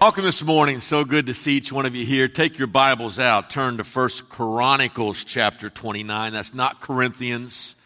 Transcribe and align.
Welcome 0.00 0.24
this 0.24 0.42
morning. 0.42 0.80
So 0.80 1.04
good 1.04 1.26
to 1.26 1.34
see 1.34 1.58
each 1.58 1.70
one 1.70 1.84
of 1.84 1.94
you 1.94 2.06
here. 2.06 2.26
Take 2.26 2.56
your 2.56 2.68
Bibles 2.68 3.18
out. 3.18 3.50
Turn 3.50 3.76
to 3.76 3.84
First 3.84 4.30
Chronicles 4.30 5.24
chapter 5.24 5.68
29. 5.68 6.32
That's 6.32 6.54
not 6.54 6.80
Corinthians. 6.80 7.76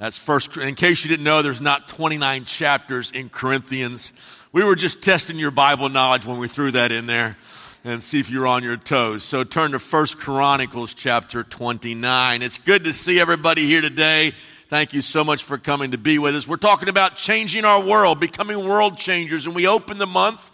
That's 0.00 0.18
first 0.18 0.56
in 0.56 0.74
case 0.74 1.04
you 1.04 1.08
didn't 1.08 1.22
know 1.22 1.40
there's 1.40 1.60
not 1.60 1.86
29 1.86 2.46
chapters 2.46 3.12
in 3.12 3.28
Corinthians. 3.28 4.12
We 4.50 4.64
were 4.64 4.74
just 4.74 5.02
testing 5.02 5.38
your 5.38 5.52
Bible 5.52 5.88
knowledge 5.88 6.26
when 6.26 6.38
we 6.38 6.48
threw 6.48 6.72
that 6.72 6.90
in 6.90 7.06
there 7.06 7.36
and 7.84 8.02
see 8.02 8.18
if 8.18 8.28
you're 8.28 8.48
on 8.48 8.64
your 8.64 8.76
toes. 8.76 9.22
So 9.22 9.44
turn 9.44 9.70
to 9.70 9.78
First 9.78 10.18
Chronicles 10.18 10.94
chapter 10.94 11.44
29. 11.44 12.42
It's 12.42 12.58
good 12.58 12.82
to 12.82 12.92
see 12.92 13.20
everybody 13.20 13.66
here 13.66 13.82
today. 13.82 14.34
Thank 14.68 14.94
you 14.94 15.00
so 15.00 15.22
much 15.22 15.44
for 15.44 15.58
coming 15.58 15.92
to 15.92 15.98
be 15.98 16.18
with 16.18 16.34
us. 16.34 16.48
We're 16.48 16.56
talking 16.56 16.88
about 16.88 17.14
changing 17.14 17.64
our 17.64 17.80
world, 17.80 18.18
becoming 18.18 18.66
world 18.66 18.98
changers, 18.98 19.46
and 19.46 19.54
we 19.54 19.68
open 19.68 19.98
the 19.98 20.06
month 20.06 20.48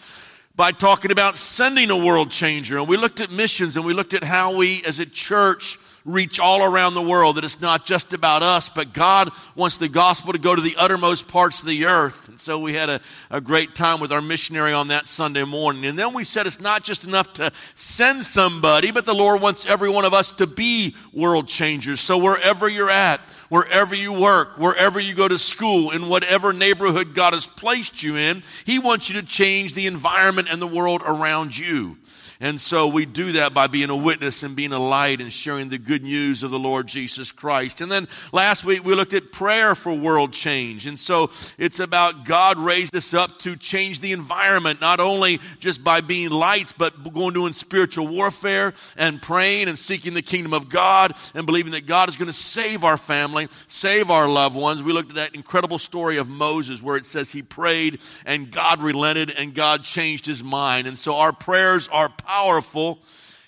by 0.58 0.72
talking 0.72 1.12
about 1.12 1.36
sending 1.36 1.88
a 1.88 1.96
world 1.96 2.32
changer. 2.32 2.78
And 2.78 2.88
we 2.88 2.96
looked 2.96 3.20
at 3.20 3.30
missions 3.30 3.76
and 3.76 3.86
we 3.86 3.94
looked 3.94 4.12
at 4.12 4.24
how 4.24 4.56
we 4.56 4.82
as 4.82 4.98
a 4.98 5.06
church 5.06 5.78
reach 6.08 6.40
all 6.40 6.62
around 6.62 6.94
the 6.94 7.02
world, 7.02 7.36
that 7.36 7.44
it's 7.44 7.60
not 7.60 7.84
just 7.84 8.14
about 8.14 8.42
us, 8.42 8.70
but 8.70 8.94
God 8.94 9.30
wants 9.54 9.76
the 9.76 9.88
gospel 9.88 10.32
to 10.32 10.38
go 10.38 10.56
to 10.56 10.62
the 10.62 10.74
uttermost 10.76 11.28
parts 11.28 11.60
of 11.60 11.66
the 11.66 11.84
earth. 11.84 12.28
And 12.28 12.40
so 12.40 12.58
we 12.58 12.72
had 12.72 12.88
a, 12.88 13.00
a 13.30 13.42
great 13.42 13.74
time 13.74 14.00
with 14.00 14.10
our 14.10 14.22
missionary 14.22 14.72
on 14.72 14.88
that 14.88 15.06
Sunday 15.06 15.44
morning. 15.44 15.84
And 15.84 15.98
then 15.98 16.14
we 16.14 16.24
said 16.24 16.46
it's 16.46 16.60
not 16.60 16.82
just 16.82 17.04
enough 17.04 17.34
to 17.34 17.52
send 17.74 18.24
somebody, 18.24 18.90
but 18.90 19.04
the 19.04 19.14
Lord 19.14 19.42
wants 19.42 19.66
every 19.66 19.90
one 19.90 20.06
of 20.06 20.14
us 20.14 20.32
to 20.32 20.46
be 20.46 20.96
world 21.12 21.46
changers. 21.46 22.00
So 22.00 22.16
wherever 22.16 22.70
you're 22.70 22.90
at, 22.90 23.20
wherever 23.50 23.94
you 23.94 24.14
work, 24.14 24.56
wherever 24.56 24.98
you 24.98 25.14
go 25.14 25.28
to 25.28 25.38
school, 25.38 25.90
in 25.90 26.08
whatever 26.08 26.54
neighborhood 26.54 27.14
God 27.14 27.34
has 27.34 27.46
placed 27.46 28.02
you 28.02 28.16
in, 28.16 28.42
He 28.64 28.78
wants 28.78 29.10
you 29.10 29.20
to 29.20 29.26
change 29.26 29.74
the 29.74 29.86
environment 29.86 30.48
and 30.50 30.62
the 30.62 30.66
world 30.66 31.02
around 31.04 31.56
you. 31.56 31.98
And 32.40 32.60
so 32.60 32.86
we 32.86 33.04
do 33.04 33.32
that 33.32 33.52
by 33.52 33.66
being 33.66 33.90
a 33.90 33.96
witness 33.96 34.44
and 34.44 34.54
being 34.54 34.72
a 34.72 34.78
light 34.78 35.20
and 35.20 35.32
sharing 35.32 35.70
the 35.70 35.78
good 35.78 36.04
news 36.04 36.44
of 36.44 36.52
the 36.52 36.58
Lord 36.58 36.86
Jesus 36.86 37.32
Christ. 37.32 37.80
And 37.80 37.90
then 37.90 38.06
last 38.32 38.64
week 38.64 38.84
we 38.84 38.94
looked 38.94 39.12
at 39.12 39.32
prayer 39.32 39.74
for 39.74 39.92
world 39.92 40.32
change. 40.32 40.86
And 40.86 40.96
so 40.96 41.30
it's 41.58 41.80
about 41.80 42.24
God 42.24 42.56
raised 42.56 42.94
us 42.94 43.12
up 43.12 43.40
to 43.40 43.56
change 43.56 43.98
the 43.98 44.12
environment, 44.12 44.80
not 44.80 45.00
only 45.00 45.40
just 45.58 45.82
by 45.82 46.00
being 46.00 46.30
lights, 46.30 46.72
but 46.72 47.12
going 47.12 47.34
to 47.34 47.38
doing 47.38 47.52
spiritual 47.52 48.06
warfare 48.06 48.72
and 48.96 49.20
praying 49.20 49.68
and 49.68 49.78
seeking 49.78 50.14
the 50.14 50.22
kingdom 50.22 50.52
of 50.54 50.68
God 50.68 51.14
and 51.34 51.44
believing 51.46 51.72
that 51.72 51.86
God 51.86 52.08
is 52.08 52.16
going 52.16 52.26
to 52.26 52.32
save 52.32 52.84
our 52.84 52.96
family, 52.96 53.48
save 53.66 54.10
our 54.10 54.28
loved 54.28 54.54
ones. 54.54 54.82
We 54.82 54.92
looked 54.92 55.10
at 55.10 55.16
that 55.16 55.34
incredible 55.34 55.78
story 55.78 56.18
of 56.18 56.28
Moses 56.28 56.82
where 56.82 56.96
it 56.96 57.06
says 57.06 57.32
he 57.32 57.42
prayed 57.42 57.98
and 58.24 58.50
God 58.50 58.80
relented 58.80 59.30
and 59.30 59.54
God 59.54 59.82
changed 59.82 60.24
his 60.24 60.44
mind. 60.44 60.86
And 60.86 60.96
so 60.96 61.16
our 61.16 61.32
prayers 61.32 61.88
are. 61.88 62.12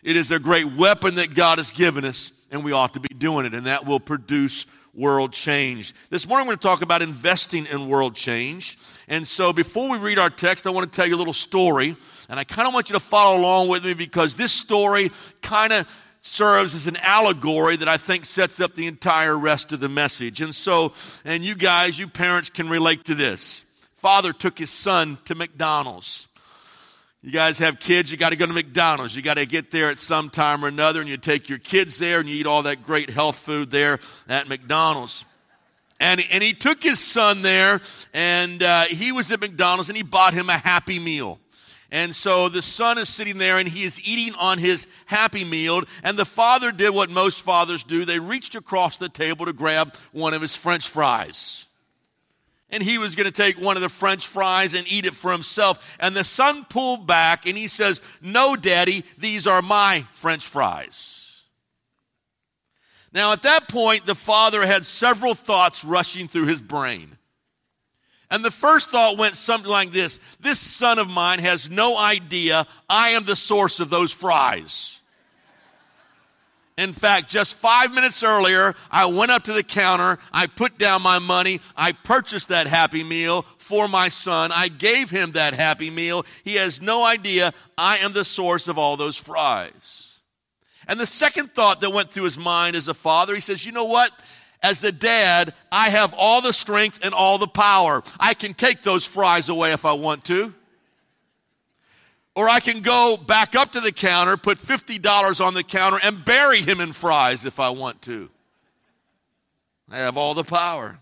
It 0.02 0.16
is 0.16 0.30
a 0.30 0.38
great 0.38 0.74
weapon 0.74 1.16
that 1.16 1.34
God 1.34 1.58
has 1.58 1.70
given 1.70 2.06
us, 2.06 2.32
and 2.50 2.64
we 2.64 2.72
ought 2.72 2.94
to 2.94 3.00
be 3.00 3.14
doing 3.14 3.44
it, 3.44 3.52
and 3.52 3.66
that 3.66 3.84
will 3.84 4.00
produce 4.00 4.64
world 4.94 5.34
change. 5.34 5.94
This 6.08 6.26
morning, 6.26 6.42
I'm 6.42 6.46
going 6.46 6.56
to 6.56 6.62
talk 6.66 6.80
about 6.80 7.02
investing 7.02 7.66
in 7.66 7.88
world 7.88 8.14
change. 8.14 8.78
And 9.06 9.28
so, 9.28 9.52
before 9.52 9.90
we 9.90 9.98
read 9.98 10.18
our 10.18 10.30
text, 10.30 10.66
I 10.66 10.70
want 10.70 10.90
to 10.90 10.96
tell 10.96 11.06
you 11.06 11.14
a 11.14 11.18
little 11.18 11.34
story, 11.34 11.94
and 12.30 12.40
I 12.40 12.44
kind 12.44 12.66
of 12.66 12.72
want 12.72 12.88
you 12.88 12.94
to 12.94 13.00
follow 13.00 13.38
along 13.38 13.68
with 13.68 13.84
me 13.84 13.92
because 13.92 14.34
this 14.34 14.52
story 14.52 15.10
kind 15.42 15.74
of 15.74 15.86
serves 16.22 16.74
as 16.74 16.86
an 16.86 16.96
allegory 16.96 17.76
that 17.76 17.88
I 17.88 17.98
think 17.98 18.24
sets 18.24 18.60
up 18.60 18.74
the 18.74 18.86
entire 18.86 19.36
rest 19.36 19.72
of 19.72 19.80
the 19.80 19.90
message. 19.90 20.40
And 20.40 20.54
so, 20.54 20.94
and 21.24 21.44
you 21.44 21.54
guys, 21.54 21.98
you 21.98 22.08
parents 22.08 22.48
can 22.48 22.70
relate 22.70 23.04
to 23.04 23.14
this. 23.14 23.64
Father 23.92 24.32
took 24.32 24.58
his 24.58 24.70
son 24.70 25.18
to 25.26 25.34
McDonald's. 25.34 26.28
You 27.22 27.32
guys 27.32 27.58
have 27.58 27.78
kids, 27.78 28.10
you 28.10 28.16
got 28.16 28.30
to 28.30 28.36
go 28.36 28.46
to 28.46 28.52
McDonald's. 28.52 29.14
You 29.14 29.20
got 29.20 29.34
to 29.34 29.44
get 29.44 29.70
there 29.70 29.90
at 29.90 29.98
some 29.98 30.30
time 30.30 30.64
or 30.64 30.68
another, 30.68 31.02
and 31.02 31.08
you 31.08 31.18
take 31.18 31.50
your 31.50 31.58
kids 31.58 31.98
there 31.98 32.18
and 32.18 32.26
you 32.26 32.36
eat 32.36 32.46
all 32.46 32.62
that 32.62 32.82
great 32.82 33.10
health 33.10 33.36
food 33.36 33.70
there 33.70 33.98
at 34.26 34.48
McDonald's. 34.48 35.26
And, 36.00 36.24
and 36.30 36.42
he 36.42 36.54
took 36.54 36.82
his 36.82 36.98
son 36.98 37.42
there, 37.42 37.80
and 38.14 38.62
uh, 38.62 38.84
he 38.84 39.12
was 39.12 39.30
at 39.32 39.40
McDonald's, 39.40 39.90
and 39.90 39.98
he 39.98 40.02
bought 40.02 40.32
him 40.32 40.48
a 40.48 40.56
Happy 40.56 40.98
Meal. 40.98 41.38
And 41.92 42.14
so 42.14 42.48
the 42.48 42.62
son 42.62 42.96
is 42.96 43.08
sitting 43.08 43.36
there 43.36 43.58
and 43.58 43.68
he 43.68 43.82
is 43.82 44.00
eating 44.04 44.36
on 44.36 44.58
his 44.58 44.86
happy 45.06 45.44
meal. 45.44 45.82
And 46.04 46.16
the 46.16 46.24
father 46.24 46.70
did 46.70 46.90
what 46.90 47.10
most 47.10 47.42
fathers 47.42 47.82
do. 47.82 48.04
They 48.04 48.20
reached 48.20 48.54
across 48.54 48.96
the 48.96 49.08
table 49.08 49.46
to 49.46 49.52
grab 49.52 49.96
one 50.12 50.32
of 50.32 50.40
his 50.40 50.54
french 50.54 50.88
fries 50.88 51.66
and 52.70 52.82
he 52.82 52.98
was 52.98 53.14
going 53.14 53.26
to 53.26 53.32
take 53.32 53.58
one 53.58 53.76
of 53.76 53.82
the 53.82 53.88
french 53.88 54.26
fries 54.26 54.74
and 54.74 54.90
eat 54.90 55.06
it 55.06 55.14
for 55.14 55.32
himself. 55.32 55.78
And 55.98 56.14
the 56.14 56.24
son 56.24 56.64
pulled 56.68 57.06
back 57.06 57.46
and 57.46 57.56
he 57.56 57.68
says, 57.68 58.00
No, 58.20 58.56
daddy, 58.56 59.04
these 59.18 59.46
are 59.46 59.62
my 59.62 60.04
french 60.14 60.46
fries. 60.46 61.16
Now, 63.12 63.32
at 63.32 63.42
that 63.42 63.68
point, 63.68 64.06
the 64.06 64.14
father 64.14 64.64
had 64.64 64.86
several 64.86 65.34
thoughts 65.34 65.84
rushing 65.84 66.28
through 66.28 66.46
his 66.46 66.60
brain. 66.60 67.16
And 68.30 68.44
the 68.44 68.52
first 68.52 68.90
thought 68.90 69.18
went 69.18 69.36
something 69.36 69.70
like 69.70 69.92
this 69.92 70.20
This 70.38 70.60
son 70.60 70.98
of 70.98 71.08
mine 71.08 71.40
has 71.40 71.68
no 71.68 71.96
idea 71.96 72.66
I 72.88 73.10
am 73.10 73.24
the 73.24 73.36
source 73.36 73.80
of 73.80 73.90
those 73.90 74.12
fries. 74.12 74.99
In 76.80 76.94
fact, 76.94 77.28
just 77.28 77.56
five 77.56 77.92
minutes 77.92 78.22
earlier, 78.22 78.74
I 78.90 79.04
went 79.04 79.30
up 79.30 79.44
to 79.44 79.52
the 79.52 79.62
counter, 79.62 80.18
I 80.32 80.46
put 80.46 80.78
down 80.78 81.02
my 81.02 81.18
money, 81.18 81.60
I 81.76 81.92
purchased 81.92 82.48
that 82.48 82.66
Happy 82.66 83.04
Meal 83.04 83.44
for 83.58 83.86
my 83.86 84.08
son, 84.08 84.50
I 84.50 84.68
gave 84.68 85.10
him 85.10 85.32
that 85.32 85.52
Happy 85.52 85.90
Meal. 85.90 86.24
He 86.42 86.54
has 86.54 86.80
no 86.80 87.04
idea 87.04 87.52
I 87.76 87.98
am 87.98 88.14
the 88.14 88.24
source 88.24 88.66
of 88.66 88.78
all 88.78 88.96
those 88.96 89.18
fries. 89.18 90.20
And 90.88 90.98
the 90.98 91.04
second 91.04 91.52
thought 91.52 91.82
that 91.82 91.92
went 91.92 92.12
through 92.12 92.24
his 92.24 92.38
mind 92.38 92.74
as 92.74 92.88
a 92.88 92.94
father, 92.94 93.34
he 93.34 93.42
says, 93.42 93.66
You 93.66 93.72
know 93.72 93.84
what? 93.84 94.10
As 94.62 94.78
the 94.78 94.90
dad, 94.90 95.52
I 95.70 95.90
have 95.90 96.14
all 96.16 96.40
the 96.40 96.54
strength 96.54 97.00
and 97.02 97.12
all 97.12 97.36
the 97.36 97.46
power. 97.46 98.02
I 98.18 98.32
can 98.32 98.54
take 98.54 98.82
those 98.82 99.04
fries 99.04 99.50
away 99.50 99.72
if 99.72 99.84
I 99.84 99.92
want 99.92 100.24
to. 100.24 100.54
Or 102.40 102.48
I 102.48 102.60
can 102.60 102.80
go 102.80 103.18
back 103.18 103.54
up 103.54 103.72
to 103.72 103.82
the 103.82 103.92
counter, 103.92 104.38
put 104.38 104.58
$50 104.58 105.44
on 105.44 105.52
the 105.52 105.62
counter, 105.62 106.00
and 106.02 106.24
bury 106.24 106.62
him 106.62 106.80
in 106.80 106.94
fries 106.94 107.44
if 107.44 107.60
I 107.60 107.68
want 107.68 108.00
to. 108.02 108.30
I 109.90 109.98
have 109.98 110.16
all 110.16 110.32
the 110.32 110.42
power. 110.42 111.00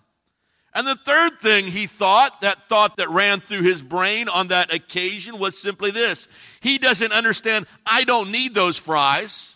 And 0.75 0.85
the 0.85 0.97
third 0.97 1.39
thing 1.39 1.69
he 1.69 1.87
thought, 1.87 2.41
that 2.41 2.69
thought 2.69 2.97
that 2.97 3.09
ran 3.11 3.41
through 3.41 3.63
his 3.63 3.83
brain 3.83 4.29
on 4.29 4.49
that 4.49 4.75
occasion, 4.75 5.39
was 5.39 5.57
simply 5.57 5.93
this 5.93 6.27
He 6.59 6.77
doesn't 6.77 7.13
understand, 7.13 7.69
I 7.87 8.03
don't 8.03 8.33
need 8.33 8.53
those 8.53 8.77
fries. 8.77 9.55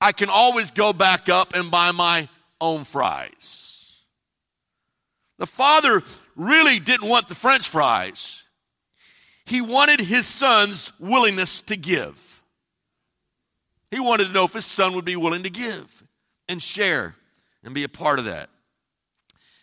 I 0.00 0.10
can 0.10 0.28
always 0.28 0.72
go 0.72 0.92
back 0.92 1.28
up 1.28 1.54
and 1.54 1.70
buy 1.70 1.92
my 1.92 2.28
own 2.60 2.82
fries. 2.82 3.92
The 5.38 5.46
father 5.46 6.02
really 6.34 6.80
didn't 6.80 7.08
want 7.08 7.28
the 7.28 7.36
french 7.36 7.68
fries. 7.68 8.43
He 9.46 9.60
wanted 9.60 10.00
his 10.00 10.26
son's 10.26 10.92
willingness 10.98 11.60
to 11.62 11.76
give. 11.76 12.42
He 13.90 14.00
wanted 14.00 14.24
to 14.28 14.32
know 14.32 14.44
if 14.44 14.54
his 14.54 14.66
son 14.66 14.94
would 14.94 15.04
be 15.04 15.16
willing 15.16 15.42
to 15.42 15.50
give 15.50 16.04
and 16.48 16.62
share 16.62 17.14
and 17.62 17.74
be 17.74 17.84
a 17.84 17.88
part 17.88 18.18
of 18.18 18.24
that. 18.24 18.50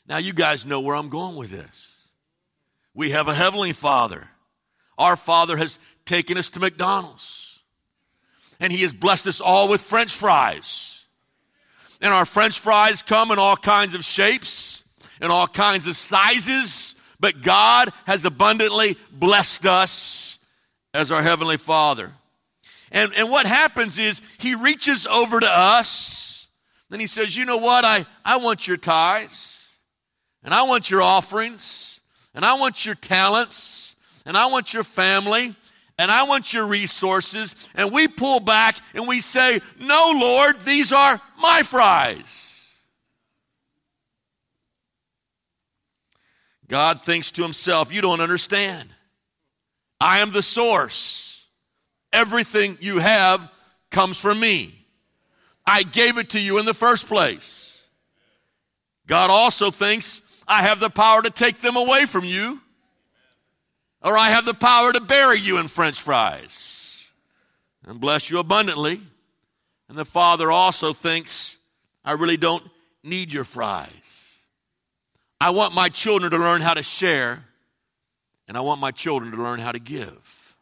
Now, 0.07 0.17
you 0.17 0.33
guys 0.33 0.65
know 0.65 0.79
where 0.79 0.95
I'm 0.95 1.09
going 1.09 1.35
with 1.35 1.51
this. 1.51 2.07
We 2.93 3.11
have 3.11 3.27
a 3.27 3.33
Heavenly 3.33 3.73
Father. 3.73 4.27
Our 4.97 5.15
Father 5.15 5.57
has 5.57 5.79
taken 6.05 6.37
us 6.37 6.49
to 6.51 6.59
McDonald's, 6.59 7.59
and 8.59 8.71
He 8.71 8.81
has 8.83 8.93
blessed 8.93 9.27
us 9.27 9.41
all 9.41 9.67
with 9.69 9.81
French 9.81 10.13
fries. 10.13 10.99
And 12.01 12.13
our 12.13 12.25
French 12.25 12.59
fries 12.59 13.01
come 13.01 13.31
in 13.31 13.39
all 13.39 13.55
kinds 13.55 13.93
of 13.93 14.03
shapes 14.03 14.83
and 15.19 15.31
all 15.31 15.47
kinds 15.47 15.87
of 15.87 15.95
sizes 15.95 16.90
but 17.21 17.41
God 17.41 17.93
has 18.05 18.25
abundantly 18.25 18.97
blessed 19.11 19.65
us 19.65 20.39
as 20.93 21.11
our 21.11 21.21
Heavenly 21.21 21.57
Father. 21.57 22.11
And, 22.91 23.13
and 23.15 23.29
what 23.29 23.45
happens 23.45 23.97
is 23.97 24.21
He 24.39 24.55
reaches 24.55 25.07
over 25.07 25.39
to 25.39 25.49
us, 25.49 26.47
then 26.89 26.99
He 26.99 27.07
says, 27.07 27.37
You 27.37 27.45
know 27.45 27.57
what? 27.57 27.85
I, 27.85 28.05
I 28.25 28.37
want 28.37 28.67
your 28.67 28.75
tithes, 28.75 29.73
and 30.43 30.53
I 30.53 30.63
want 30.63 30.89
your 30.89 31.01
offerings, 31.01 32.01
and 32.33 32.43
I 32.43 32.55
want 32.55 32.85
your 32.85 32.95
talents, 32.95 33.95
and 34.25 34.35
I 34.35 34.47
want 34.47 34.73
your 34.73 34.83
family, 34.83 35.55
and 35.97 36.11
I 36.11 36.23
want 36.23 36.51
your 36.51 36.65
resources. 36.65 37.55
And 37.75 37.91
we 37.93 38.07
pull 38.07 38.39
back 38.39 38.75
and 38.95 39.07
we 39.07 39.21
say, 39.21 39.61
No, 39.79 40.13
Lord, 40.15 40.61
these 40.61 40.91
are 40.91 41.21
my 41.37 41.61
fries. 41.63 42.50
God 46.71 47.03
thinks 47.03 47.31
to 47.31 47.43
himself, 47.43 47.93
You 47.93 48.01
don't 48.01 48.21
understand. 48.21 48.89
I 49.99 50.19
am 50.19 50.31
the 50.31 50.41
source. 50.41 51.43
Everything 52.13 52.77
you 52.79 52.99
have 52.99 53.51
comes 53.89 54.17
from 54.17 54.39
me. 54.39 54.87
I 55.65 55.83
gave 55.83 56.17
it 56.17 56.29
to 56.29 56.39
you 56.39 56.59
in 56.59 56.65
the 56.65 56.73
first 56.73 57.07
place. 57.07 57.83
God 59.05 59.29
also 59.29 59.69
thinks 59.69 60.21
I 60.47 60.61
have 60.61 60.79
the 60.79 60.89
power 60.89 61.21
to 61.21 61.29
take 61.29 61.59
them 61.59 61.75
away 61.75 62.05
from 62.05 62.23
you, 62.23 62.61
or 64.01 64.17
I 64.17 64.29
have 64.29 64.45
the 64.45 64.53
power 64.53 64.93
to 64.93 65.01
bury 65.01 65.41
you 65.41 65.57
in 65.57 65.67
french 65.67 65.99
fries 65.99 67.03
and 67.85 67.99
bless 67.99 68.29
you 68.29 68.39
abundantly. 68.39 69.01
And 69.89 69.97
the 69.97 70.05
Father 70.05 70.49
also 70.49 70.93
thinks 70.93 71.57
I 72.05 72.13
really 72.13 72.37
don't 72.37 72.63
need 73.03 73.33
your 73.33 73.43
fries. 73.43 73.89
I 75.41 75.49
want 75.49 75.73
my 75.73 75.89
children 75.89 76.29
to 76.33 76.37
learn 76.37 76.61
how 76.61 76.75
to 76.75 76.83
share, 76.83 77.43
and 78.47 78.55
I 78.55 78.59
want 78.59 78.79
my 78.79 78.91
children 78.91 79.31
to 79.31 79.41
learn 79.41 79.59
how 79.59 79.71
to 79.71 79.79
give. 79.79 80.55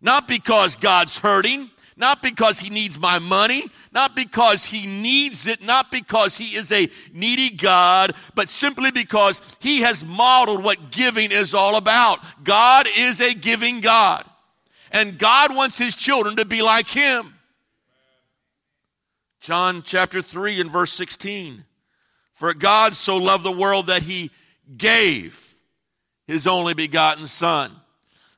Not 0.00 0.26
because 0.26 0.74
God's 0.74 1.18
hurting, 1.18 1.70
not 1.96 2.22
because 2.22 2.58
he 2.58 2.70
needs 2.70 2.98
my 2.98 3.20
money, 3.20 3.62
not 3.92 4.16
because 4.16 4.64
he 4.64 4.84
needs 4.84 5.46
it, 5.46 5.62
not 5.62 5.92
because 5.92 6.36
he 6.36 6.56
is 6.56 6.72
a 6.72 6.88
needy 7.12 7.50
God, 7.50 8.16
but 8.34 8.48
simply 8.48 8.90
because 8.90 9.40
he 9.60 9.82
has 9.82 10.04
modeled 10.04 10.64
what 10.64 10.90
giving 10.90 11.30
is 11.30 11.54
all 11.54 11.76
about. 11.76 12.18
God 12.42 12.88
is 12.96 13.20
a 13.20 13.32
giving 13.32 13.80
God. 13.80 14.24
And 14.90 15.20
God 15.20 15.54
wants 15.54 15.78
his 15.78 15.94
children 15.94 16.34
to 16.34 16.44
be 16.44 16.62
like 16.62 16.88
him. 16.88 17.34
John 19.38 19.84
chapter 19.84 20.20
3 20.20 20.60
and 20.60 20.68
verse 20.68 20.92
16. 20.92 21.64
For 22.36 22.54
God 22.54 22.94
so 22.94 23.18
loved 23.18 23.44
the 23.44 23.52
world 23.52 23.88
that 23.88 24.02
he 24.02 24.30
gave 24.76 25.54
his 26.26 26.46
only 26.46 26.72
begotten 26.72 27.26
Son 27.26 27.70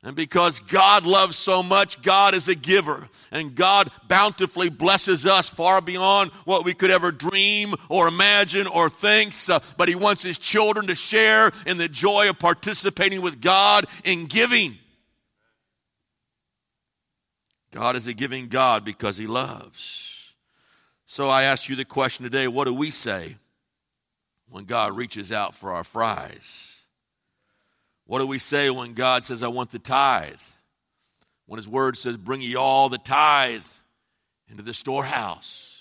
and 0.03 0.15
because 0.15 0.61
God 0.61 1.07
loves 1.07 1.37
so 1.37 1.61
much, 1.63 2.01
God 2.03 2.35
is 2.35 2.47
a 2.47 2.55
giver. 2.55 3.09
And 3.33 3.55
God 3.55 3.91
bountifully 4.07 4.69
blesses 4.69 5.27
us 5.27 5.49
far 5.49 5.81
beyond 5.81 6.31
what 6.45 6.65
we 6.65 6.73
could 6.73 6.91
ever 6.91 7.11
dream 7.11 7.75
or 7.89 8.07
imagine 8.07 8.69
or 8.69 8.89
think. 8.89 9.35
Uh, 9.49 9.59
but 9.77 9.89
He 9.89 9.97
wants 9.97 10.23
His 10.23 10.39
children 10.39 10.87
to 10.87 10.95
share 10.95 11.51
in 11.67 11.79
the 11.79 11.89
joy 11.89 12.31
of 12.31 12.39
participating 12.39 13.23
with 13.23 13.41
God 13.41 13.87
in 14.05 14.27
giving. 14.27 14.79
God 17.73 17.97
is 17.97 18.07
a 18.07 18.15
giving 18.15 18.49
God 18.49 18.85
because 18.85 19.17
He 19.17 19.27
loves. 19.27 20.33
So 21.07 21.29
I 21.29 21.43
ask 21.43 21.69
you 21.69 21.75
the 21.75 21.85
question 21.85 22.23
today 22.23 22.47
what 22.47 22.65
do 22.65 22.73
we 22.73 22.93
say 22.93 23.37
when 24.51 24.65
God 24.65 24.97
reaches 24.97 25.33
out 25.33 25.55
for 25.55 25.73
our 25.73 25.85
fries? 25.85 26.77
What 28.07 28.21
do 28.21 28.27
we 28.27 28.39
say 28.39 28.71
when 28.71 28.95
God 28.95 29.25
says, 29.25 29.43
I 29.43 29.49
want 29.49 29.71
the 29.71 29.79
tithe? 29.79 30.41
When 31.47 31.59
His 31.59 31.69
Word 31.69 31.97
says, 31.97 32.17
Bring 32.17 32.41
ye 32.41 32.57
all 32.57 32.89
the 32.89 32.99
tithe 32.99 33.65
into 34.49 34.63
the 34.63 34.75
storehouse. 34.75 35.75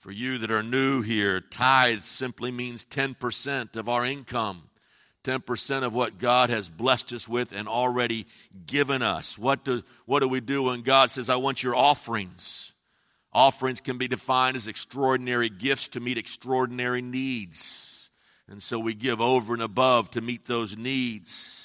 For 0.00 0.10
you 0.10 0.38
that 0.38 0.50
are 0.50 0.62
new 0.62 1.02
here, 1.02 1.40
tithe 1.40 2.02
simply 2.04 2.50
means 2.50 2.84
10% 2.86 3.76
of 3.76 3.88
our 3.88 4.04
income. 4.04 4.70
10% 5.24 5.82
of 5.82 5.92
what 5.92 6.18
God 6.18 6.48
has 6.48 6.68
blessed 6.68 7.12
us 7.12 7.28
with 7.28 7.52
and 7.52 7.68
already 7.68 8.26
given 8.66 9.02
us. 9.02 9.36
What 9.36 9.64
do, 9.64 9.82
what 10.06 10.20
do 10.20 10.28
we 10.28 10.40
do 10.40 10.62
when 10.62 10.80
God 10.80 11.10
says, 11.10 11.28
I 11.28 11.36
want 11.36 11.62
your 11.62 11.76
offerings? 11.76 12.69
Offerings 13.32 13.80
can 13.80 13.96
be 13.96 14.08
defined 14.08 14.56
as 14.56 14.66
extraordinary 14.66 15.48
gifts 15.48 15.88
to 15.88 16.00
meet 16.00 16.18
extraordinary 16.18 17.02
needs. 17.02 18.10
And 18.48 18.62
so 18.62 18.78
we 18.78 18.94
give 18.94 19.20
over 19.20 19.54
and 19.54 19.62
above 19.62 20.10
to 20.12 20.20
meet 20.20 20.46
those 20.46 20.76
needs. 20.76 21.60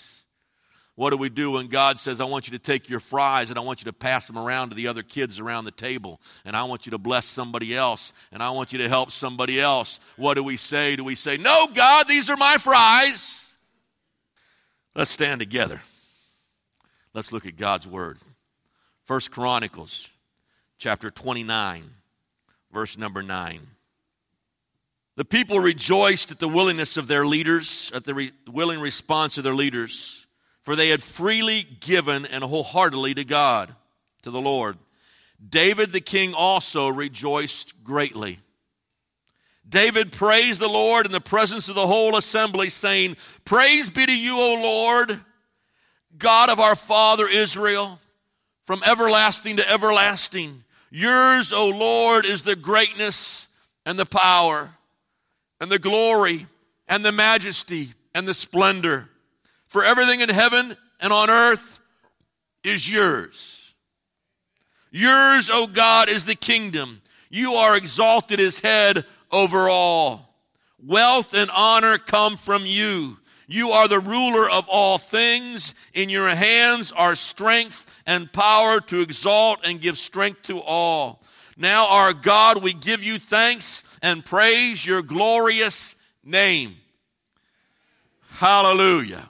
What 0.93 1.09
do 1.09 1.17
we 1.17 1.29
do 1.29 1.51
when 1.51 1.67
God 1.67 1.99
says, 1.99 2.21
I 2.21 2.25
want 2.25 2.47
you 2.47 2.57
to 2.57 2.63
take 2.63 2.87
your 2.87 3.01
fries 3.01 3.49
and 3.49 3.59
I 3.59 3.63
want 3.63 3.81
you 3.81 3.85
to 3.85 3.93
pass 3.93 4.27
them 4.27 4.37
around 4.37 4.69
to 4.69 4.75
the 4.75 4.87
other 4.87 5.03
kids 5.03 5.39
around 5.39 5.65
the 5.65 5.71
table 5.71 6.21
and 6.45 6.55
I 6.55 6.63
want 6.63 6.85
you 6.85 6.91
to 6.91 6.97
bless 6.97 7.25
somebody 7.25 7.75
else 7.75 8.13
and 8.31 8.41
I 8.41 8.51
want 8.51 8.71
you 8.71 8.79
to 8.79 8.87
help 8.87 9.11
somebody 9.11 9.59
else? 9.59 9.99
What 10.15 10.35
do 10.35 10.43
we 10.43 10.55
say? 10.55 10.95
Do 10.95 11.03
we 11.03 11.15
say, 11.15 11.35
No, 11.35 11.67
God, 11.67 12.07
these 12.07 12.29
are 12.29 12.37
my 12.37 12.57
fries? 12.57 13.53
Let's 14.95 15.11
stand 15.11 15.41
together. 15.41 15.81
Let's 17.13 17.33
look 17.33 17.45
at 17.45 17.57
God's 17.57 17.85
word. 17.85 18.19
First 19.03 19.31
Chronicles 19.31 20.09
chapter 20.77 21.09
29, 21.09 21.89
verse 22.71 22.97
number 22.97 23.23
9. 23.23 23.67
The 25.17 25.25
people 25.25 25.59
rejoiced 25.59 26.31
at 26.31 26.39
the 26.39 26.47
willingness 26.47 26.97
of 26.97 27.07
their 27.07 27.25
leaders, 27.25 27.91
at 27.93 28.03
the 28.03 28.13
re- 28.13 28.31
willing 28.47 28.81
response 28.81 29.37
of 29.37 29.45
their 29.45 29.55
leaders, 29.55 30.25
for 30.61 30.75
they 30.75 30.89
had 30.89 31.01
freely 31.01 31.65
given 31.79 32.25
and 32.25 32.43
wholeheartedly 32.43 33.13
to 33.13 33.23
God, 33.23 33.73
to 34.23 34.31
the 34.31 34.41
Lord. 34.41 34.77
David 35.47 35.93
the 35.93 36.01
king 36.01 36.33
also 36.33 36.89
rejoiced 36.89 37.83
greatly. 37.83 38.39
David 39.67 40.11
praised 40.11 40.59
the 40.59 40.67
Lord 40.67 41.05
in 41.05 41.11
the 41.11 41.21
presence 41.21 41.69
of 41.69 41.75
the 41.75 41.87
whole 41.87 42.17
assembly, 42.17 42.69
saying, 42.69 43.17
Praise 43.45 43.89
be 43.89 44.05
to 44.05 44.15
you, 44.15 44.37
O 44.37 44.55
Lord, 44.61 45.19
God 46.17 46.49
of 46.49 46.59
our 46.59 46.75
father 46.75 47.27
Israel, 47.27 47.99
from 48.65 48.83
everlasting 48.85 49.57
to 49.57 49.69
everlasting. 49.69 50.64
Yours, 50.95 51.51
O 51.51 51.67
Lord, 51.67 52.25
is 52.25 52.43
the 52.43 52.55
greatness 52.55 53.49
and 53.85 53.99
the 53.99 54.05
power 54.05 54.71
and 55.59 55.69
the 55.69 55.77
glory 55.77 56.47
and 56.87 57.03
the 57.03 57.11
majesty 57.11 57.89
and 58.13 58.25
the 58.25 58.33
splendor. 58.33 59.09
For 59.67 59.83
everything 59.83 60.21
in 60.21 60.29
heaven 60.29 60.77
and 61.01 61.11
on 61.11 61.29
earth 61.29 61.81
is 62.63 62.89
yours. 62.89 63.73
Yours, 64.89 65.49
O 65.51 65.67
God, 65.67 66.07
is 66.07 66.23
the 66.23 66.33
kingdom. 66.33 67.01
You 67.29 67.55
are 67.55 67.75
exalted 67.75 68.39
as 68.39 68.61
head 68.61 69.03
over 69.33 69.67
all. 69.67 70.33
Wealth 70.81 71.33
and 71.33 71.51
honor 71.51 71.97
come 71.97 72.37
from 72.37 72.65
you. 72.65 73.17
You 73.47 73.71
are 73.71 73.89
the 73.89 73.99
ruler 73.99 74.49
of 74.49 74.65
all 74.69 74.97
things. 74.97 75.75
In 75.93 76.07
your 76.07 76.33
hands 76.33 76.93
are 76.93 77.15
strength 77.15 77.85
and 78.05 78.31
power 78.31 78.79
to 78.81 79.01
exalt 79.01 79.59
and 79.63 79.81
give 79.81 79.97
strength 79.97 80.43
to 80.43 80.61
all. 80.61 81.21
Now, 81.57 81.87
our 81.87 82.13
God, 82.13 82.61
we 82.61 82.73
give 82.73 83.03
you 83.03 83.17
thanks 83.17 83.83
and 84.01 84.23
praise 84.23 84.85
your 84.85 85.01
glorious 85.01 85.95
name. 86.23 86.75
Hallelujah. 88.29 89.29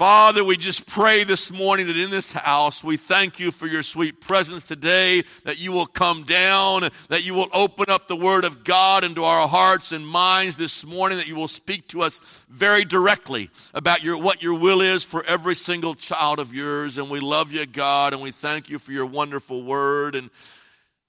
Father, 0.00 0.42
we 0.42 0.56
just 0.56 0.86
pray 0.86 1.24
this 1.24 1.52
morning 1.52 1.88
that 1.88 1.98
in 1.98 2.08
this 2.08 2.32
house, 2.32 2.82
we 2.82 2.96
thank 2.96 3.38
you 3.38 3.50
for 3.50 3.66
your 3.66 3.82
sweet 3.82 4.18
presence 4.18 4.64
today, 4.64 5.24
that 5.44 5.60
you 5.60 5.72
will 5.72 5.84
come 5.84 6.22
down, 6.22 6.88
that 7.10 7.22
you 7.22 7.34
will 7.34 7.50
open 7.52 7.90
up 7.90 8.08
the 8.08 8.16
Word 8.16 8.46
of 8.46 8.64
God 8.64 9.04
into 9.04 9.24
our 9.24 9.46
hearts 9.46 9.92
and 9.92 10.08
minds 10.08 10.56
this 10.56 10.86
morning, 10.86 11.18
that 11.18 11.28
you 11.28 11.36
will 11.36 11.48
speak 11.48 11.86
to 11.88 12.00
us 12.00 12.22
very 12.48 12.82
directly 12.86 13.50
about 13.74 14.02
your, 14.02 14.16
what 14.16 14.42
your 14.42 14.54
will 14.54 14.80
is 14.80 15.04
for 15.04 15.22
every 15.26 15.54
single 15.54 15.94
child 15.94 16.38
of 16.38 16.54
yours. 16.54 16.96
And 16.96 17.10
we 17.10 17.20
love 17.20 17.52
you, 17.52 17.66
God, 17.66 18.14
and 18.14 18.22
we 18.22 18.30
thank 18.30 18.70
you 18.70 18.78
for 18.78 18.92
your 18.92 19.04
wonderful 19.04 19.62
Word. 19.62 20.14
And 20.14 20.30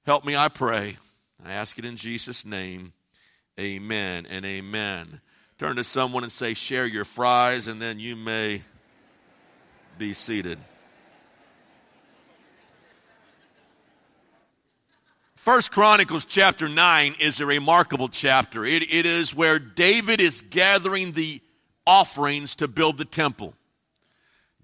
help 0.05 0.25
me, 0.25 0.36
I 0.36 0.50
pray. 0.50 0.98
I 1.45 1.53
ask 1.53 1.79
it 1.79 1.86
in 1.86 1.95
Jesus' 1.95 2.43
name. 2.43 2.91
Amen 3.57 4.25
and 4.29 4.43
amen. 4.45 5.21
Turn 5.57 5.77
to 5.77 5.86
someone 5.86 6.24
and 6.24 6.31
say, 6.31 6.53
Share 6.55 6.88
your 6.88 7.05
fries, 7.05 7.67
and 7.67 7.81
then 7.81 7.98
you 7.98 8.17
may 8.17 8.63
be 10.01 10.13
seated. 10.15 10.58
First 15.36 15.72
Chronicles 15.72 16.25
chapter 16.25 16.67
9 16.67 17.17
is 17.20 17.39
a 17.39 17.46
remarkable 17.46 18.10
chapter. 18.10 18.65
It, 18.65 18.81
it 18.91 19.05
is 19.05 19.36
where 19.36 19.60
David 19.60 20.20
is 20.20 20.41
gathering 20.41 21.12
the 21.12 21.39
offerings 21.86 22.55
to 22.55 22.67
build 22.67 22.98
the 22.98 23.05
temple. 23.05 23.53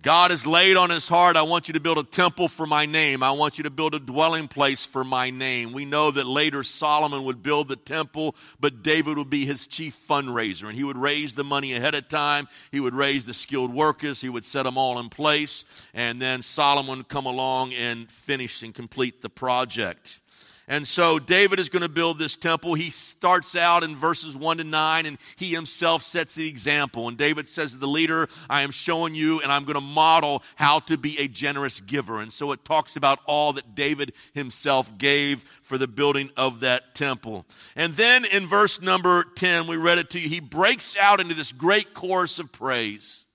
God 0.03 0.29
has 0.29 0.45
laid 0.45 0.77
on 0.77 0.91
his 0.91 1.09
heart, 1.09 1.35
I 1.35 1.41
want 1.41 1.67
you 1.67 1.73
to 1.73 1.79
build 1.79 1.97
a 1.97 2.03
temple 2.03 2.47
for 2.47 2.67
my 2.67 2.85
name. 2.85 3.23
I 3.23 3.31
want 3.31 3.57
you 3.57 3.63
to 3.63 3.71
build 3.71 3.95
a 3.95 3.99
dwelling 3.99 4.47
place 4.47 4.85
for 4.85 5.03
my 5.03 5.31
name. 5.31 5.73
We 5.73 5.85
know 5.85 6.11
that 6.11 6.27
later 6.27 6.63
Solomon 6.63 7.23
would 7.23 7.41
build 7.41 7.67
the 7.67 7.75
temple, 7.75 8.35
but 8.59 8.83
David 8.83 9.17
would 9.17 9.31
be 9.31 9.45
his 9.45 9.65
chief 9.65 9.97
fundraiser. 10.07 10.67
And 10.67 10.75
he 10.75 10.83
would 10.83 10.97
raise 10.97 11.33
the 11.33 11.43
money 11.43 11.73
ahead 11.73 11.95
of 11.95 12.07
time. 12.09 12.47
He 12.71 12.79
would 12.79 12.93
raise 12.93 13.25
the 13.25 13.33
skilled 13.33 13.73
workers. 13.73 14.21
He 14.21 14.29
would 14.29 14.45
set 14.45 14.63
them 14.63 14.77
all 14.77 14.99
in 14.99 15.09
place. 15.09 15.65
And 15.95 16.21
then 16.21 16.43
Solomon 16.43 16.97
would 16.97 17.09
come 17.09 17.25
along 17.25 17.73
and 17.73 18.11
finish 18.11 18.61
and 18.61 18.75
complete 18.75 19.21
the 19.21 19.29
project. 19.29 20.19
And 20.69 20.85
so 20.85 21.17
David 21.17 21.59
is 21.59 21.69
going 21.69 21.83
to 21.83 21.89
build 21.89 22.19
this 22.19 22.35
temple. 22.35 22.73
He 22.73 22.89
starts 22.89 23.55
out 23.55 23.83
in 23.83 23.95
verses 23.95 24.35
1 24.35 24.57
to 24.57 24.65
9, 24.65 25.05
and 25.05 25.17
he 25.37 25.53
himself 25.53 26.03
sets 26.03 26.35
the 26.35 26.47
example. 26.47 27.07
And 27.07 27.17
David 27.17 27.47
says 27.47 27.71
to 27.71 27.77
the 27.77 27.87
leader, 27.87 28.27
I 28.49 28.63
am 28.63 28.71
showing 28.71 29.15
you, 29.15 29.39
and 29.39 29.49
I'm 29.49 29.63
going 29.63 29.75
to 29.75 29.81
model 29.81 30.43
how 30.55 30.81
to 30.81 30.97
be 30.97 31.17
a 31.19 31.27
generous 31.29 31.79
giver. 31.79 32.19
And 32.19 32.33
so 32.33 32.51
it 32.51 32.65
talks 32.65 32.97
about 32.97 33.19
all 33.25 33.53
that 33.53 33.75
David 33.75 34.11
himself 34.33 34.97
gave 34.97 35.45
for 35.61 35.77
the 35.77 35.87
building 35.87 36.31
of 36.35 36.59
that 36.59 36.95
temple. 36.95 37.45
And 37.77 37.93
then 37.93 38.25
in 38.25 38.45
verse 38.45 38.81
number 38.81 39.23
10, 39.35 39.67
we 39.67 39.77
read 39.77 39.99
it 39.99 40.09
to 40.11 40.19
you, 40.19 40.27
he 40.27 40.41
breaks 40.41 40.97
out 40.97 41.21
into 41.21 41.33
this 41.33 41.53
great 41.53 41.93
chorus 41.93 42.39
of 42.39 42.51
praise. 42.51 43.26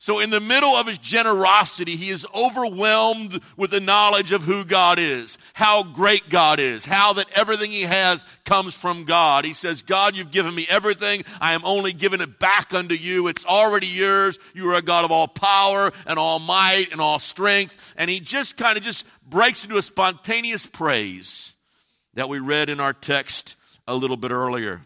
So, 0.00 0.20
in 0.20 0.30
the 0.30 0.38
middle 0.38 0.76
of 0.76 0.86
his 0.86 0.98
generosity, 0.98 1.96
he 1.96 2.10
is 2.10 2.24
overwhelmed 2.32 3.40
with 3.56 3.72
the 3.72 3.80
knowledge 3.80 4.30
of 4.30 4.44
who 4.44 4.64
God 4.64 5.00
is, 5.00 5.38
how 5.54 5.82
great 5.82 6.28
God 6.28 6.60
is, 6.60 6.86
how 6.86 7.14
that 7.14 7.26
everything 7.34 7.72
he 7.72 7.82
has 7.82 8.24
comes 8.44 8.76
from 8.76 9.04
God. 9.04 9.44
He 9.44 9.54
says, 9.54 9.82
God, 9.82 10.14
you've 10.14 10.30
given 10.30 10.54
me 10.54 10.66
everything. 10.70 11.24
I 11.40 11.54
am 11.54 11.62
only 11.64 11.92
giving 11.92 12.20
it 12.20 12.38
back 12.38 12.72
unto 12.72 12.94
you. 12.94 13.26
It's 13.26 13.44
already 13.44 13.88
yours. 13.88 14.38
You 14.54 14.70
are 14.70 14.76
a 14.76 14.82
God 14.82 15.04
of 15.04 15.10
all 15.10 15.26
power 15.26 15.92
and 16.06 16.16
all 16.16 16.38
might 16.38 16.92
and 16.92 17.00
all 17.00 17.18
strength. 17.18 17.94
And 17.96 18.08
he 18.08 18.20
just 18.20 18.56
kind 18.56 18.78
of 18.78 18.84
just 18.84 19.04
breaks 19.28 19.64
into 19.64 19.78
a 19.78 19.82
spontaneous 19.82 20.64
praise 20.64 21.56
that 22.14 22.28
we 22.28 22.38
read 22.38 22.68
in 22.68 22.78
our 22.78 22.92
text 22.92 23.56
a 23.88 23.96
little 23.96 24.16
bit 24.16 24.30
earlier. 24.30 24.82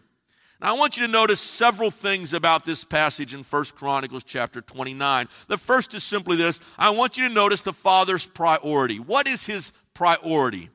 Now, 0.63 0.73
I 0.73 0.79
want 0.79 0.95
you 0.95 1.05
to 1.05 1.11
notice 1.11 1.41
several 1.41 1.91
things 1.91 2.31
about 2.31 2.63
this 2.63 2.85
passage 2.85 3.33
in 3.33 3.43
1 3.43 3.65
Chronicles 3.75 4.23
chapter 4.23 4.61
29. 4.61 5.27
The 5.49 5.57
first 5.57 5.93
is 5.93 6.05
simply 6.05 6.37
this 6.37 6.61
I 6.79 6.91
want 6.91 7.17
you 7.17 7.27
to 7.27 7.33
notice 7.33 7.61
the 7.61 7.73
Father's 7.73 8.25
priority. 8.25 8.97
What 8.97 9.27
is 9.27 9.45
his 9.45 9.73
priority? 9.93 10.69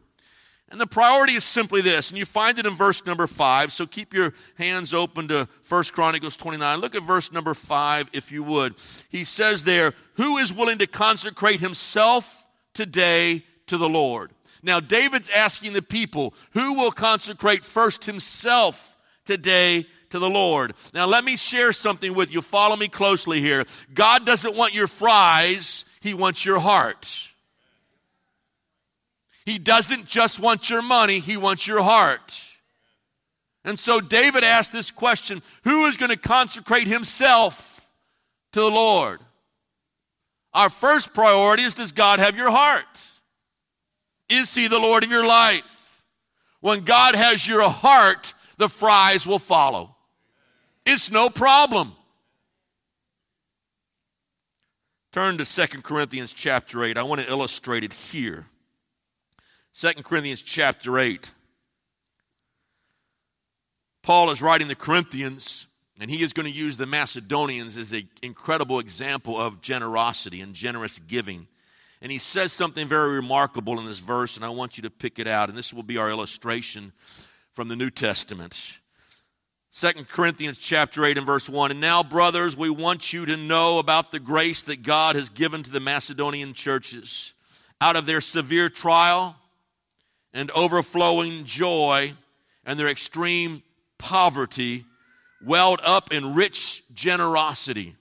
And 0.68 0.78
the 0.78 0.86
priority 0.86 1.32
is 1.32 1.44
simply 1.44 1.80
this, 1.80 2.10
and 2.10 2.18
you 2.18 2.26
find 2.26 2.58
it 2.58 2.66
in 2.66 2.74
verse 2.74 3.06
number 3.06 3.26
5. 3.26 3.72
So 3.72 3.86
keep 3.86 4.12
your 4.12 4.34
hands 4.56 4.92
open 4.92 5.26
to 5.28 5.48
1 5.66 5.84
Chronicles 5.84 6.36
29. 6.36 6.80
Look 6.80 6.94
at 6.94 7.02
verse 7.02 7.32
number 7.32 7.54
5, 7.54 8.10
if 8.12 8.30
you 8.30 8.42
would. 8.42 8.74
He 9.08 9.24
says 9.24 9.64
there, 9.64 9.94
Who 10.16 10.36
is 10.36 10.52
willing 10.52 10.76
to 10.78 10.86
consecrate 10.86 11.60
himself 11.60 12.44
today 12.74 13.46
to 13.68 13.78
the 13.78 13.88
Lord? 13.88 14.32
Now, 14.62 14.80
David's 14.80 15.30
asking 15.30 15.72
the 15.72 15.80
people, 15.80 16.34
Who 16.50 16.74
will 16.74 16.92
consecrate 16.92 17.64
first 17.64 18.04
himself 18.04 18.97
today 19.28 19.86
to 20.08 20.18
the 20.18 20.28
Lord. 20.28 20.72
Now, 20.94 21.06
let 21.06 21.22
me 21.22 21.36
share 21.36 21.74
something 21.74 22.14
with 22.14 22.32
you. 22.32 22.40
Follow 22.40 22.76
me 22.76 22.88
closely 22.88 23.40
here. 23.42 23.66
God 23.92 24.24
doesn't 24.24 24.56
want 24.56 24.72
your 24.72 24.88
fries, 24.88 25.84
He 26.00 26.14
wants 26.14 26.44
your 26.44 26.58
heart. 26.58 27.06
He 29.44 29.58
doesn't 29.58 30.06
just 30.06 30.40
want 30.40 30.70
your 30.70 30.82
money, 30.82 31.20
He 31.20 31.36
wants 31.36 31.66
your 31.66 31.82
heart. 31.82 32.40
And 33.64 33.78
so 33.78 34.00
David 34.00 34.44
asked 34.44 34.72
this 34.72 34.90
question 34.90 35.42
Who 35.64 35.86
is 35.86 35.98
going 35.98 36.10
to 36.10 36.16
consecrate 36.16 36.88
himself 36.88 37.86
to 38.52 38.60
the 38.60 38.70
Lord? 38.70 39.20
Our 40.54 40.70
first 40.70 41.12
priority 41.12 41.64
is 41.64 41.74
Does 41.74 41.92
God 41.92 42.18
have 42.18 42.34
your 42.34 42.50
heart? 42.50 42.86
Is 44.30 44.54
He 44.54 44.68
the 44.68 44.78
Lord 44.78 45.04
of 45.04 45.10
your 45.10 45.26
life? 45.26 46.02
When 46.60 46.80
God 46.80 47.14
has 47.14 47.46
your 47.46 47.68
heart, 47.68 48.34
the 48.58 48.68
fries 48.68 49.26
will 49.26 49.38
follow. 49.38 49.94
It's 50.84 51.10
no 51.10 51.30
problem. 51.30 51.92
Turn 55.12 55.38
to 55.38 55.44
Second 55.44 55.84
Corinthians 55.84 56.32
chapter 56.32 56.84
8. 56.84 56.98
I 56.98 57.02
want 57.02 57.20
to 57.20 57.28
illustrate 57.28 57.82
it 57.82 57.92
here. 57.92 58.46
Second 59.72 60.04
Corinthians 60.04 60.42
chapter 60.42 60.98
8. 60.98 61.32
Paul 64.02 64.30
is 64.30 64.42
writing 64.42 64.68
the 64.68 64.74
Corinthians, 64.74 65.66
and 66.00 66.10
he 66.10 66.22
is 66.22 66.32
going 66.32 66.50
to 66.50 66.56
use 66.56 66.76
the 66.76 66.86
Macedonians 66.86 67.76
as 67.76 67.92
an 67.92 68.08
incredible 68.22 68.80
example 68.80 69.40
of 69.40 69.60
generosity 69.60 70.40
and 70.40 70.54
generous 70.54 70.98
giving. 71.06 71.46
And 72.00 72.12
he 72.12 72.18
says 72.18 72.52
something 72.52 72.86
very 72.88 73.16
remarkable 73.16 73.78
in 73.78 73.86
this 73.86 73.98
verse, 73.98 74.36
and 74.36 74.44
I 74.44 74.48
want 74.50 74.78
you 74.78 74.82
to 74.82 74.90
pick 74.90 75.18
it 75.18 75.26
out. 75.26 75.48
And 75.48 75.58
this 75.58 75.72
will 75.72 75.82
be 75.82 75.98
our 75.98 76.10
illustration 76.10 76.92
from 77.58 77.66
the 77.66 77.74
New 77.74 77.90
Testament. 77.90 78.78
2 79.72 80.04
Corinthians 80.12 80.58
chapter 80.58 81.04
8 81.04 81.18
and 81.18 81.26
verse 81.26 81.48
1. 81.48 81.72
And 81.72 81.80
now, 81.80 82.04
brothers, 82.04 82.56
we 82.56 82.70
want 82.70 83.12
you 83.12 83.26
to 83.26 83.36
know 83.36 83.80
about 83.80 84.12
the 84.12 84.20
grace 84.20 84.62
that 84.62 84.84
God 84.84 85.16
has 85.16 85.28
given 85.28 85.64
to 85.64 85.70
the 85.72 85.80
Macedonian 85.80 86.54
churches. 86.54 87.34
Out 87.80 87.96
of 87.96 88.06
their 88.06 88.20
severe 88.20 88.68
trial 88.68 89.34
and 90.32 90.52
overflowing 90.52 91.46
joy 91.46 92.12
and 92.64 92.78
their 92.78 92.86
extreme 92.86 93.64
poverty, 93.98 94.84
welled 95.44 95.80
up 95.82 96.12
in 96.12 96.36
rich 96.36 96.84
generosity. 96.94 97.96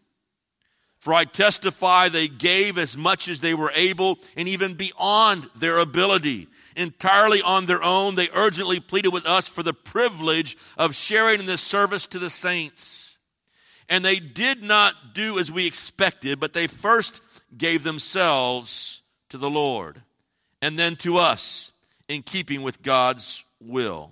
For 1.00 1.16
I 1.16 1.26
testify 1.26 2.10
they 2.10 2.28
gave 2.28 2.78
as 2.78 2.96
much 2.96 3.28
as 3.28 3.40
they 3.40 3.56
were 3.56 3.72
able 3.74 4.20
and 4.36 4.48
even 4.48 4.76
beyond 4.76 5.50
their 5.56 5.80
ability 5.80 6.48
entirely 6.78 7.42
on 7.42 7.66
their 7.66 7.84
own, 7.84 8.16
they 8.16 8.30
urgently 8.34 8.80
pleaded 8.80 9.10
with 9.10 9.26
us 9.26 9.48
for 9.48 9.64
the 9.64 9.74
privilege 9.74 10.58
of 10.78 10.96
sharing 10.96 11.42
in 11.42 11.46
this 11.46 11.62
service 11.62 12.08
to 12.08 12.20
the 12.20 12.30
saints. 12.30 13.18
And 13.90 14.04
they 14.04 14.20
did 14.20 14.64
not 14.64 15.14
do 15.14 15.40
as 15.40 15.52
we 15.52 15.66
expected, 15.66 16.40
but 16.40 16.54
they 16.54 16.68
first 16.68 17.22
gave 17.58 17.84
themselves 17.84 19.02
to 19.30 19.38
the 19.38 19.50
Lord 19.50 20.02
and 20.62 20.78
then 20.78 20.96
to 20.98 21.18
us 21.18 21.72
in 22.08 22.24
keeping 22.24 22.62
with 22.62 22.82
God's 22.82 23.44
will. 23.60 24.12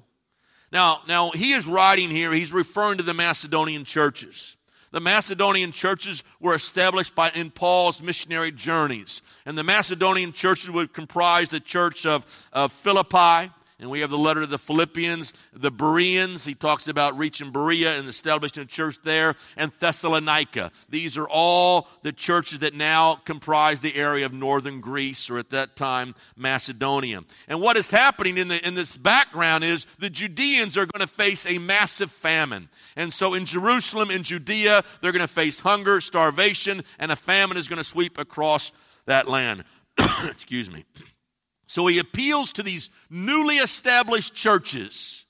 Now, 0.72 1.01
now 1.07 1.31
he 1.31 1.53
is 1.53 1.67
writing 1.67 2.10
here, 2.10 2.34
he's 2.34 2.51
referring 2.51 2.98
to 2.98 3.03
the 3.03 3.13
Macedonian 3.13 3.86
churches. 3.86 4.57
The 4.96 5.02
Macedonian 5.02 5.74
churches 5.74 6.24
were 6.40 6.56
established 6.56 7.16
by, 7.16 7.30
in 7.32 7.52
Paul's 7.52 8.02
missionary 8.02 8.50
journeys. 8.50 9.22
And 9.46 9.58
the 9.58 9.64
Macedonian 9.64 10.32
churches 10.32 10.70
would 10.70 10.94
comprise 10.94 11.50
the 11.50 11.60
church 11.60 12.06
of, 12.06 12.25
of 12.54 12.72
Philippi, 12.72 13.52
and 13.79 13.89
we 13.89 14.00
have 14.00 14.10
the 14.10 14.17
letter 14.17 14.41
to 14.41 14.48
the 14.48 14.58
Philippians, 14.58 15.34
the 15.53 15.72
Bereans. 15.72 16.46
He 16.46 16.53
talks 16.53 16.88
about 16.88 17.17
reaching 17.17 17.51
Berea 17.51 17.98
and 18.00 18.08
establishing 18.08 18.63
a 18.63 18.65
church 18.65 18.98
there, 19.03 19.36
and 19.58 19.72
Thessalonica. 19.79 20.72
These 20.89 21.17
are 21.17 21.27
all 21.27 21.88
the 22.01 22.13
churches 22.13 22.60
that 22.60 22.74
now 22.74 23.15
comprise 23.15 23.82
the 23.82 23.96
area 23.96 24.25
of 24.25 24.34
northern 24.34 24.79
Greece, 24.79 25.29
or 25.29 25.38
at 25.38 25.50
that 25.50 25.75
time, 25.75 26.15
Macedonia. 26.38 27.22
And 27.48 27.60
what 27.60 27.75
is 27.75 27.89
happening 27.91 28.38
in, 28.38 28.48
the, 28.48 28.65
in 28.65 28.75
this 28.75 28.96
background 28.96 29.63
is 29.63 29.86
the 30.00 30.10
Judeans 30.10 30.77
are 30.77 30.86
going 30.86 31.05
to 31.05 31.13
face 31.13 31.46
a 31.46 31.58
massive 31.58 32.12
famine. 32.12 32.70
And 32.96 33.13
so 33.13 33.34
in 33.34 33.46
Jerusalem, 33.46 34.10
in 34.10 34.24
Judea, 34.24 34.84
they're 35.01 35.12
going 35.12 35.22
to 35.22 35.27
face 35.27 35.60
hunger, 35.60 36.00
starvation, 36.00 36.84
and 36.98 37.12
a 37.12 37.15
famine 37.15 37.58
is 37.58 37.67
going 37.67 37.77
to 37.77 37.84
sweep 37.84 38.17
across 38.17 38.72
that 39.05 39.27
land. 39.27 39.63
Excuse 40.24 40.70
me. 40.70 40.86
So 41.75 41.88
he 41.88 42.00
appeals 42.00 42.53
to 42.53 42.63
these 42.63 42.89
newly 43.10 43.58
established 43.58 44.34
churches. 44.34 45.25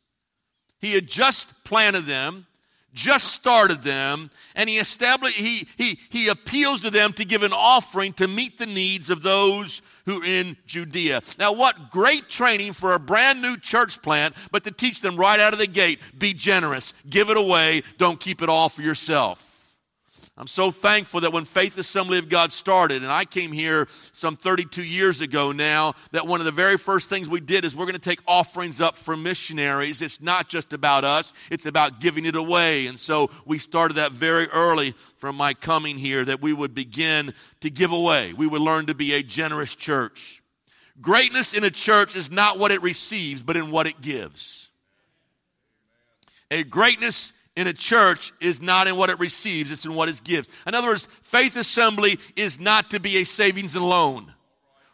He 0.79 0.93
had 0.93 1.07
just 1.07 1.55
planted 1.63 2.05
them, 2.05 2.45
just 2.93 3.29
started 3.29 3.81
them, 3.81 4.29
and 4.53 4.69
he 4.69 4.77
established 4.77 5.37
he 5.37 5.67
he 5.75 5.97
he 6.11 6.27
appeals 6.27 6.81
to 6.81 6.91
them 6.91 7.13
to 7.13 7.25
give 7.25 7.41
an 7.41 7.51
offering 7.51 8.13
to 8.13 8.27
meet 8.27 8.59
the 8.59 8.67
needs 8.67 9.09
of 9.09 9.23
those 9.23 9.81
who 10.05 10.21
are 10.21 10.23
in 10.23 10.55
Judea. 10.67 11.23
Now, 11.39 11.51
what 11.51 11.89
great 11.89 12.29
training 12.29 12.73
for 12.73 12.93
a 12.93 12.99
brand 12.99 13.41
new 13.41 13.57
church 13.57 14.03
plant, 14.03 14.35
but 14.51 14.63
to 14.65 14.71
teach 14.71 15.01
them 15.01 15.15
right 15.15 15.39
out 15.39 15.53
of 15.53 15.57
the 15.57 15.65
gate, 15.65 15.99
be 16.15 16.35
generous, 16.35 16.93
give 17.09 17.31
it 17.31 17.37
away, 17.37 17.81
don't 17.97 18.19
keep 18.19 18.43
it 18.43 18.49
all 18.49 18.69
for 18.69 18.83
yourself. 18.83 19.54
I'm 20.37 20.47
so 20.47 20.69
thankful 20.69 21.21
that 21.21 21.31
when 21.31 21.45
Faith 21.45 21.77
Assembly 21.77 22.17
of 22.17 22.27
God 22.27 22.51
started, 22.51 23.03
and 23.03 23.11
I 23.11 23.23
came 23.23 23.53
here 23.53 23.87
some 24.11 24.35
32 24.35 24.83
years 24.83 25.21
ago 25.21 25.53
now, 25.53 25.93
that 26.11 26.27
one 26.27 26.41
of 26.41 26.45
the 26.45 26.51
very 26.51 26.77
first 26.77 27.07
things 27.07 27.29
we 27.29 27.39
did 27.39 27.63
is 27.63 27.73
we're 27.73 27.85
going 27.85 27.93
to 27.93 27.99
take 27.99 28.19
offerings 28.27 28.81
up 28.81 28.97
for 28.97 29.15
missionaries. 29.15 30.01
It's 30.01 30.19
not 30.19 30.49
just 30.49 30.73
about 30.73 31.05
us, 31.05 31.31
it's 31.49 31.65
about 31.65 32.01
giving 32.01 32.25
it 32.25 32.35
away. 32.35 32.87
And 32.87 32.99
so 32.99 33.29
we 33.45 33.59
started 33.59 33.95
that 33.95 34.11
very 34.11 34.49
early 34.49 34.93
from 35.15 35.37
my 35.37 35.53
coming 35.53 35.97
here 35.97 36.25
that 36.25 36.41
we 36.41 36.51
would 36.51 36.75
begin 36.75 37.33
to 37.61 37.69
give 37.69 37.93
away. 37.93 38.33
We 38.33 38.45
would 38.45 38.61
learn 38.61 38.87
to 38.87 38.93
be 38.93 39.13
a 39.13 39.23
generous 39.23 39.73
church. 39.73 40.43
Greatness 41.01 41.53
in 41.53 41.63
a 41.63 41.71
church 41.71 42.13
is 42.13 42.29
not 42.29 42.59
what 42.59 42.71
it 42.71 42.81
receives, 42.81 43.41
but 43.41 43.55
in 43.55 43.71
what 43.71 43.87
it 43.87 44.01
gives. 44.01 44.69
A 46.51 46.63
greatness 46.63 47.31
in 47.55 47.67
a 47.67 47.73
church 47.73 48.33
is 48.41 48.61
not 48.61 48.87
in 48.87 48.95
what 48.95 49.09
it 49.09 49.19
receives, 49.19 49.71
it's 49.71 49.85
in 49.85 49.95
what 49.95 50.09
it 50.09 50.21
gives. 50.23 50.47
In 50.67 50.75
other 50.75 50.87
words, 50.87 51.07
faith 51.21 51.55
assembly 51.55 52.19
is 52.35 52.59
not 52.59 52.89
to 52.91 52.99
be 52.99 53.17
a 53.17 53.23
savings 53.23 53.75
and 53.75 53.87
loan. 53.87 54.33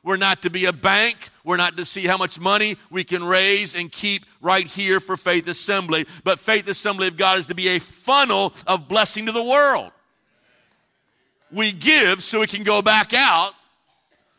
We're 0.03 0.17
not 0.17 0.41
to 0.43 0.49
be 0.49 0.65
a 0.65 0.73
bank. 0.73 1.29
We're 1.43 1.57
not 1.57 1.77
to 1.77 1.85
see 1.85 2.07
how 2.07 2.17
much 2.17 2.39
money 2.39 2.77
we 2.89 3.03
can 3.03 3.23
raise 3.23 3.75
and 3.75 3.91
keep 3.91 4.25
right 4.41 4.67
here 4.67 4.99
for 4.99 5.15
Faith 5.15 5.47
Assembly. 5.47 6.07
But 6.23 6.39
Faith 6.39 6.67
Assembly 6.67 7.07
of 7.07 7.17
God 7.17 7.39
is 7.39 7.45
to 7.47 7.55
be 7.55 7.69
a 7.69 7.79
funnel 7.79 8.53
of 8.65 8.87
blessing 8.87 9.27
to 9.27 9.31
the 9.31 9.43
world. 9.43 9.91
We 11.51 11.71
give 11.71 12.23
so 12.23 12.41
it 12.41 12.49
can 12.49 12.63
go 12.63 12.81
back 12.81 13.13
out, 13.13 13.53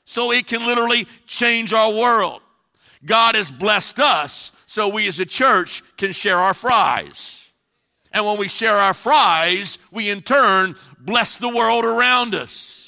so 0.05 0.33
it 0.33 0.47
can 0.47 0.67
literally 0.67 1.07
change 1.27 1.73
our 1.73 1.93
world. 1.93 2.41
God 3.05 3.35
has 3.35 3.51
blessed 3.51 3.99
us 4.01 4.51
so 4.67 4.89
we 4.89 5.07
as 5.07 5.21
a 5.21 5.27
church 5.27 5.83
can 5.97 6.13
share 6.13 6.39
our 6.39 6.55
fries. 6.55 7.42
And 8.13 8.27
when 8.27 8.39
we 8.39 8.49
share 8.49 8.77
our 8.77 8.95
fries, 8.95 9.79
we 9.91 10.11
in 10.11 10.23
turn 10.23 10.77
bless 10.99 11.37
the 11.37 11.49
world 11.49 11.85
around 11.85 12.35
us. 12.35 12.83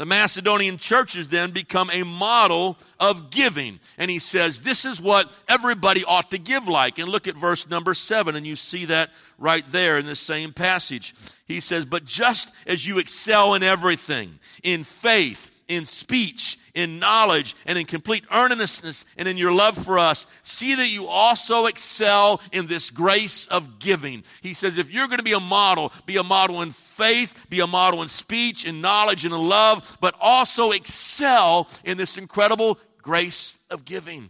The 0.00 0.06
Macedonian 0.06 0.78
churches 0.78 1.28
then 1.28 1.50
become 1.50 1.90
a 1.90 2.04
model 2.04 2.78
of 2.98 3.30
giving. 3.30 3.80
And 3.98 4.10
he 4.10 4.18
says, 4.18 4.62
This 4.62 4.86
is 4.86 4.98
what 4.98 5.30
everybody 5.46 6.04
ought 6.04 6.30
to 6.30 6.38
give 6.38 6.68
like. 6.68 6.98
And 6.98 7.06
look 7.10 7.28
at 7.28 7.36
verse 7.36 7.68
number 7.68 7.92
seven, 7.92 8.34
and 8.34 8.46
you 8.46 8.56
see 8.56 8.86
that 8.86 9.10
right 9.36 9.62
there 9.70 9.98
in 9.98 10.06
the 10.06 10.16
same 10.16 10.54
passage. 10.54 11.14
He 11.44 11.60
says, 11.60 11.84
But 11.84 12.06
just 12.06 12.50
as 12.66 12.86
you 12.86 12.96
excel 12.96 13.52
in 13.52 13.62
everything, 13.62 14.38
in 14.62 14.84
faith, 14.84 15.50
in 15.70 15.84
speech, 15.84 16.58
in 16.74 16.98
knowledge, 16.98 17.54
and 17.64 17.78
in 17.78 17.86
complete 17.86 18.24
earnestness, 18.32 19.04
and 19.16 19.28
in 19.28 19.36
your 19.36 19.52
love 19.52 19.78
for 19.78 19.98
us. 19.98 20.26
See 20.42 20.74
that 20.74 20.88
you 20.88 21.06
also 21.06 21.66
excel 21.66 22.40
in 22.50 22.66
this 22.66 22.90
grace 22.90 23.46
of 23.46 23.78
giving. 23.78 24.24
He 24.42 24.52
says, 24.52 24.78
if 24.78 24.92
you're 24.92 25.06
going 25.06 25.18
to 25.18 25.24
be 25.24 25.32
a 25.32 25.40
model, 25.40 25.92
be 26.06 26.16
a 26.16 26.24
model 26.24 26.60
in 26.60 26.72
faith, 26.72 27.34
be 27.48 27.60
a 27.60 27.66
model 27.66 28.02
in 28.02 28.08
speech, 28.08 28.64
in 28.64 28.80
knowledge, 28.80 29.24
and 29.24 29.32
in 29.32 29.40
love, 29.40 29.96
but 30.00 30.14
also 30.20 30.72
excel 30.72 31.68
in 31.84 31.96
this 31.96 32.18
incredible 32.18 32.78
grace 32.98 33.56
of 33.70 33.84
giving. 33.84 34.28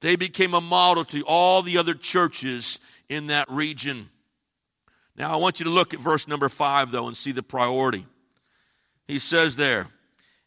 They 0.00 0.16
became 0.16 0.54
a 0.54 0.60
model 0.60 1.04
to 1.06 1.22
all 1.26 1.60
the 1.60 1.76
other 1.76 1.94
churches 1.94 2.78
in 3.08 3.26
that 3.26 3.50
region. 3.50 4.08
Now, 5.14 5.32
I 5.32 5.36
want 5.36 5.60
you 5.60 5.64
to 5.64 5.70
look 5.70 5.92
at 5.92 6.00
verse 6.00 6.26
number 6.26 6.48
five, 6.48 6.90
though, 6.90 7.06
and 7.06 7.16
see 7.16 7.32
the 7.32 7.42
priority. 7.42 8.06
He 9.06 9.18
says 9.18 9.56
there, 9.56 9.88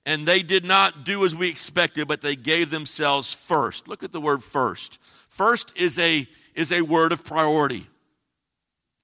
and 0.09 0.27
they 0.27 0.41
did 0.41 0.65
not 0.65 1.05
do 1.05 1.23
as 1.23 1.35
we 1.35 1.47
expected, 1.49 2.07
but 2.07 2.21
they 2.21 2.35
gave 2.35 2.71
themselves 2.71 3.31
first. 3.31 3.87
Look 3.87 4.01
at 4.01 4.11
the 4.11 4.19
word 4.19 4.43
first. 4.43 4.97
First 5.27 5.71
is 5.75 5.99
a, 5.99 6.27
is 6.55 6.71
a 6.71 6.81
word 6.81 7.11
of 7.11 7.23
priority. 7.23 7.85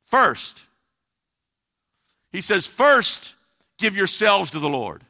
First. 0.04 0.64
He 2.32 2.42
says, 2.42 2.66
first, 2.66 3.36
give 3.78 3.96
yourselves 3.96 4.50
to 4.50 4.60
the 4.60 4.68
Lord. 4.68 5.04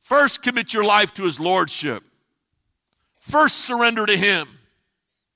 First, 0.00 0.42
commit 0.42 0.74
your 0.74 0.82
life 0.82 1.14
to 1.14 1.22
his 1.22 1.38
lordship. 1.38 2.02
First, 3.20 3.58
surrender 3.58 4.04
to 4.04 4.16
him. 4.16 4.48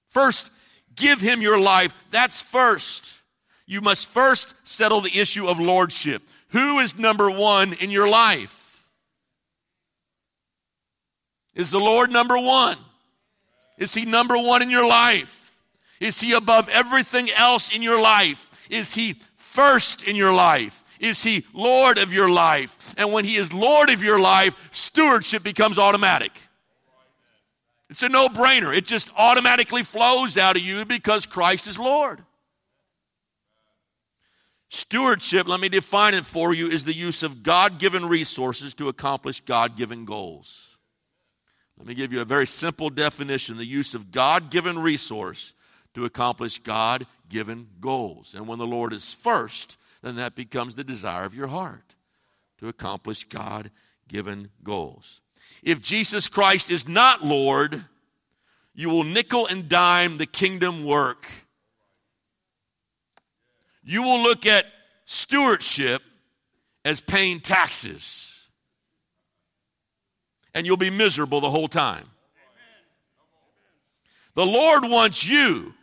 First, 0.08 0.50
give 0.96 1.20
him 1.20 1.40
your 1.40 1.60
life. 1.60 1.94
That's 2.10 2.42
first. 2.42 3.06
You 3.64 3.80
must 3.80 4.08
first 4.08 4.56
settle 4.64 5.00
the 5.00 5.16
issue 5.16 5.46
of 5.46 5.60
lordship. 5.60 6.22
Who 6.49 6.80
is 6.80 6.99
number 6.99 7.30
one 7.30 7.75
in 7.75 7.92
your 7.92 8.08
life? 8.08 8.59
Is 11.54 11.71
the 11.71 11.80
Lord 11.80 12.11
number 12.11 12.38
one? 12.38 12.78
Is 13.78 13.95
He 13.95 14.04
number 14.04 14.37
one 14.37 14.62
in 14.62 14.71
your 14.71 14.87
life? 14.87 15.57
Is 16.00 16.21
He 16.21 16.33
above 16.33 16.69
everything 16.69 17.30
else 17.30 17.71
in 17.71 17.83
your 17.83 18.00
life? 18.00 18.50
Is 18.69 18.95
He 18.95 19.21
first 19.37 20.02
in 20.02 20.16
your 20.16 20.33
life? 20.33 20.83
Is 21.00 21.23
He 21.23 21.47
Lord 21.52 21.99
of 21.99 22.12
your 22.12 22.30
life? 22.30 22.95
And 22.97 23.12
when 23.12 23.25
He 23.25 23.37
is 23.37 23.52
Lord 23.52 23.90
of 23.90 24.02
your 24.02 24.21
life, 24.21 24.54
stewardship 24.71 25.42
becomes 25.42 25.78
automatic. 25.78 26.33
It's 27.88 28.02
a 28.02 28.09
no 28.09 28.28
brainer. 28.28 28.76
It 28.76 28.87
just 28.87 29.11
automatically 29.16 29.83
flows 29.83 30.37
out 30.38 30.57
of 30.57 30.62
you 30.62 30.85
because 30.85 31.26
Christ 31.26 31.66
is 31.66 31.78
Lord. 31.78 32.23
Stewardship, 34.69 35.49
let 35.49 35.59
me 35.59 35.69
define 35.69 36.14
it 36.14 36.25
for 36.25 36.54
you, 36.54 36.69
is 36.69 36.85
the 36.85 36.95
use 36.95 37.25
of 37.25 37.42
God 37.42 37.80
given 37.80 38.07
resources 38.07 38.73
to 38.75 38.88
accomplish 38.88 39.40
God 39.40 39.76
given 39.76 40.04
goals. 40.04 40.78
Let 41.80 41.87
me 41.87 41.94
give 41.94 42.12
you 42.12 42.20
a 42.20 42.26
very 42.26 42.46
simple 42.46 42.90
definition 42.90 43.56
the 43.56 43.64
use 43.64 43.94
of 43.94 44.10
God 44.10 44.50
given 44.50 44.78
resource 44.78 45.54
to 45.94 46.04
accomplish 46.04 46.58
God 46.58 47.06
given 47.30 47.68
goals. 47.80 48.34
And 48.34 48.46
when 48.46 48.58
the 48.58 48.66
Lord 48.66 48.92
is 48.92 49.14
first, 49.14 49.78
then 50.02 50.16
that 50.16 50.34
becomes 50.34 50.75
the 50.75 50.84
desire 50.84 51.25
of 51.25 51.34
your 51.34 51.46
heart 51.46 51.94
to 52.58 52.68
accomplish 52.68 53.25
God 53.25 53.70
given 54.08 54.50
goals. 54.62 55.22
If 55.62 55.80
Jesus 55.80 56.28
Christ 56.28 56.70
is 56.70 56.87
not 56.87 57.25
Lord, 57.25 57.82
you 58.75 58.90
will 58.90 59.04
nickel 59.04 59.46
and 59.46 59.66
dime 59.66 60.19
the 60.19 60.26
kingdom 60.26 60.84
work. 60.84 61.30
You 63.82 64.02
will 64.02 64.23
look 64.23 64.45
at 64.45 64.66
stewardship 65.06 66.02
as 66.84 67.00
paying 67.00 67.40
taxes 67.40 68.29
and 70.54 70.67
you'll 70.67 70.76
be 70.76 70.91
miserable 70.91 71.41
the 71.41 71.50
whole 71.50 71.69
time. 71.69 72.06
The 74.34 74.47
Lord 74.47 74.84
wants 74.84 75.26
you. 75.26 75.75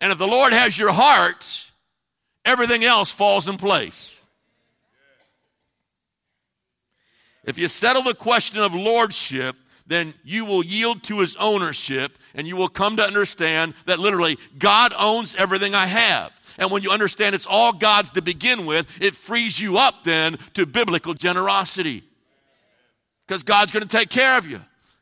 And 0.00 0.12
if 0.12 0.18
the 0.18 0.26
Lord 0.26 0.52
has 0.52 0.76
your 0.76 0.92
heart, 0.92 1.70
everything 2.44 2.84
else 2.84 3.10
falls 3.10 3.48
in 3.48 3.56
place. 3.56 4.20
If 7.44 7.58
you 7.58 7.68
settle 7.68 8.02
the 8.02 8.14
question 8.14 8.58
of 8.58 8.74
lordship, 8.74 9.56
then 9.86 10.14
you 10.24 10.44
will 10.44 10.64
yield 10.64 11.02
to 11.04 11.20
his 11.20 11.36
ownership 11.36 12.18
and 12.34 12.48
you 12.48 12.56
will 12.56 12.68
come 12.68 12.96
to 12.96 13.04
understand 13.04 13.74
that 13.84 13.98
literally 13.98 14.38
God 14.58 14.94
owns 14.96 15.34
everything 15.34 15.74
I 15.74 15.86
have. 15.86 16.32
And 16.56 16.70
when 16.70 16.82
you 16.82 16.90
understand 16.90 17.34
it's 17.34 17.46
all 17.46 17.72
God's 17.72 18.10
to 18.12 18.22
begin 18.22 18.64
with, 18.64 18.86
it 19.00 19.14
frees 19.14 19.60
you 19.60 19.78
up 19.78 20.04
then 20.04 20.38
to 20.54 20.66
biblical 20.66 21.12
generosity 21.14 22.02
because 23.26 23.42
God's 23.42 23.72
going 23.72 23.82
to 23.82 23.88
take 23.88 24.10
care 24.10 24.36
of 24.36 24.50
you. 24.50 24.60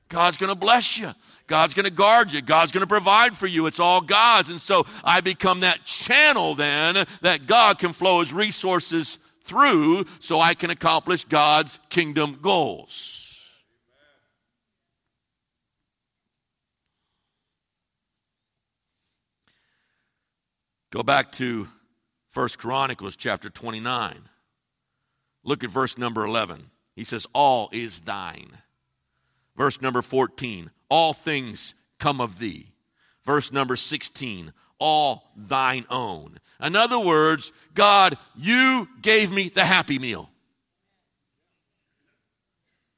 God's 0.09 0.37
going 0.37 0.49
to 0.51 0.59
bless 0.59 0.99
you. 0.99 1.11
God's 1.47 1.75
going 1.75 1.85
to 1.85 1.91
guard 1.91 2.33
you. 2.33 2.43
God's 2.43 2.71
going 2.71 2.83
to 2.83 2.87
provide 2.87 3.35
for 3.35 3.47
you. 3.47 3.67
It's 3.67 3.81
all 3.81 4.01
God's. 4.03 4.51
And 4.51 4.61
so 4.61 4.85
I 5.03 5.21
become 5.23 5.61
that 5.61 5.85
channel 5.87 6.55
then 6.55 7.07
that 7.23 7.47
God 7.47 7.79
can 7.79 7.93
flow 7.93 8.21
his 8.21 8.33
resources 8.33 9.19
through 9.45 10.05
so 10.21 10.41
I 10.41 10.55
can 10.55 10.71
accomplish 10.71 11.25
God's 11.25 11.79
kingdom 11.89 12.39
goals. 12.43 13.19
Go 20.91 21.03
back 21.03 21.33
to 21.33 21.69
First 22.29 22.59
Chronicles 22.59 23.17
chapter 23.17 23.49
29. 23.49 24.29
Look 25.43 25.65
at 25.65 25.71
verse 25.71 25.97
number 25.97 26.23
11. 26.23 26.71
He 26.95 27.05
says, 27.05 27.27
All 27.33 27.69
is 27.73 28.01
thine. 28.03 28.59
Verse 29.57 29.81
number 29.81 30.03
14, 30.03 30.71
All 30.89 31.13
things 31.13 31.75
come 31.99 32.21
of 32.21 32.39
thee. 32.39 32.73
Verse 33.25 33.53
number 33.53 33.77
16, 33.77 34.53
All 34.79 35.31
thine 35.37 35.87
own. 35.91 36.39
In 36.61 36.77
other 36.77 36.99
words, 36.99 37.53
God, 37.75 38.17
you 38.37 38.89
gave 39.01 39.31
me 39.31 39.49
the 39.49 39.65
happy 39.65 39.99
meal. 39.99 40.31